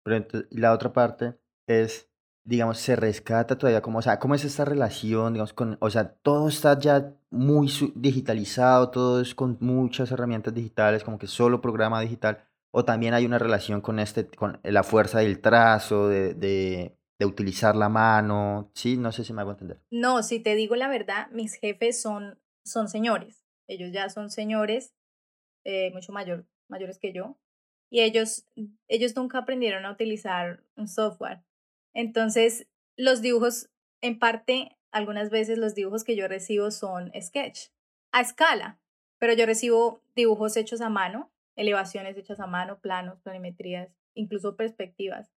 pero 0.05 0.27
la 0.51 0.73
otra 0.73 0.93
parte 0.93 1.39
es 1.67 2.11
digamos, 2.47 2.79
se 2.79 2.95
rescata 2.95 3.59
todavía 3.59 3.83
como, 3.83 3.99
o 3.99 4.03
sea, 4.03 4.21
cómo 4.21 4.35
es 4.37 4.45
esta 4.45 4.65
relación, 4.65 5.33
digamos, 5.33 5.53
con, 5.53 5.77
o 5.81 5.91
sea, 5.91 6.15
todo 6.15 6.49
está 6.49 6.79
ya 6.79 7.13
muy 7.29 7.69
digitalizado, 7.97 8.91
todo 8.91 9.21
es 9.21 9.35
con 9.35 9.59
muchas 9.61 10.13
herramientas 10.13 10.55
digitales, 10.55 11.03
como 11.03 11.19
que 11.19 11.27
solo 11.27 11.61
programa 11.61 12.01
digital, 12.01 12.45
o 12.73 12.85
también 12.85 13.15
hay 13.15 13.27
una 13.27 13.39
relación 13.39 13.81
con 13.81 13.99
este, 13.99 14.29
con 14.29 14.61
la 14.63 14.85
fuerza 14.85 15.19
del 15.19 15.41
trazo, 15.41 16.09
de, 16.09 16.35
de, 16.35 16.97
de 17.19 17.27
utilizar 17.27 17.75
la 17.75 17.89
mano, 17.89 18.71
sí, 18.75 18.97
no 18.97 19.11
sé 19.11 19.25
si 19.25 19.33
me 19.33 19.41
hago 19.41 19.51
entender. 19.51 19.81
No, 19.91 20.23
si 20.23 20.39
te 20.39 20.55
digo 20.55 20.77
la 20.77 20.89
verdad, 20.89 21.29
mis 21.33 21.55
jefes 21.55 22.01
son, 22.01 22.39
son 22.65 22.89
señores, 22.89 23.45
ellos 23.69 23.93
ya 23.93 24.09
son 24.09 24.31
señores, 24.31 24.95
eh, 25.65 25.91
mucho 25.93 26.13
mayor, 26.13 26.47
mayores 26.69 26.99
que 26.99 27.13
yo, 27.13 27.37
y 27.91 28.01
ellos, 28.01 28.47
ellos 28.89 29.15
nunca 29.17 29.39
aprendieron 29.39 29.85
a 29.87 29.93
utilizar 29.93 30.63
un 30.77 30.89
software 30.89 31.43
entonces, 31.97 32.69
los 32.99 33.23
dibujos, 33.23 33.71
en 34.03 34.19
parte, 34.19 34.77
algunas 34.93 35.31
veces 35.31 35.57
los 35.57 35.75
dibujos 35.75 36.05
que 36.05 36.15
yo 36.15 36.29
recibo 36.29 36.71
son 36.71 37.11
sketch, 37.19 37.71
a 38.13 38.21
escala, 38.21 38.79
pero 39.19 39.33
yo 39.33 39.47
recibo 39.47 40.03
dibujos 40.15 40.59
hechos 40.59 40.83
a 40.83 40.91
mano, 40.91 41.33
elevaciones 41.57 42.19
hechas 42.19 42.39
a 42.39 42.47
mano, 42.47 42.81
planos, 42.81 43.23
planimetrías, 43.23 43.89
incluso 44.13 44.57
perspectivas. 44.57 45.33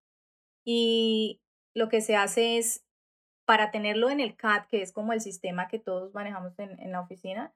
Y 0.65 1.39
lo 1.73 1.87
que 1.87 2.01
se 2.01 2.17
hace 2.17 2.57
es, 2.57 2.83
para 3.45 3.71
tenerlo 3.71 4.09
en 4.09 4.19
el 4.19 4.35
CAD, 4.35 4.65
que 4.67 4.81
es 4.81 4.91
como 4.91 5.13
el 5.13 5.21
sistema 5.21 5.69
que 5.69 5.79
todos 5.79 6.13
manejamos 6.13 6.59
en, 6.59 6.77
en 6.81 6.91
la 6.91 6.99
oficina, 6.99 7.53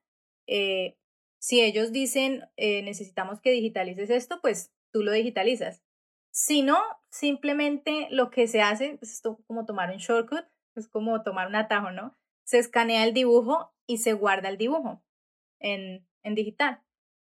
eh, 0.48 0.98
si 1.40 1.62
ellos 1.62 1.92
dicen 1.92 2.46
eh, 2.56 2.82
necesitamos 2.84 3.42
que 3.42 3.52
digitalices 3.52 4.10
esto, 4.10 4.40
pues 4.42 4.74
tú 4.92 5.04
lo 5.04 5.12
digitalizas. 5.12 5.84
Si 6.32 6.62
no, 6.62 6.80
simplemente 7.10 8.08
lo 8.10 8.32
que 8.32 8.48
se 8.48 8.62
hace 8.62 8.98
es 9.02 9.22
como 9.46 9.66
tomar 9.66 9.92
un 9.92 9.98
shortcut, 9.98 10.46
es 10.76 10.88
como 10.88 11.22
tomar 11.22 11.48
un 11.48 11.56
atajo, 11.56 11.92
¿no? 11.92 12.18
Se 12.46 12.60
escanea 12.60 13.04
el 13.04 13.14
dibujo 13.14 13.74
y 13.88 14.00
se 14.00 14.14
guarda 14.14 14.50
el 14.50 14.58
dibujo 14.58 15.04
en, 15.60 16.08
en 16.24 16.36
digital. 16.36 16.82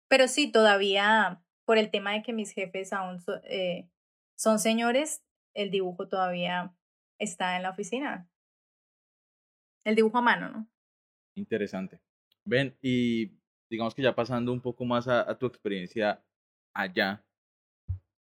Pero 0.08 0.28
sí, 0.28 0.52
todavía, 0.52 1.44
por 1.66 1.78
el 1.78 1.92
tema 1.92 2.14
de 2.14 2.24
que 2.24 2.34
mis 2.34 2.52
jefes 2.52 2.94
aún 2.94 3.24
eh, 3.44 3.90
son 4.36 4.60
señores, 4.60 5.24
el 5.54 5.72
dibujo 5.72 6.08
todavía 6.08 6.76
está 7.20 7.56
en 7.58 7.64
la 7.64 7.72
oficina. 7.72 8.30
El 9.84 9.96
dibujo 9.96 10.18
a 10.18 10.22
mano, 10.22 10.50
¿no? 10.50 10.68
Interesante. 11.36 12.02
Ven, 12.48 12.76
y 12.82 13.32
digamos 13.70 13.94
que 13.94 14.02
ya 14.02 14.16
pasando 14.16 14.54
un 14.54 14.62
poco 14.62 14.86
más 14.86 15.08
a 15.08 15.38
tu 15.38 15.46
experiencia 15.46 16.24
allá, 16.74 17.24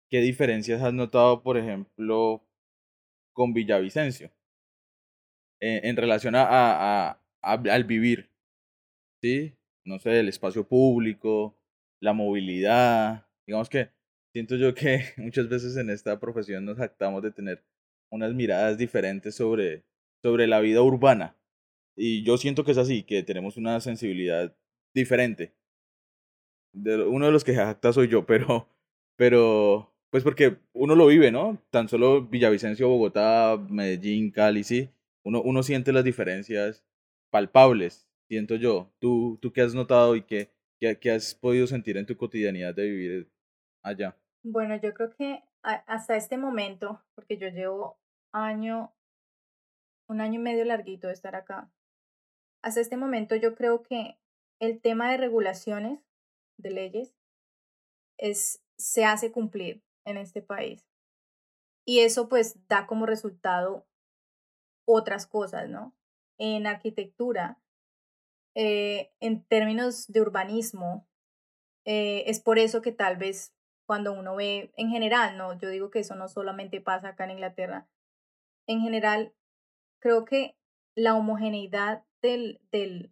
¿Qué 0.08 0.22
diferencias 0.22 0.82
has 0.84 0.94
notado, 0.94 1.42
por 1.42 1.58
ejemplo, 1.58 2.42
con 3.34 3.54
Villavicencio? 3.54 4.32
en, 5.60 5.96
relación 5.96 6.36
a, 6.36 7.20
al 7.42 7.84
vivir, 7.86 8.30
¿sí? 9.22 9.58
No 9.86 10.00
sé, 10.00 10.20
el 10.20 10.30
espacio 10.30 10.68
público, 10.68 11.58
la 12.02 12.14
movilidad, 12.14 13.28
digamos 13.48 13.70
que 13.70 13.90
siento 14.34 14.56
yo 14.58 14.74
que 14.74 15.06
muchas 15.18 15.50
veces 15.50 15.78
en 15.78 15.90
esta 15.90 16.20
profesión 16.20 16.66
nos 16.66 16.78
jactamos 16.78 17.24
de 17.24 17.32
tener 17.32 17.64
unas 18.12 18.34
miradas 18.34 18.78
diferentes 18.78 19.36
sobre, 19.36 19.84
sobre 20.22 20.48
la 20.48 20.60
vida 20.60 20.82
urbana. 20.82 21.36
Y 21.96 22.24
yo 22.24 22.38
siento 22.38 22.64
que 22.64 22.72
es 22.72 22.78
así, 22.78 23.04
que 23.04 23.24
tenemos 23.24 23.58
una 23.58 23.80
sensibilidad 23.80 24.56
diferente. 24.94 25.54
De, 26.74 27.04
uno 27.06 27.26
de 27.26 27.32
los 27.32 27.44
que 27.44 27.56
jacta 27.56 27.94
soy 27.94 28.08
yo, 28.08 28.26
pero, 28.28 28.68
pero, 29.16 29.94
pues 30.10 30.24
porque 30.24 30.58
uno 30.74 30.96
lo 30.96 31.08
vive, 31.08 31.32
¿no? 31.32 31.62
Tan 31.70 31.88
solo 31.88 32.26
Villavicencio, 32.26 32.90
Bogotá, 32.90 33.58
Medellín, 33.70 34.32
Cali, 34.32 34.64
sí. 34.64 34.90
Uno, 35.24 35.42
uno 35.42 35.64
siente 35.64 35.94
las 35.94 36.04
diferencias 36.04 36.84
palpables, 37.32 38.08
siento 38.28 38.56
yo. 38.56 38.92
¿Tú, 39.00 39.40
tú 39.42 39.52
qué 39.52 39.62
has 39.62 39.74
notado 39.74 40.16
y 40.16 40.24
qué, 40.24 40.52
qué, 40.80 41.00
qué 41.00 41.12
has 41.12 41.34
podido 41.34 41.66
sentir 41.68 41.98
en 41.98 42.06
tu 42.06 42.16
cotidianidad 42.16 42.76
de 42.76 42.90
vivir 42.90 43.32
allá? 43.82 44.16
Bueno, 44.44 44.76
yo 44.76 44.94
creo 44.94 45.16
que 45.16 45.44
hasta 45.64 46.16
este 46.16 46.38
momento, 46.38 47.02
porque 47.16 47.38
yo 47.38 47.48
llevo 47.50 48.00
año, 48.32 48.94
un 50.08 50.22
año 50.22 50.40
y 50.40 50.44
medio 50.44 50.66
larguito 50.66 51.08
de 51.08 51.14
estar 51.14 51.36
acá, 51.36 51.72
hasta 52.66 52.82
este 52.82 52.98
momento 52.98 53.36
yo 53.36 53.54
creo 53.54 53.84
que 53.84 54.18
el 54.60 54.82
tema 54.82 55.12
de 55.12 55.18
regulaciones, 55.18 56.00
de 56.58 56.72
leyes, 56.72 57.14
es, 58.18 58.64
se 58.76 59.06
hace 59.06 59.32
cumplir 59.32 59.84
en 60.04 60.18
este 60.18 60.42
país. 60.42 60.84
Y 61.86 62.00
eso 62.00 62.28
pues 62.28 62.68
da 62.68 62.88
como 62.88 63.06
resultado 63.06 63.86
otras 64.88 65.28
cosas, 65.28 65.70
¿no? 65.70 65.96
En 66.40 66.66
arquitectura, 66.66 67.62
eh, 68.56 69.14
en 69.20 69.46
términos 69.46 70.08
de 70.08 70.22
urbanismo, 70.22 71.08
eh, 71.86 72.24
es 72.26 72.40
por 72.40 72.58
eso 72.58 72.82
que 72.82 72.92
tal 72.92 73.18
vez 73.18 73.54
cuando 73.86 74.12
uno 74.12 74.36
ve 74.36 74.74
en 74.76 74.90
general, 74.90 75.38
no, 75.38 75.54
yo 75.60 75.70
digo 75.70 75.92
que 75.92 76.00
eso 76.00 76.16
no 76.16 76.28
solamente 76.28 76.82
pasa 76.82 77.10
acá 77.10 77.26
en 77.26 77.32
Inglaterra, 77.32 77.88
en 78.66 78.82
general 78.82 79.36
creo 80.00 80.26
que 80.26 80.58
la 80.96 81.16
homogeneidad 81.16 82.05
del, 82.26 82.62
del, 82.72 83.12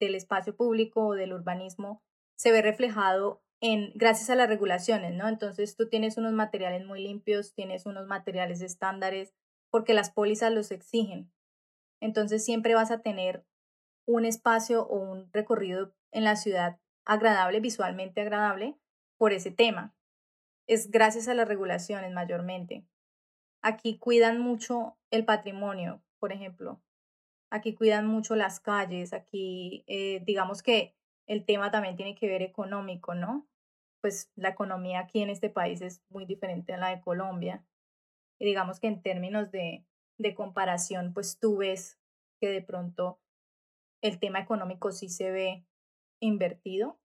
espacio 0.00 0.56
público 0.56 1.06
o 1.06 1.14
del 1.14 1.32
urbanismo 1.32 2.02
se 2.36 2.50
ve 2.50 2.60
reflejado 2.60 3.42
en, 3.60 3.92
gracias 3.94 4.30
a 4.30 4.34
las 4.34 4.48
regulaciones, 4.48 5.14
¿no? 5.14 5.28
Entonces 5.28 5.76
tú 5.76 5.88
tienes 5.88 6.16
unos 6.16 6.32
materiales 6.32 6.84
muy 6.84 7.00
limpios, 7.00 7.54
tienes 7.54 7.86
unos 7.86 8.08
materiales 8.08 8.62
estándares, 8.62 9.32
porque 9.70 9.94
las 9.94 10.10
pólizas 10.10 10.52
los 10.52 10.72
exigen. 10.72 11.32
Entonces 12.00 12.44
siempre 12.44 12.74
vas 12.74 12.90
a 12.90 13.00
tener 13.00 13.44
un 14.06 14.24
espacio 14.24 14.86
o 14.88 14.98
un 14.98 15.32
recorrido 15.32 15.94
en 16.10 16.24
la 16.24 16.34
ciudad 16.34 16.80
agradable, 17.04 17.60
visualmente 17.60 18.20
agradable, 18.20 18.76
por 19.16 19.32
ese 19.32 19.52
tema 19.52 19.94
es 20.66 20.90
gracias 20.90 21.28
a 21.28 21.34
las 21.34 21.48
regulaciones 21.48 22.12
mayormente. 22.12 22.86
Aquí 23.62 23.98
cuidan 23.98 24.40
mucho 24.40 24.96
el 25.10 25.24
patrimonio, 25.24 26.02
por 26.18 26.32
ejemplo. 26.32 26.80
Aquí 27.52 27.74
cuidan 27.74 28.06
mucho 28.06 28.34
las 28.34 28.60
calles, 28.60 29.12
aquí 29.12 29.84
eh, 29.86 30.22
digamos 30.24 30.62
que 30.62 30.94
el 31.26 31.44
tema 31.44 31.70
también 31.70 31.96
tiene 31.96 32.14
que 32.14 32.26
ver 32.26 32.40
económico, 32.40 33.14
¿no? 33.14 33.46
Pues 34.00 34.32
la 34.36 34.48
economía 34.48 35.00
aquí 35.00 35.20
en 35.20 35.28
este 35.28 35.50
país 35.50 35.82
es 35.82 36.02
muy 36.08 36.24
diferente 36.24 36.72
a 36.72 36.78
la 36.78 36.88
de 36.88 37.02
Colombia. 37.02 37.62
Y 38.38 38.46
digamos 38.46 38.80
que 38.80 38.86
en 38.86 39.02
términos 39.02 39.50
de, 39.50 39.84
de 40.16 40.34
comparación, 40.34 41.12
pues 41.12 41.38
tú 41.38 41.58
ves 41.58 42.00
que 42.40 42.48
de 42.48 42.62
pronto 42.62 43.20
el 44.00 44.18
tema 44.18 44.40
económico 44.40 44.90
sí 44.90 45.10
se 45.10 45.30
ve 45.30 45.66
invertido, 46.20 46.98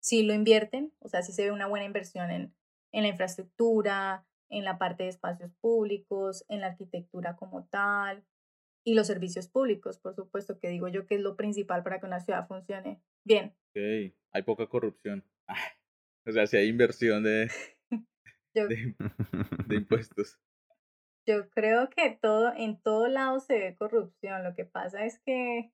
sí 0.00 0.22
lo 0.22 0.32
invierten, 0.32 0.94
o 1.00 1.08
sea, 1.08 1.20
sí 1.20 1.32
se 1.32 1.44
ve 1.44 1.52
una 1.52 1.66
buena 1.66 1.84
inversión 1.84 2.30
en, 2.30 2.54
en 2.92 3.02
la 3.02 3.08
infraestructura, 3.08 4.26
en 4.48 4.64
la 4.64 4.78
parte 4.78 5.02
de 5.02 5.10
espacios 5.10 5.52
públicos, 5.60 6.46
en 6.48 6.62
la 6.62 6.68
arquitectura 6.68 7.36
como 7.36 7.66
tal 7.66 8.24
y 8.86 8.94
los 8.94 9.08
servicios 9.08 9.48
públicos, 9.48 9.98
por 9.98 10.14
supuesto, 10.14 10.60
que 10.60 10.68
digo 10.68 10.86
yo 10.86 11.06
que 11.06 11.16
es 11.16 11.20
lo 11.20 11.36
principal 11.36 11.82
para 11.82 11.98
que 11.98 12.06
una 12.06 12.20
ciudad 12.20 12.46
funcione 12.46 13.02
bien. 13.24 13.56
Ok, 13.70 14.14
hay 14.32 14.42
poca 14.44 14.68
corrupción. 14.68 15.24
o 16.24 16.30
sea, 16.30 16.46
si 16.46 16.56
hay 16.56 16.68
inversión 16.68 17.24
de, 17.24 17.50
de, 18.54 18.94
impuestos. 19.76 20.38
Yo 21.26 21.50
creo 21.50 21.90
que 21.90 22.16
todo, 22.22 22.52
en 22.56 22.80
todo 22.80 23.08
lado 23.08 23.40
se 23.40 23.58
ve 23.58 23.76
corrupción. 23.76 24.44
Lo 24.44 24.54
que 24.54 24.64
pasa 24.64 25.04
es 25.04 25.18
que 25.18 25.72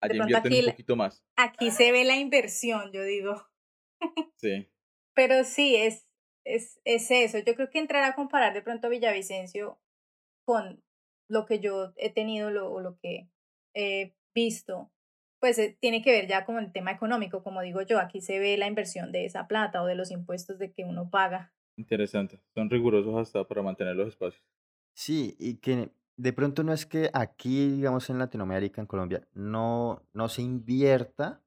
Allí 0.00 0.18
invierten 0.18 0.66
un 0.66 0.70
poquito 0.70 0.94
más. 0.94 1.24
Aquí 1.34 1.72
se 1.72 1.90
ve 1.90 2.04
la 2.04 2.16
inversión, 2.16 2.92
yo 2.92 3.02
digo. 3.02 3.48
Sí. 4.36 4.70
Pero 5.14 5.42
sí, 5.42 5.74
es, 5.74 6.06
es, 6.44 6.80
es 6.84 7.10
eso. 7.10 7.38
Yo 7.40 7.56
creo 7.56 7.68
que 7.68 7.80
entrar 7.80 8.04
a 8.04 8.14
comparar 8.14 8.54
de 8.54 8.62
pronto 8.62 8.86
a 8.86 8.90
Villavicencio 8.90 9.80
con 10.44 10.84
lo 11.28 11.46
que 11.46 11.60
yo 11.60 11.92
he 11.96 12.12
tenido 12.12 12.50
lo, 12.50 12.72
o 12.72 12.80
lo 12.80 12.98
que 12.98 13.28
he 13.74 14.14
visto, 14.34 14.90
pues 15.40 15.58
eh, 15.58 15.76
tiene 15.80 16.02
que 16.02 16.12
ver 16.12 16.28
ya 16.28 16.44
con 16.44 16.58
el 16.58 16.72
tema 16.72 16.92
económico, 16.92 17.42
como 17.42 17.62
digo 17.62 17.82
yo, 17.82 17.98
aquí 17.98 18.20
se 18.20 18.38
ve 18.38 18.56
la 18.56 18.68
inversión 18.68 19.10
de 19.10 19.24
esa 19.24 19.48
plata 19.48 19.82
o 19.82 19.86
de 19.86 19.94
los 19.94 20.10
impuestos 20.10 20.58
de 20.58 20.72
que 20.72 20.84
uno 20.84 21.10
paga. 21.10 21.52
Interesante, 21.76 22.40
son 22.54 22.70
rigurosos 22.70 23.16
hasta 23.16 23.44
para 23.44 23.62
mantener 23.62 23.96
los 23.96 24.08
espacios. 24.08 24.44
Sí, 24.94 25.36
y 25.38 25.56
que 25.56 25.90
de 26.16 26.32
pronto 26.32 26.62
no 26.62 26.72
es 26.72 26.86
que 26.86 27.10
aquí, 27.12 27.70
digamos 27.70 28.08
en 28.10 28.18
Latinoamérica, 28.18 28.80
en 28.80 28.86
Colombia, 28.86 29.26
no, 29.32 30.02
no 30.12 30.28
se 30.28 30.42
invierta, 30.42 31.42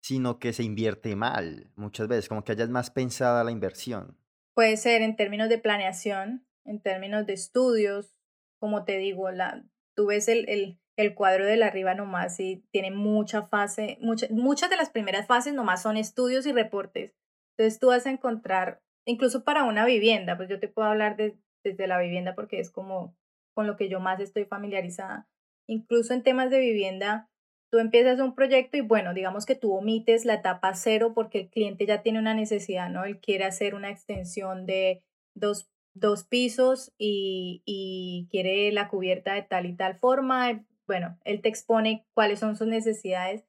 sino 0.00 0.38
que 0.38 0.52
se 0.52 0.62
invierte 0.62 1.16
mal 1.16 1.70
muchas 1.74 2.08
veces, 2.08 2.28
como 2.28 2.44
que 2.44 2.52
haya 2.52 2.66
más 2.68 2.90
pensada 2.90 3.42
la 3.42 3.50
inversión. 3.50 4.16
Puede 4.54 4.76
ser 4.76 5.02
en 5.02 5.16
términos 5.16 5.48
de 5.48 5.58
planeación, 5.58 6.46
en 6.64 6.80
términos 6.80 7.26
de 7.26 7.32
estudios, 7.32 8.14
como 8.60 8.84
te 8.84 8.98
digo, 8.98 9.30
la, 9.30 9.64
tú 9.96 10.06
ves 10.06 10.28
el, 10.28 10.48
el, 10.48 10.78
el 10.96 11.14
cuadro 11.14 11.46
de 11.46 11.56
la 11.56 11.66
arriba 11.66 11.94
nomás 11.94 12.38
y 12.38 12.62
tiene 12.70 12.90
mucha 12.90 13.42
fase, 13.42 13.98
mucha, 14.00 14.26
muchas 14.30 14.70
de 14.70 14.76
las 14.76 14.90
primeras 14.90 15.26
fases 15.26 15.54
nomás 15.54 15.82
son 15.82 15.96
estudios 15.96 16.46
y 16.46 16.52
reportes. 16.52 17.14
Entonces 17.56 17.80
tú 17.80 17.88
vas 17.88 18.06
a 18.06 18.10
encontrar, 18.10 18.80
incluso 19.06 19.44
para 19.44 19.64
una 19.64 19.84
vivienda, 19.84 20.36
pues 20.36 20.48
yo 20.48 20.60
te 20.60 20.68
puedo 20.68 20.88
hablar 20.88 21.16
de, 21.16 21.38
desde 21.64 21.86
la 21.86 21.98
vivienda 21.98 22.34
porque 22.34 22.60
es 22.60 22.70
como 22.70 23.16
con 23.54 23.66
lo 23.66 23.76
que 23.76 23.88
yo 23.88 24.00
más 24.00 24.20
estoy 24.20 24.44
familiarizada. 24.44 25.28
Incluso 25.66 26.14
en 26.14 26.22
temas 26.22 26.50
de 26.50 26.60
vivienda, 26.60 27.28
tú 27.70 27.78
empiezas 27.78 28.20
un 28.20 28.34
proyecto 28.34 28.76
y 28.76 28.80
bueno, 28.80 29.14
digamos 29.14 29.46
que 29.46 29.54
tú 29.54 29.72
omites 29.72 30.24
la 30.24 30.34
etapa 30.34 30.74
cero 30.74 31.12
porque 31.14 31.40
el 31.40 31.50
cliente 31.50 31.86
ya 31.86 32.02
tiene 32.02 32.18
una 32.18 32.34
necesidad, 32.34 32.90
¿no? 32.90 33.04
Él 33.04 33.20
quiere 33.20 33.44
hacer 33.44 33.74
una 33.74 33.90
extensión 33.90 34.66
de 34.66 35.02
dos, 35.34 35.70
dos 36.00 36.24
pisos 36.24 36.92
y, 36.98 37.62
y 37.64 38.28
quiere 38.30 38.72
la 38.72 38.88
cubierta 38.88 39.34
de 39.34 39.42
tal 39.42 39.66
y 39.66 39.74
tal 39.74 39.96
forma. 39.96 40.64
Bueno, 40.86 41.18
él 41.24 41.40
te 41.40 41.48
expone 41.48 42.06
cuáles 42.14 42.40
son 42.40 42.56
sus 42.56 42.66
necesidades, 42.66 43.44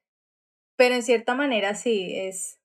pero 0.76 0.94
en 0.94 1.02
cierta 1.02 1.34
manera 1.34 1.74
sí, 1.74 2.14
es, 2.14 2.60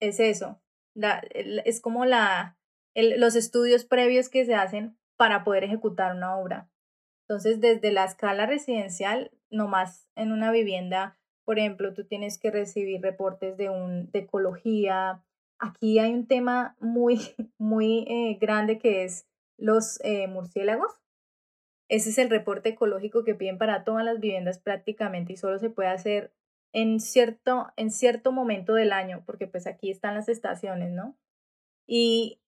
es 0.00 0.18
eso. 0.20 0.60
La, 0.94 1.22
es 1.34 1.80
como 1.80 2.04
la, 2.04 2.58
el, 2.94 3.20
los 3.20 3.36
estudios 3.36 3.84
previos 3.84 4.28
que 4.28 4.44
se 4.44 4.54
hacen 4.54 4.98
para 5.16 5.44
poder 5.44 5.64
ejecutar 5.64 6.14
una 6.14 6.36
obra. 6.36 6.70
Entonces, 7.28 7.60
desde 7.60 7.92
la 7.92 8.04
escala 8.04 8.46
residencial, 8.46 9.32
nomás 9.50 10.08
en 10.14 10.32
una 10.32 10.50
vivienda, 10.52 11.18
por 11.44 11.58
ejemplo, 11.58 11.92
tú 11.94 12.04
tienes 12.04 12.38
que 12.38 12.50
recibir 12.50 13.00
reportes 13.00 13.56
de, 13.56 13.68
un, 13.70 14.10
de 14.10 14.20
ecología. 14.20 15.22
Aquí 15.58 15.98
hay 15.98 16.12
un 16.12 16.26
tema 16.26 16.76
muy, 16.80 17.18
muy 17.58 18.04
eh, 18.08 18.38
grande 18.40 18.78
que 18.78 19.04
es 19.04 19.26
los 19.58 20.00
eh, 20.04 20.26
murciélagos. 20.28 20.92
Ese 21.88 22.10
es 22.10 22.18
el 22.18 22.30
reporte 22.30 22.70
ecológico 22.70 23.24
que 23.24 23.34
piden 23.34 23.58
para 23.58 23.84
todas 23.84 24.04
las 24.04 24.18
viviendas 24.18 24.58
prácticamente 24.58 25.32
y 25.32 25.36
solo 25.36 25.58
se 25.58 25.70
puede 25.70 25.88
hacer 25.88 26.32
en 26.72 27.00
cierto, 27.00 27.68
en 27.76 27.90
cierto 27.90 28.32
momento 28.32 28.74
del 28.74 28.92
año, 28.92 29.22
porque 29.24 29.46
pues 29.46 29.66
aquí 29.66 29.90
están 29.90 30.14
las 30.14 30.28
estaciones, 30.28 30.92
¿no? 30.92 31.16
Y, 31.86 32.40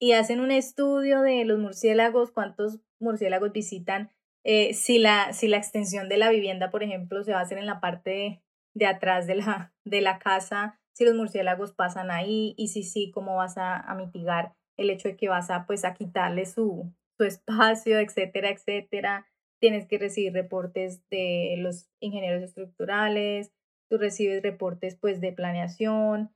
y 0.00 0.12
hacen 0.12 0.40
un 0.40 0.50
estudio 0.50 1.20
de 1.20 1.44
los 1.44 1.58
murciélagos, 1.58 2.32
cuántos 2.32 2.80
murciélagos 2.98 3.52
visitan 3.52 4.10
eh, 4.44 4.72
si, 4.72 4.98
la, 4.98 5.32
si 5.32 5.48
la 5.48 5.58
extensión 5.58 6.08
de 6.08 6.16
la 6.16 6.30
vivienda, 6.30 6.70
por 6.70 6.82
ejemplo, 6.82 7.22
se 7.22 7.32
va 7.32 7.40
a 7.40 7.42
hacer 7.42 7.58
en 7.58 7.66
la 7.66 7.80
parte 7.80 8.42
de, 8.74 8.86
atrás 8.86 9.26
de 9.26 9.34
la, 9.34 9.74
de 9.84 10.00
la 10.00 10.18
casa, 10.18 10.80
si 10.98 11.04
los 11.04 11.14
murciélagos 11.14 11.72
pasan 11.72 12.10
ahí 12.10 12.54
y 12.56 12.68
si 12.68 12.82
sí, 12.82 13.12
cómo 13.12 13.36
vas 13.36 13.54
a, 13.56 13.94
mitigar 13.96 14.54
el 14.76 14.90
hecho 14.90 15.06
de 15.06 15.16
que 15.16 15.28
vas 15.28 15.48
a, 15.48 15.64
pues, 15.64 15.84
a 15.84 15.94
quitarle 15.94 16.44
su, 16.44 16.92
su 17.16 17.22
espacio, 17.22 18.00
etcétera, 18.00 18.50
etcétera. 18.50 19.28
Tienes 19.60 19.86
que 19.86 19.98
recibir 19.98 20.32
reportes 20.32 21.08
de 21.08 21.54
los 21.58 21.88
ingenieros 22.00 22.42
estructurales, 22.42 23.52
tú 23.88 23.96
recibes 23.96 24.42
reportes 24.42 24.96
pues 24.96 25.20
de 25.20 25.30
planeación. 25.30 26.34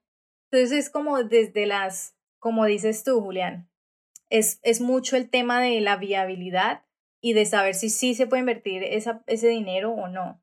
Entonces 0.53 0.79
es 0.79 0.91
como 0.91 1.25
desde 1.25 1.67
las, 1.67 2.17
como 2.39 2.65
dices 2.65 3.03
tú, 3.03 3.21
Julián, 3.21 3.69
es, 4.31 4.61
es 4.63 4.81
mucho 4.81 5.17
el 5.17 5.29
tema 5.29 5.61
de 5.61 5.81
la 5.81 5.97
viabilidad 5.97 6.85
y 7.21 7.33
de 7.33 7.47
saber 7.47 7.75
si 7.75 7.91
sí 7.91 8.15
se 8.15 8.29
puede 8.29 8.41
invertir 8.41 8.85
esa, 8.85 9.25
ese 9.27 9.49
dinero 9.49 9.91
o 9.91 10.07
no. 10.07 10.41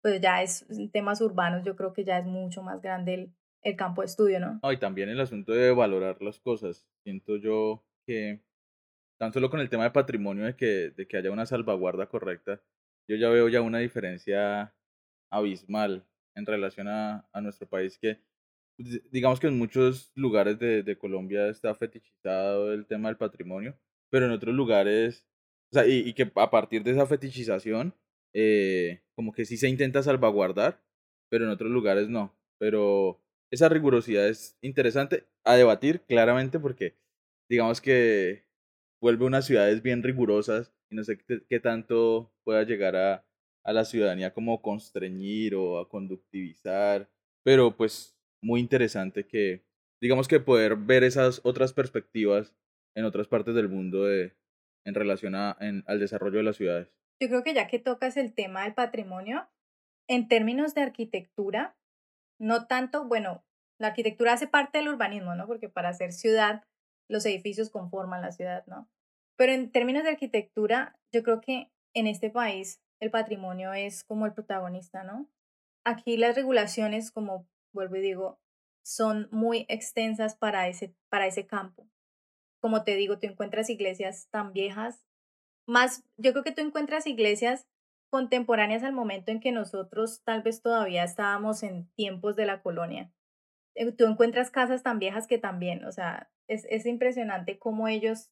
Pues 0.00 0.22
ya 0.22 0.42
es 0.42 0.64
temas 0.90 1.20
urbanos, 1.20 1.64
yo 1.66 1.76
creo 1.76 1.92
que 1.92 2.04
ya 2.04 2.18
es 2.18 2.24
mucho 2.24 2.62
más 2.62 2.80
grande 2.80 3.14
el, 3.14 3.34
el 3.62 3.76
campo 3.76 4.02
de 4.02 4.06
estudio, 4.06 4.40
¿no? 4.40 4.72
y 4.72 4.76
también 4.78 5.08
el 5.08 5.20
asunto 5.20 5.52
de 5.52 5.72
valorar 5.72 6.22
las 6.22 6.38
cosas. 6.38 6.86
Siento 7.04 7.36
yo 7.36 7.84
que 8.06 8.40
tan 9.18 9.32
solo 9.32 9.50
con 9.50 9.60
el 9.60 9.68
tema 9.68 9.84
de 9.84 9.90
patrimonio, 9.90 10.44
de 10.44 10.56
que, 10.56 10.90
de 10.90 11.08
que 11.08 11.16
haya 11.16 11.30
una 11.30 11.46
salvaguarda 11.46 12.08
correcta, 12.08 12.62
yo 13.08 13.16
ya 13.16 13.28
veo 13.30 13.48
ya 13.48 13.60
una 13.60 13.78
diferencia 13.78 14.74
abismal 15.30 16.06
en 16.34 16.46
relación 16.46 16.88
a, 16.88 17.28
a 17.32 17.40
nuestro 17.40 17.68
país 17.68 17.98
que 17.98 18.20
digamos 19.10 19.40
que 19.40 19.48
en 19.48 19.58
muchos 19.58 20.12
lugares 20.14 20.58
de, 20.58 20.84
de, 20.84 20.96
Colombia 20.96 21.48
está 21.48 21.74
fetichizado 21.74 22.72
el 22.72 22.86
tema 22.86 23.08
del 23.08 23.16
patrimonio, 23.16 23.76
pero 24.08 24.26
en 24.26 24.32
otros 24.32 24.54
lugares, 24.54 25.26
o 25.72 25.74
sea, 25.74 25.86
y, 25.86 26.08
y 26.08 26.12
que 26.14 26.30
a 26.36 26.50
partir 26.50 26.84
de 26.84 26.92
esa 26.92 27.06
fetichización, 27.06 27.92
eh, 28.32 29.02
como 29.16 29.32
que 29.32 29.44
sí 29.44 29.56
se 29.56 29.68
intenta 29.68 30.02
salvaguardar, 30.02 30.80
pero 31.28 31.44
en 31.44 31.50
otros 31.50 31.70
lugares 31.70 32.08
no. 32.08 32.32
Pero 32.58 33.20
esa 33.50 33.68
rigurosidad 33.68 34.28
es 34.28 34.56
interesante 34.60 35.26
a 35.44 35.56
debatir 35.56 36.02
claramente 36.02 36.58
porque 36.58 36.96
digamos 37.48 37.80
que 37.80 38.44
vuelve 39.00 39.24
unas 39.24 39.46
ciudades 39.46 39.82
bien 39.82 40.02
rigurosas 40.02 40.72
y 40.90 40.96
no 40.96 41.04
sé 41.04 41.18
qué, 41.18 41.60
tanto 41.60 42.32
pueda 42.44 42.62
llegar 42.64 42.96
a, 42.96 43.26
a 43.64 43.72
la 43.72 43.84
ciudadanía 43.84 44.32
como 44.32 44.62
constreñir 44.62 45.54
o 45.54 45.78
a 45.78 45.88
conductivizar, 45.88 47.10
pero 47.44 47.76
pues 47.76 48.18
muy 48.42 48.60
interesante 48.60 49.26
que, 49.26 49.64
digamos 50.00 50.28
que 50.28 50.40
poder 50.40 50.76
ver 50.76 51.04
esas 51.04 51.40
otras 51.44 51.72
perspectivas 51.72 52.54
en 52.94 53.04
otras 53.04 53.28
partes 53.28 53.54
del 53.54 53.68
mundo 53.68 54.04
de, 54.04 54.36
en 54.84 54.94
relación 54.94 55.34
a, 55.34 55.52
al 55.52 56.00
desarrollo 56.00 56.38
de 56.38 56.44
las 56.44 56.56
ciudades. 56.56 56.88
Yo 57.20 57.28
creo 57.28 57.42
que 57.42 57.54
ya 57.54 57.66
que 57.66 57.78
tocas 57.78 58.16
el 58.16 58.32
tema 58.34 58.64
del 58.64 58.74
patrimonio, 58.74 59.48
en 60.08 60.28
términos 60.28 60.74
de 60.74 60.82
arquitectura, 60.82 61.77
no 62.38 62.66
tanto, 62.66 63.04
bueno, 63.04 63.44
la 63.78 63.88
arquitectura 63.88 64.32
hace 64.32 64.46
parte 64.46 64.78
del 64.78 64.88
urbanismo, 64.88 65.34
¿no? 65.34 65.46
Porque 65.46 65.68
para 65.68 65.90
hacer 65.90 66.12
ciudad, 66.12 66.64
los 67.08 67.24
edificios 67.26 67.70
conforman 67.70 68.22
la 68.22 68.32
ciudad, 68.32 68.64
¿no? 68.66 68.88
Pero 69.36 69.52
en 69.52 69.70
términos 69.70 70.04
de 70.04 70.10
arquitectura, 70.10 70.98
yo 71.12 71.22
creo 71.22 71.40
que 71.40 71.70
en 71.94 72.06
este 72.06 72.30
país 72.30 72.80
el 73.00 73.10
patrimonio 73.10 73.72
es 73.72 74.04
como 74.04 74.26
el 74.26 74.34
protagonista, 74.34 75.04
¿no? 75.04 75.28
Aquí 75.84 76.16
las 76.16 76.34
regulaciones, 76.34 77.10
como 77.10 77.46
vuelvo 77.72 77.96
y 77.96 78.00
digo, 78.00 78.40
son 78.82 79.28
muy 79.30 79.64
extensas 79.68 80.34
para 80.36 80.68
ese, 80.68 80.94
para 81.08 81.26
ese 81.26 81.46
campo. 81.46 81.88
Como 82.60 82.82
te 82.82 82.96
digo, 82.96 83.18
tú 83.18 83.26
encuentras 83.26 83.70
iglesias 83.70 84.28
tan 84.30 84.52
viejas, 84.52 85.04
más, 85.66 86.02
yo 86.16 86.32
creo 86.32 86.42
que 86.42 86.52
tú 86.52 86.62
encuentras 86.62 87.06
iglesias 87.06 87.66
contemporáneas 88.10 88.82
al 88.82 88.92
momento 88.92 89.30
en 89.30 89.40
que 89.40 89.52
nosotros 89.52 90.22
tal 90.24 90.42
vez 90.42 90.62
todavía 90.62 91.04
estábamos 91.04 91.62
en 91.62 91.88
tiempos 91.94 92.36
de 92.36 92.46
la 92.46 92.62
colonia. 92.62 93.12
Eh, 93.74 93.92
tú 93.92 94.04
encuentras 94.06 94.50
casas 94.50 94.82
tan 94.82 94.98
viejas 94.98 95.26
que 95.26 95.38
también, 95.38 95.84
o 95.84 95.92
sea, 95.92 96.30
es, 96.48 96.66
es 96.70 96.86
impresionante 96.86 97.58
cómo 97.58 97.88
ellos 97.88 98.30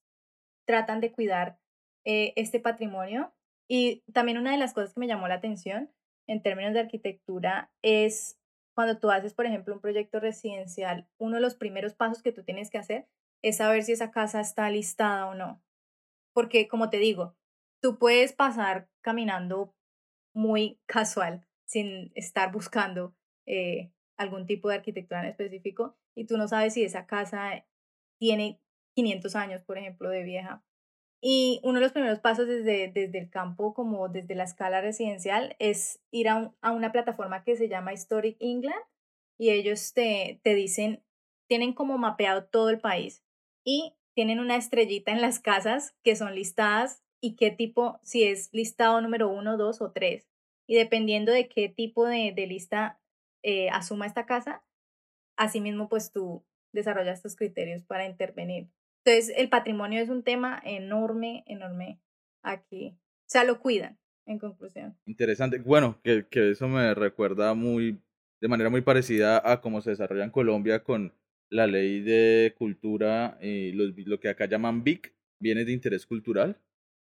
tratan 0.66 1.00
de 1.00 1.12
cuidar 1.12 1.58
eh, 2.04 2.32
este 2.36 2.60
patrimonio. 2.60 3.32
Y 3.68 4.02
también 4.12 4.38
una 4.38 4.52
de 4.52 4.58
las 4.58 4.74
cosas 4.74 4.94
que 4.94 5.00
me 5.00 5.08
llamó 5.08 5.28
la 5.28 5.34
atención 5.34 5.90
en 6.28 6.42
términos 6.42 6.72
de 6.72 6.80
arquitectura 6.80 7.70
es 7.82 8.38
cuando 8.74 8.98
tú 8.98 9.10
haces, 9.10 9.34
por 9.34 9.46
ejemplo, 9.46 9.74
un 9.74 9.80
proyecto 9.80 10.20
residencial, 10.20 11.08
uno 11.18 11.36
de 11.36 11.40
los 11.40 11.56
primeros 11.56 11.94
pasos 11.94 12.22
que 12.22 12.32
tú 12.32 12.44
tienes 12.44 12.70
que 12.70 12.78
hacer 12.78 13.08
es 13.42 13.56
saber 13.56 13.82
si 13.82 13.92
esa 13.92 14.10
casa 14.10 14.40
está 14.40 14.70
listada 14.70 15.26
o 15.26 15.34
no. 15.34 15.62
Porque, 16.32 16.68
como 16.68 16.90
te 16.90 16.98
digo, 16.98 17.34
tú 17.86 18.00
puedes 18.00 18.32
pasar 18.32 18.88
caminando 19.00 19.72
muy 20.34 20.80
casual, 20.86 21.46
sin 21.64 22.10
estar 22.16 22.50
buscando 22.50 23.14
eh, 23.46 23.92
algún 24.16 24.44
tipo 24.44 24.68
de 24.68 24.74
arquitectura 24.74 25.20
en 25.20 25.28
específico, 25.28 25.96
y 26.16 26.26
tú 26.26 26.36
no 26.36 26.48
sabes 26.48 26.74
si 26.74 26.82
esa 26.82 27.06
casa 27.06 27.64
tiene 28.18 28.60
500 28.96 29.36
años, 29.36 29.62
por 29.62 29.78
ejemplo, 29.78 30.08
de 30.10 30.24
vieja. 30.24 30.64
Y 31.22 31.60
uno 31.62 31.74
de 31.74 31.82
los 31.82 31.92
primeros 31.92 32.18
pasos 32.18 32.48
desde, 32.48 32.88
desde 32.88 33.20
el 33.20 33.30
campo, 33.30 33.72
como 33.72 34.08
desde 34.08 34.34
la 34.34 34.42
escala 34.42 34.80
residencial, 34.80 35.54
es 35.60 36.02
ir 36.10 36.28
a, 36.28 36.52
a 36.62 36.72
una 36.72 36.90
plataforma 36.90 37.44
que 37.44 37.54
se 37.54 37.68
llama 37.68 37.92
Historic 37.92 38.36
England 38.40 38.82
y 39.38 39.50
ellos 39.50 39.92
te, 39.92 40.40
te 40.42 40.56
dicen, 40.56 41.04
tienen 41.48 41.72
como 41.72 41.98
mapeado 41.98 42.46
todo 42.46 42.68
el 42.68 42.80
país 42.80 43.22
y 43.64 43.94
tienen 44.12 44.40
una 44.40 44.56
estrellita 44.56 45.12
en 45.12 45.20
las 45.20 45.38
casas 45.38 45.94
que 46.02 46.16
son 46.16 46.34
listadas 46.34 47.05
y 47.20 47.36
qué 47.36 47.50
tipo, 47.50 47.98
si 48.02 48.24
es 48.24 48.50
listado 48.52 49.00
número 49.00 49.28
uno, 49.28 49.56
dos 49.56 49.80
o 49.80 49.92
tres. 49.92 50.28
Y 50.66 50.76
dependiendo 50.76 51.32
de 51.32 51.48
qué 51.48 51.68
tipo 51.68 52.06
de, 52.06 52.32
de 52.34 52.46
lista 52.46 53.00
eh, 53.42 53.68
asuma 53.70 54.06
esta 54.06 54.26
casa, 54.26 54.64
asimismo 55.36 55.88
pues 55.88 56.12
tú 56.12 56.44
desarrollas 56.72 57.22
tus 57.22 57.36
criterios 57.36 57.82
para 57.84 58.06
intervenir. 58.06 58.68
Entonces, 59.04 59.34
el 59.36 59.48
patrimonio 59.48 60.00
es 60.00 60.08
un 60.08 60.24
tema 60.24 60.60
enorme, 60.64 61.44
enorme 61.46 62.00
aquí. 62.42 62.96
O 62.98 63.28
sea, 63.28 63.44
lo 63.44 63.60
cuidan, 63.60 63.98
en 64.26 64.38
conclusión. 64.38 64.96
Interesante. 65.06 65.58
Bueno, 65.58 66.00
que, 66.02 66.26
que 66.28 66.50
eso 66.50 66.66
me 66.68 66.92
recuerda 66.94 67.54
muy, 67.54 68.00
de 68.40 68.48
manera 68.48 68.68
muy 68.68 68.80
parecida 68.80 69.40
a 69.50 69.60
cómo 69.60 69.80
se 69.80 69.90
desarrolla 69.90 70.24
en 70.24 70.30
Colombia 70.30 70.82
con 70.82 71.12
la 71.48 71.66
ley 71.66 72.00
de 72.00 72.54
cultura, 72.58 73.38
y 73.40 73.72
lo 73.72 74.18
que 74.18 74.28
acá 74.28 74.46
llaman 74.46 74.82
BIC, 74.82 75.14
bienes 75.38 75.66
de 75.66 75.72
interés 75.72 76.04
cultural, 76.04 76.58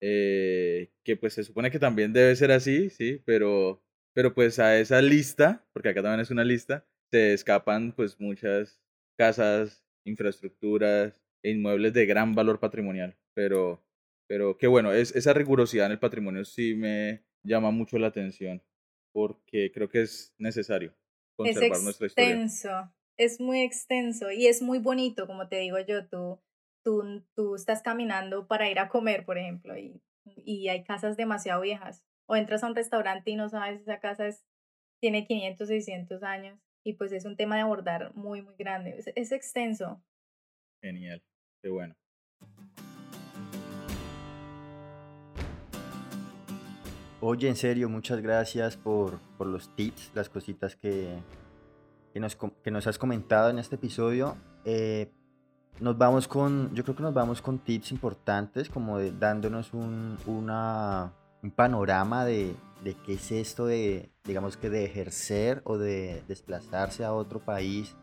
eh, 0.06 0.90
que 1.02 1.16
pues 1.16 1.32
se 1.32 1.44
supone 1.44 1.70
que 1.70 1.78
también 1.78 2.12
debe 2.12 2.36
ser 2.36 2.52
así, 2.52 2.90
sí, 2.90 3.22
pero, 3.24 3.82
pero 4.12 4.34
pues 4.34 4.58
a 4.58 4.78
esa 4.78 5.00
lista, 5.00 5.64
porque 5.72 5.88
acá 5.88 6.02
también 6.02 6.20
es 6.20 6.30
una 6.30 6.44
lista, 6.44 6.86
se 7.10 7.32
escapan 7.32 7.92
pues 7.92 8.20
muchas 8.20 8.82
casas, 9.16 9.82
infraestructuras, 10.04 11.22
e 11.42 11.52
inmuebles 11.52 11.94
de 11.94 12.04
gran 12.04 12.34
valor 12.34 12.60
patrimonial. 12.60 13.16
Pero, 13.32 13.82
pero 14.28 14.58
qué 14.58 14.66
bueno, 14.66 14.92
es, 14.92 15.16
esa 15.16 15.32
rigurosidad 15.32 15.86
en 15.86 15.92
el 15.92 15.98
patrimonio 15.98 16.44
sí 16.44 16.74
me 16.74 17.24
llama 17.42 17.70
mucho 17.70 17.96
la 17.96 18.08
atención 18.08 18.62
porque 19.14 19.72
creo 19.72 19.88
que 19.88 20.02
es 20.02 20.34
necesario 20.36 20.94
conservar 21.34 21.80
nuestra 21.80 22.08
historia. 22.08 22.28
Es 22.28 22.34
extenso, 22.34 22.92
es 23.16 23.40
muy 23.40 23.62
extenso 23.62 24.30
y 24.30 24.48
es 24.48 24.60
muy 24.60 24.80
bonito, 24.80 25.26
como 25.26 25.48
te 25.48 25.60
digo 25.60 25.78
yo, 25.80 26.06
tú, 26.08 26.42
tú, 26.84 27.24
tú 27.34 27.56
estás 27.56 27.82
caminando 27.82 28.46
para 28.46 28.70
ir 28.70 28.78
a 28.78 28.88
comer, 28.88 29.24
por 29.24 29.38
ejemplo, 29.38 29.76
y, 29.76 30.00
y 30.24 30.68
hay 30.68 30.84
casas 30.84 31.16
demasiado 31.16 31.62
viejas. 31.62 32.04
O 32.26 32.36
entras 32.36 32.62
a 32.62 32.68
un 32.68 32.76
restaurante 32.76 33.30
y 33.30 33.36
no 33.36 33.48
sabes 33.48 33.78
si 33.78 33.82
esa 33.82 33.98
casa 34.00 34.26
es, 34.26 34.46
tiene 35.00 35.26
500, 35.26 35.66
600 35.66 36.22
años. 36.22 36.60
Y 36.84 36.92
pues 36.94 37.12
es 37.12 37.24
un 37.24 37.36
tema 37.36 37.56
de 37.56 37.62
abordar 37.62 38.14
muy, 38.14 38.42
muy 38.42 38.54
grande. 38.56 39.02
es 39.16 39.32
extenso. 39.32 40.02
Genial. 40.82 41.22
Qué 41.62 41.70
bueno. 41.70 41.94
Oye, 47.20 47.48
en 47.48 47.56
serio, 47.56 47.88
muchas 47.88 48.20
gracias 48.20 48.76
por, 48.76 49.18
por 49.38 49.46
los 49.46 49.74
tips, 49.74 50.10
las 50.14 50.28
cositas 50.28 50.76
que, 50.76 51.08
que, 52.12 52.20
nos, 52.20 52.36
que 52.36 52.70
nos 52.70 52.86
has 52.86 52.98
comentado 52.98 53.48
en 53.48 53.58
este 53.58 53.76
episodio. 53.76 54.36
Eh, 54.66 55.10
nos 55.80 55.98
vamos 55.98 56.28
con, 56.28 56.74
yo 56.74 56.84
creo 56.84 56.96
que 56.96 57.02
nos 57.02 57.14
vamos 57.14 57.42
con 57.42 57.58
tips 57.58 57.92
importantes, 57.92 58.68
como 58.68 59.00
dándonos 59.00 59.72
un, 59.72 60.16
un 60.26 61.50
panorama 61.50 62.24
de, 62.24 62.54
de, 62.82 62.94
qué 63.04 63.14
es 63.14 63.32
esto 63.32 63.66
de, 63.66 64.10
digamos 64.24 64.56
que 64.56 64.70
de 64.70 64.84
ejercer 64.84 65.62
o 65.64 65.78
de 65.78 66.22
desplazarse 66.28 67.04
a 67.04 67.12
otro 67.12 67.40
país 67.40 67.94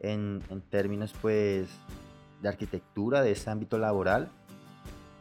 en, 0.00 0.42
en 0.50 0.60
términos, 0.60 1.14
pues, 1.20 1.68
de 2.42 2.48
arquitectura, 2.48 3.22
de 3.22 3.32
este 3.32 3.50
ámbito 3.50 3.78
laboral. 3.78 4.28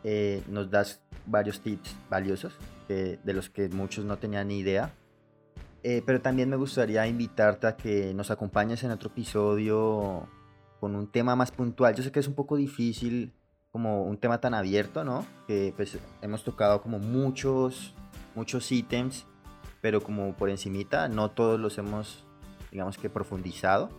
Eh, 0.04 0.44
nos 0.48 0.70
das 0.70 1.02
varios 1.26 1.60
tips 1.62 1.96
valiosos 2.10 2.54
de 2.88 3.34
los 3.34 3.50
que 3.50 3.68
muchos 3.68 4.06
no 4.06 4.18
tenían 4.18 4.48
ni 4.48 4.60
idea. 4.60 4.94
Eh, 5.84 6.02
pero 6.06 6.22
también 6.22 6.50
me 6.50 6.56
gustaría 6.56 7.06
invitarte 7.08 7.68
a 7.68 7.78
que 7.78 8.14
nos 8.14 8.32
acompañes 8.32 8.84
en 8.84 8.92
otro 8.92 9.10
episodio 9.10 10.28
con 10.80 10.96
un 10.96 11.08
tema 11.08 11.36
más 11.36 11.52
puntual. 11.52 11.96
Yo 11.96 12.04
sé 12.04 12.12
que 12.12 12.20
es 12.20 12.28
un 12.28 12.36
poco 12.36 12.56
difícil 12.56 13.34
como 13.72 14.04
un 14.04 14.18
tema 14.18 14.40
tan 14.40 14.54
abierto, 14.54 15.04
¿no? 15.04 15.26
Que 15.48 15.74
pues 15.76 15.98
hemos 16.22 16.44
tocado 16.44 16.82
como 16.82 17.00
muchos, 17.00 17.94
muchos 18.36 18.72
ítems, 18.72 19.26
pero 19.82 20.02
como 20.02 20.34
por 20.34 20.50
encimita, 20.50 21.08
no 21.08 21.32
todos 21.32 21.60
los 21.60 21.78
hemos, 21.78 22.26
digamos 22.72 22.98
que 22.98 23.10
profundizado 23.10 23.90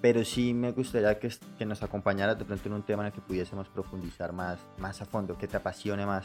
pero 0.00 0.24
sí 0.24 0.54
me 0.54 0.72
gustaría 0.72 1.18
que, 1.18 1.30
que, 1.58 1.66
nos 1.66 1.82
acompañaras 1.82 2.38
de 2.38 2.44
pronto 2.44 2.68
en 2.68 2.74
un 2.74 2.82
tema 2.82 3.02
en 3.02 3.08
el 3.08 3.12
que 3.12 3.20
pudiésemos 3.20 3.68
profundizar 3.68 4.32
más, 4.32 4.58
más 4.78 5.00
a 5.02 5.04
fondo, 5.04 5.36
que 5.36 5.48
te 5.48 5.56
apasione 5.56 6.06
más. 6.06 6.24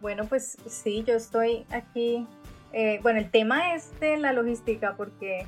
Bueno, 0.00 0.24
pues 0.26 0.56
sí, 0.66 1.04
yo 1.06 1.14
estoy 1.14 1.66
aquí. 1.70 2.26
Eh, 2.72 3.00
bueno, 3.02 3.18
el 3.18 3.30
tema 3.30 3.74
es 3.74 3.98
de 4.00 4.16
la 4.16 4.32
logística 4.32 4.94
porque 4.96 5.46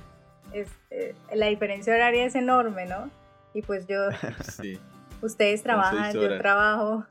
es, 0.53 0.68
eh, 0.90 1.14
la 1.34 1.46
diferencia 1.46 1.94
horaria 1.94 2.26
es 2.26 2.34
enorme, 2.34 2.86
¿no? 2.86 3.11
Y 3.55 3.62
pues 3.62 3.86
yo, 3.86 4.09
sí. 4.50 4.78
ustedes 5.20 5.62
trabajan, 5.62 6.12
yo 6.12 6.38
trabajo. 6.38 7.07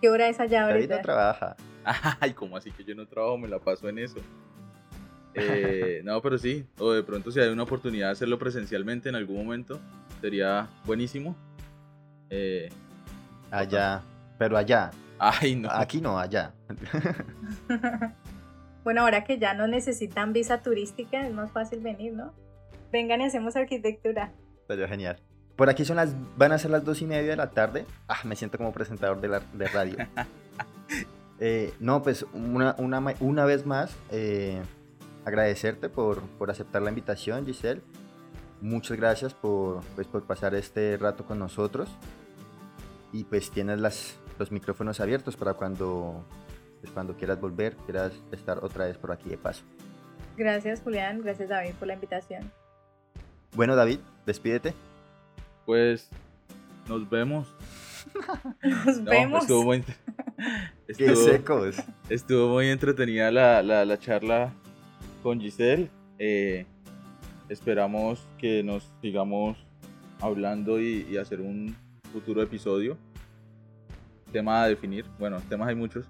¿Qué 0.00 0.08
hora 0.08 0.28
es 0.28 0.38
allá 0.38 0.66
ahorita? 0.66 1.02
trabaja. 1.02 1.56
Ay, 2.20 2.32
¿cómo 2.32 2.56
así 2.56 2.70
que 2.70 2.84
yo 2.84 2.94
no 2.94 3.06
trabajo? 3.06 3.38
Me 3.38 3.48
la 3.48 3.58
paso 3.58 3.88
en 3.88 3.98
eso. 3.98 4.18
Eh, 5.34 6.00
no, 6.04 6.20
pero 6.22 6.38
sí, 6.38 6.66
o 6.78 6.92
de 6.92 7.02
pronto 7.02 7.30
si 7.30 7.40
hay 7.40 7.48
una 7.48 7.62
oportunidad 7.62 8.06
de 8.06 8.12
hacerlo 8.12 8.38
presencialmente 8.38 9.08
en 9.08 9.14
algún 9.14 9.36
momento, 9.36 9.80
sería 10.20 10.68
buenísimo. 10.84 11.36
Eh, 12.30 12.68
allá, 13.50 14.02
pero 14.38 14.56
allá. 14.56 14.90
Ay, 15.18 15.56
no. 15.56 15.68
Aquí 15.70 16.00
no, 16.00 16.18
allá. 16.18 16.54
bueno, 18.84 19.02
ahora 19.02 19.24
que 19.24 19.38
ya 19.38 19.54
no 19.54 19.66
necesitan 19.66 20.32
visa 20.32 20.62
turística, 20.62 21.26
es 21.26 21.34
más 21.34 21.50
fácil 21.50 21.80
venir, 21.80 22.12
¿no? 22.12 22.32
Vengan 22.92 23.20
y 23.20 23.24
hacemos 23.24 23.56
arquitectura. 23.56 24.32
Sería 24.68 24.86
genial. 24.86 25.18
Por 25.56 25.68
aquí 25.68 25.84
son 25.84 25.96
las, 25.96 26.14
van 26.36 26.52
a 26.52 26.58
ser 26.58 26.70
las 26.70 26.84
dos 26.84 27.02
y 27.02 27.06
media 27.06 27.30
de 27.30 27.36
la 27.36 27.50
tarde. 27.50 27.84
Ah, 28.06 28.20
me 28.24 28.36
siento 28.36 28.58
como 28.58 28.72
presentador 28.72 29.20
de, 29.20 29.28
la, 29.28 29.40
de 29.40 29.66
radio. 29.66 29.96
Eh, 31.40 31.72
no, 31.78 32.02
pues 32.02 32.26
una, 32.32 32.74
una, 32.78 33.14
una 33.20 33.44
vez 33.44 33.64
más, 33.64 33.94
eh, 34.10 34.60
agradecerte 35.24 35.88
por, 35.88 36.20
por, 36.20 36.50
aceptar 36.50 36.82
la 36.82 36.88
invitación, 36.88 37.46
Giselle. 37.46 37.80
Muchas 38.60 38.96
gracias 38.96 39.34
por, 39.34 39.84
pues, 39.94 40.08
por 40.08 40.26
pasar 40.26 40.56
este 40.56 40.96
rato 40.96 41.24
con 41.24 41.38
nosotros. 41.38 41.88
Y 43.12 43.22
pues 43.22 43.52
tienes 43.52 43.78
las, 43.78 44.16
los 44.36 44.50
micrófonos 44.50 44.98
abiertos 44.98 45.36
para 45.36 45.54
cuando, 45.54 46.24
pues, 46.80 46.92
cuando 46.92 47.16
quieras 47.16 47.40
volver, 47.40 47.76
quieras 47.86 48.12
estar 48.32 48.58
otra 48.64 48.86
vez 48.86 48.98
por 48.98 49.12
aquí 49.12 49.28
de 49.28 49.38
paso. 49.38 49.62
Gracias, 50.36 50.80
Julián. 50.82 51.22
Gracias, 51.22 51.48
David, 51.48 51.74
por 51.78 51.86
la 51.86 51.94
invitación. 51.94 52.50
Bueno, 53.54 53.76
David, 53.76 54.00
despídete. 54.28 54.74
Pues 55.66 56.08
nos 56.86 57.08
vemos. 57.08 57.48
Nos 58.62 59.04
vemos. 59.04 59.42
Estuvo 59.42 59.64
muy, 59.64 59.84
Qué 60.96 61.16
secos. 61.16 61.76
Estuvo 62.08 62.54
muy 62.54 62.68
entretenida 62.68 63.30
la, 63.30 63.62
la, 63.62 63.84
la 63.84 63.98
charla 63.98 64.52
con 65.22 65.40
Giselle. 65.40 65.90
Eh, 66.18 66.64
esperamos 67.48 68.26
que 68.38 68.62
nos 68.62 68.90
sigamos 69.02 69.58
hablando 70.20 70.80
y, 70.80 71.06
y, 71.10 71.16
hacer 71.16 71.40
un 71.40 71.76
futuro 72.12 72.42
episodio. 72.42 72.96
Tema 74.32 74.62
a 74.62 74.68
definir. 74.68 75.04
Bueno, 75.18 75.40
temas 75.48 75.68
hay 75.68 75.74
muchos. 75.74 76.06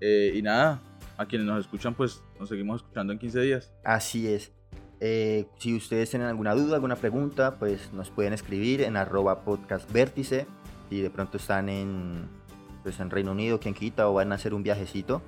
Eh, 0.00 0.32
y 0.34 0.42
nada, 0.42 0.80
a 1.16 1.26
quienes 1.26 1.46
nos 1.46 1.60
escuchan, 1.60 1.94
pues 1.94 2.22
nos 2.38 2.48
seguimos 2.48 2.82
escuchando 2.82 3.12
en 3.12 3.18
15 3.18 3.40
días. 3.40 3.72
Así 3.84 4.26
es. 4.26 4.52
Eh, 5.00 5.46
si 5.58 5.74
ustedes 5.74 6.10
tienen 6.10 6.28
alguna 6.28 6.54
duda, 6.54 6.74
alguna 6.74 6.96
pregunta, 6.96 7.56
pues 7.58 7.92
nos 7.92 8.10
pueden 8.10 8.32
escribir 8.32 8.82
en 8.82 8.96
arroba 8.96 9.40
podcast 9.40 9.90
vértice. 9.90 10.46
Si 10.88 11.00
de 11.00 11.10
pronto 11.10 11.38
están 11.38 11.68
en, 11.68 12.28
pues 12.82 13.00
en 13.00 13.10
Reino 13.10 13.32
Unido, 13.32 13.58
quien 13.58 13.74
quita, 13.74 14.08
o 14.08 14.14
van 14.14 14.32
a 14.32 14.34
hacer 14.34 14.52
un 14.52 14.62
viajecito, 14.62 15.22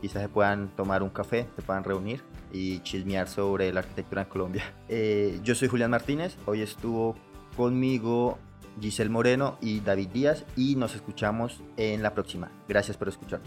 quizás 0.00 0.22
se 0.22 0.28
puedan 0.28 0.68
tomar 0.76 1.02
un 1.02 1.10
café, 1.10 1.46
se 1.56 1.62
puedan 1.62 1.84
reunir 1.84 2.22
y 2.52 2.80
chismear 2.80 3.28
sobre 3.28 3.72
la 3.72 3.80
arquitectura 3.80 4.22
en 4.22 4.28
Colombia. 4.28 4.74
Eh, 4.90 5.38
yo 5.44 5.54
soy 5.54 5.68
Julián 5.68 5.90
Martínez, 5.90 6.38
hoy 6.46 6.62
estuvo 6.62 7.14
conmigo 7.58 8.38
Giselle 8.80 9.10
Moreno 9.10 9.58
y 9.60 9.80
David 9.80 10.08
Díaz 10.08 10.46
y 10.56 10.76
nos 10.76 10.94
escuchamos 10.94 11.60
en 11.76 12.02
la 12.02 12.14
próxima. 12.14 12.50
Gracias 12.66 12.96
por 12.96 13.08
escuchar. 13.08 13.40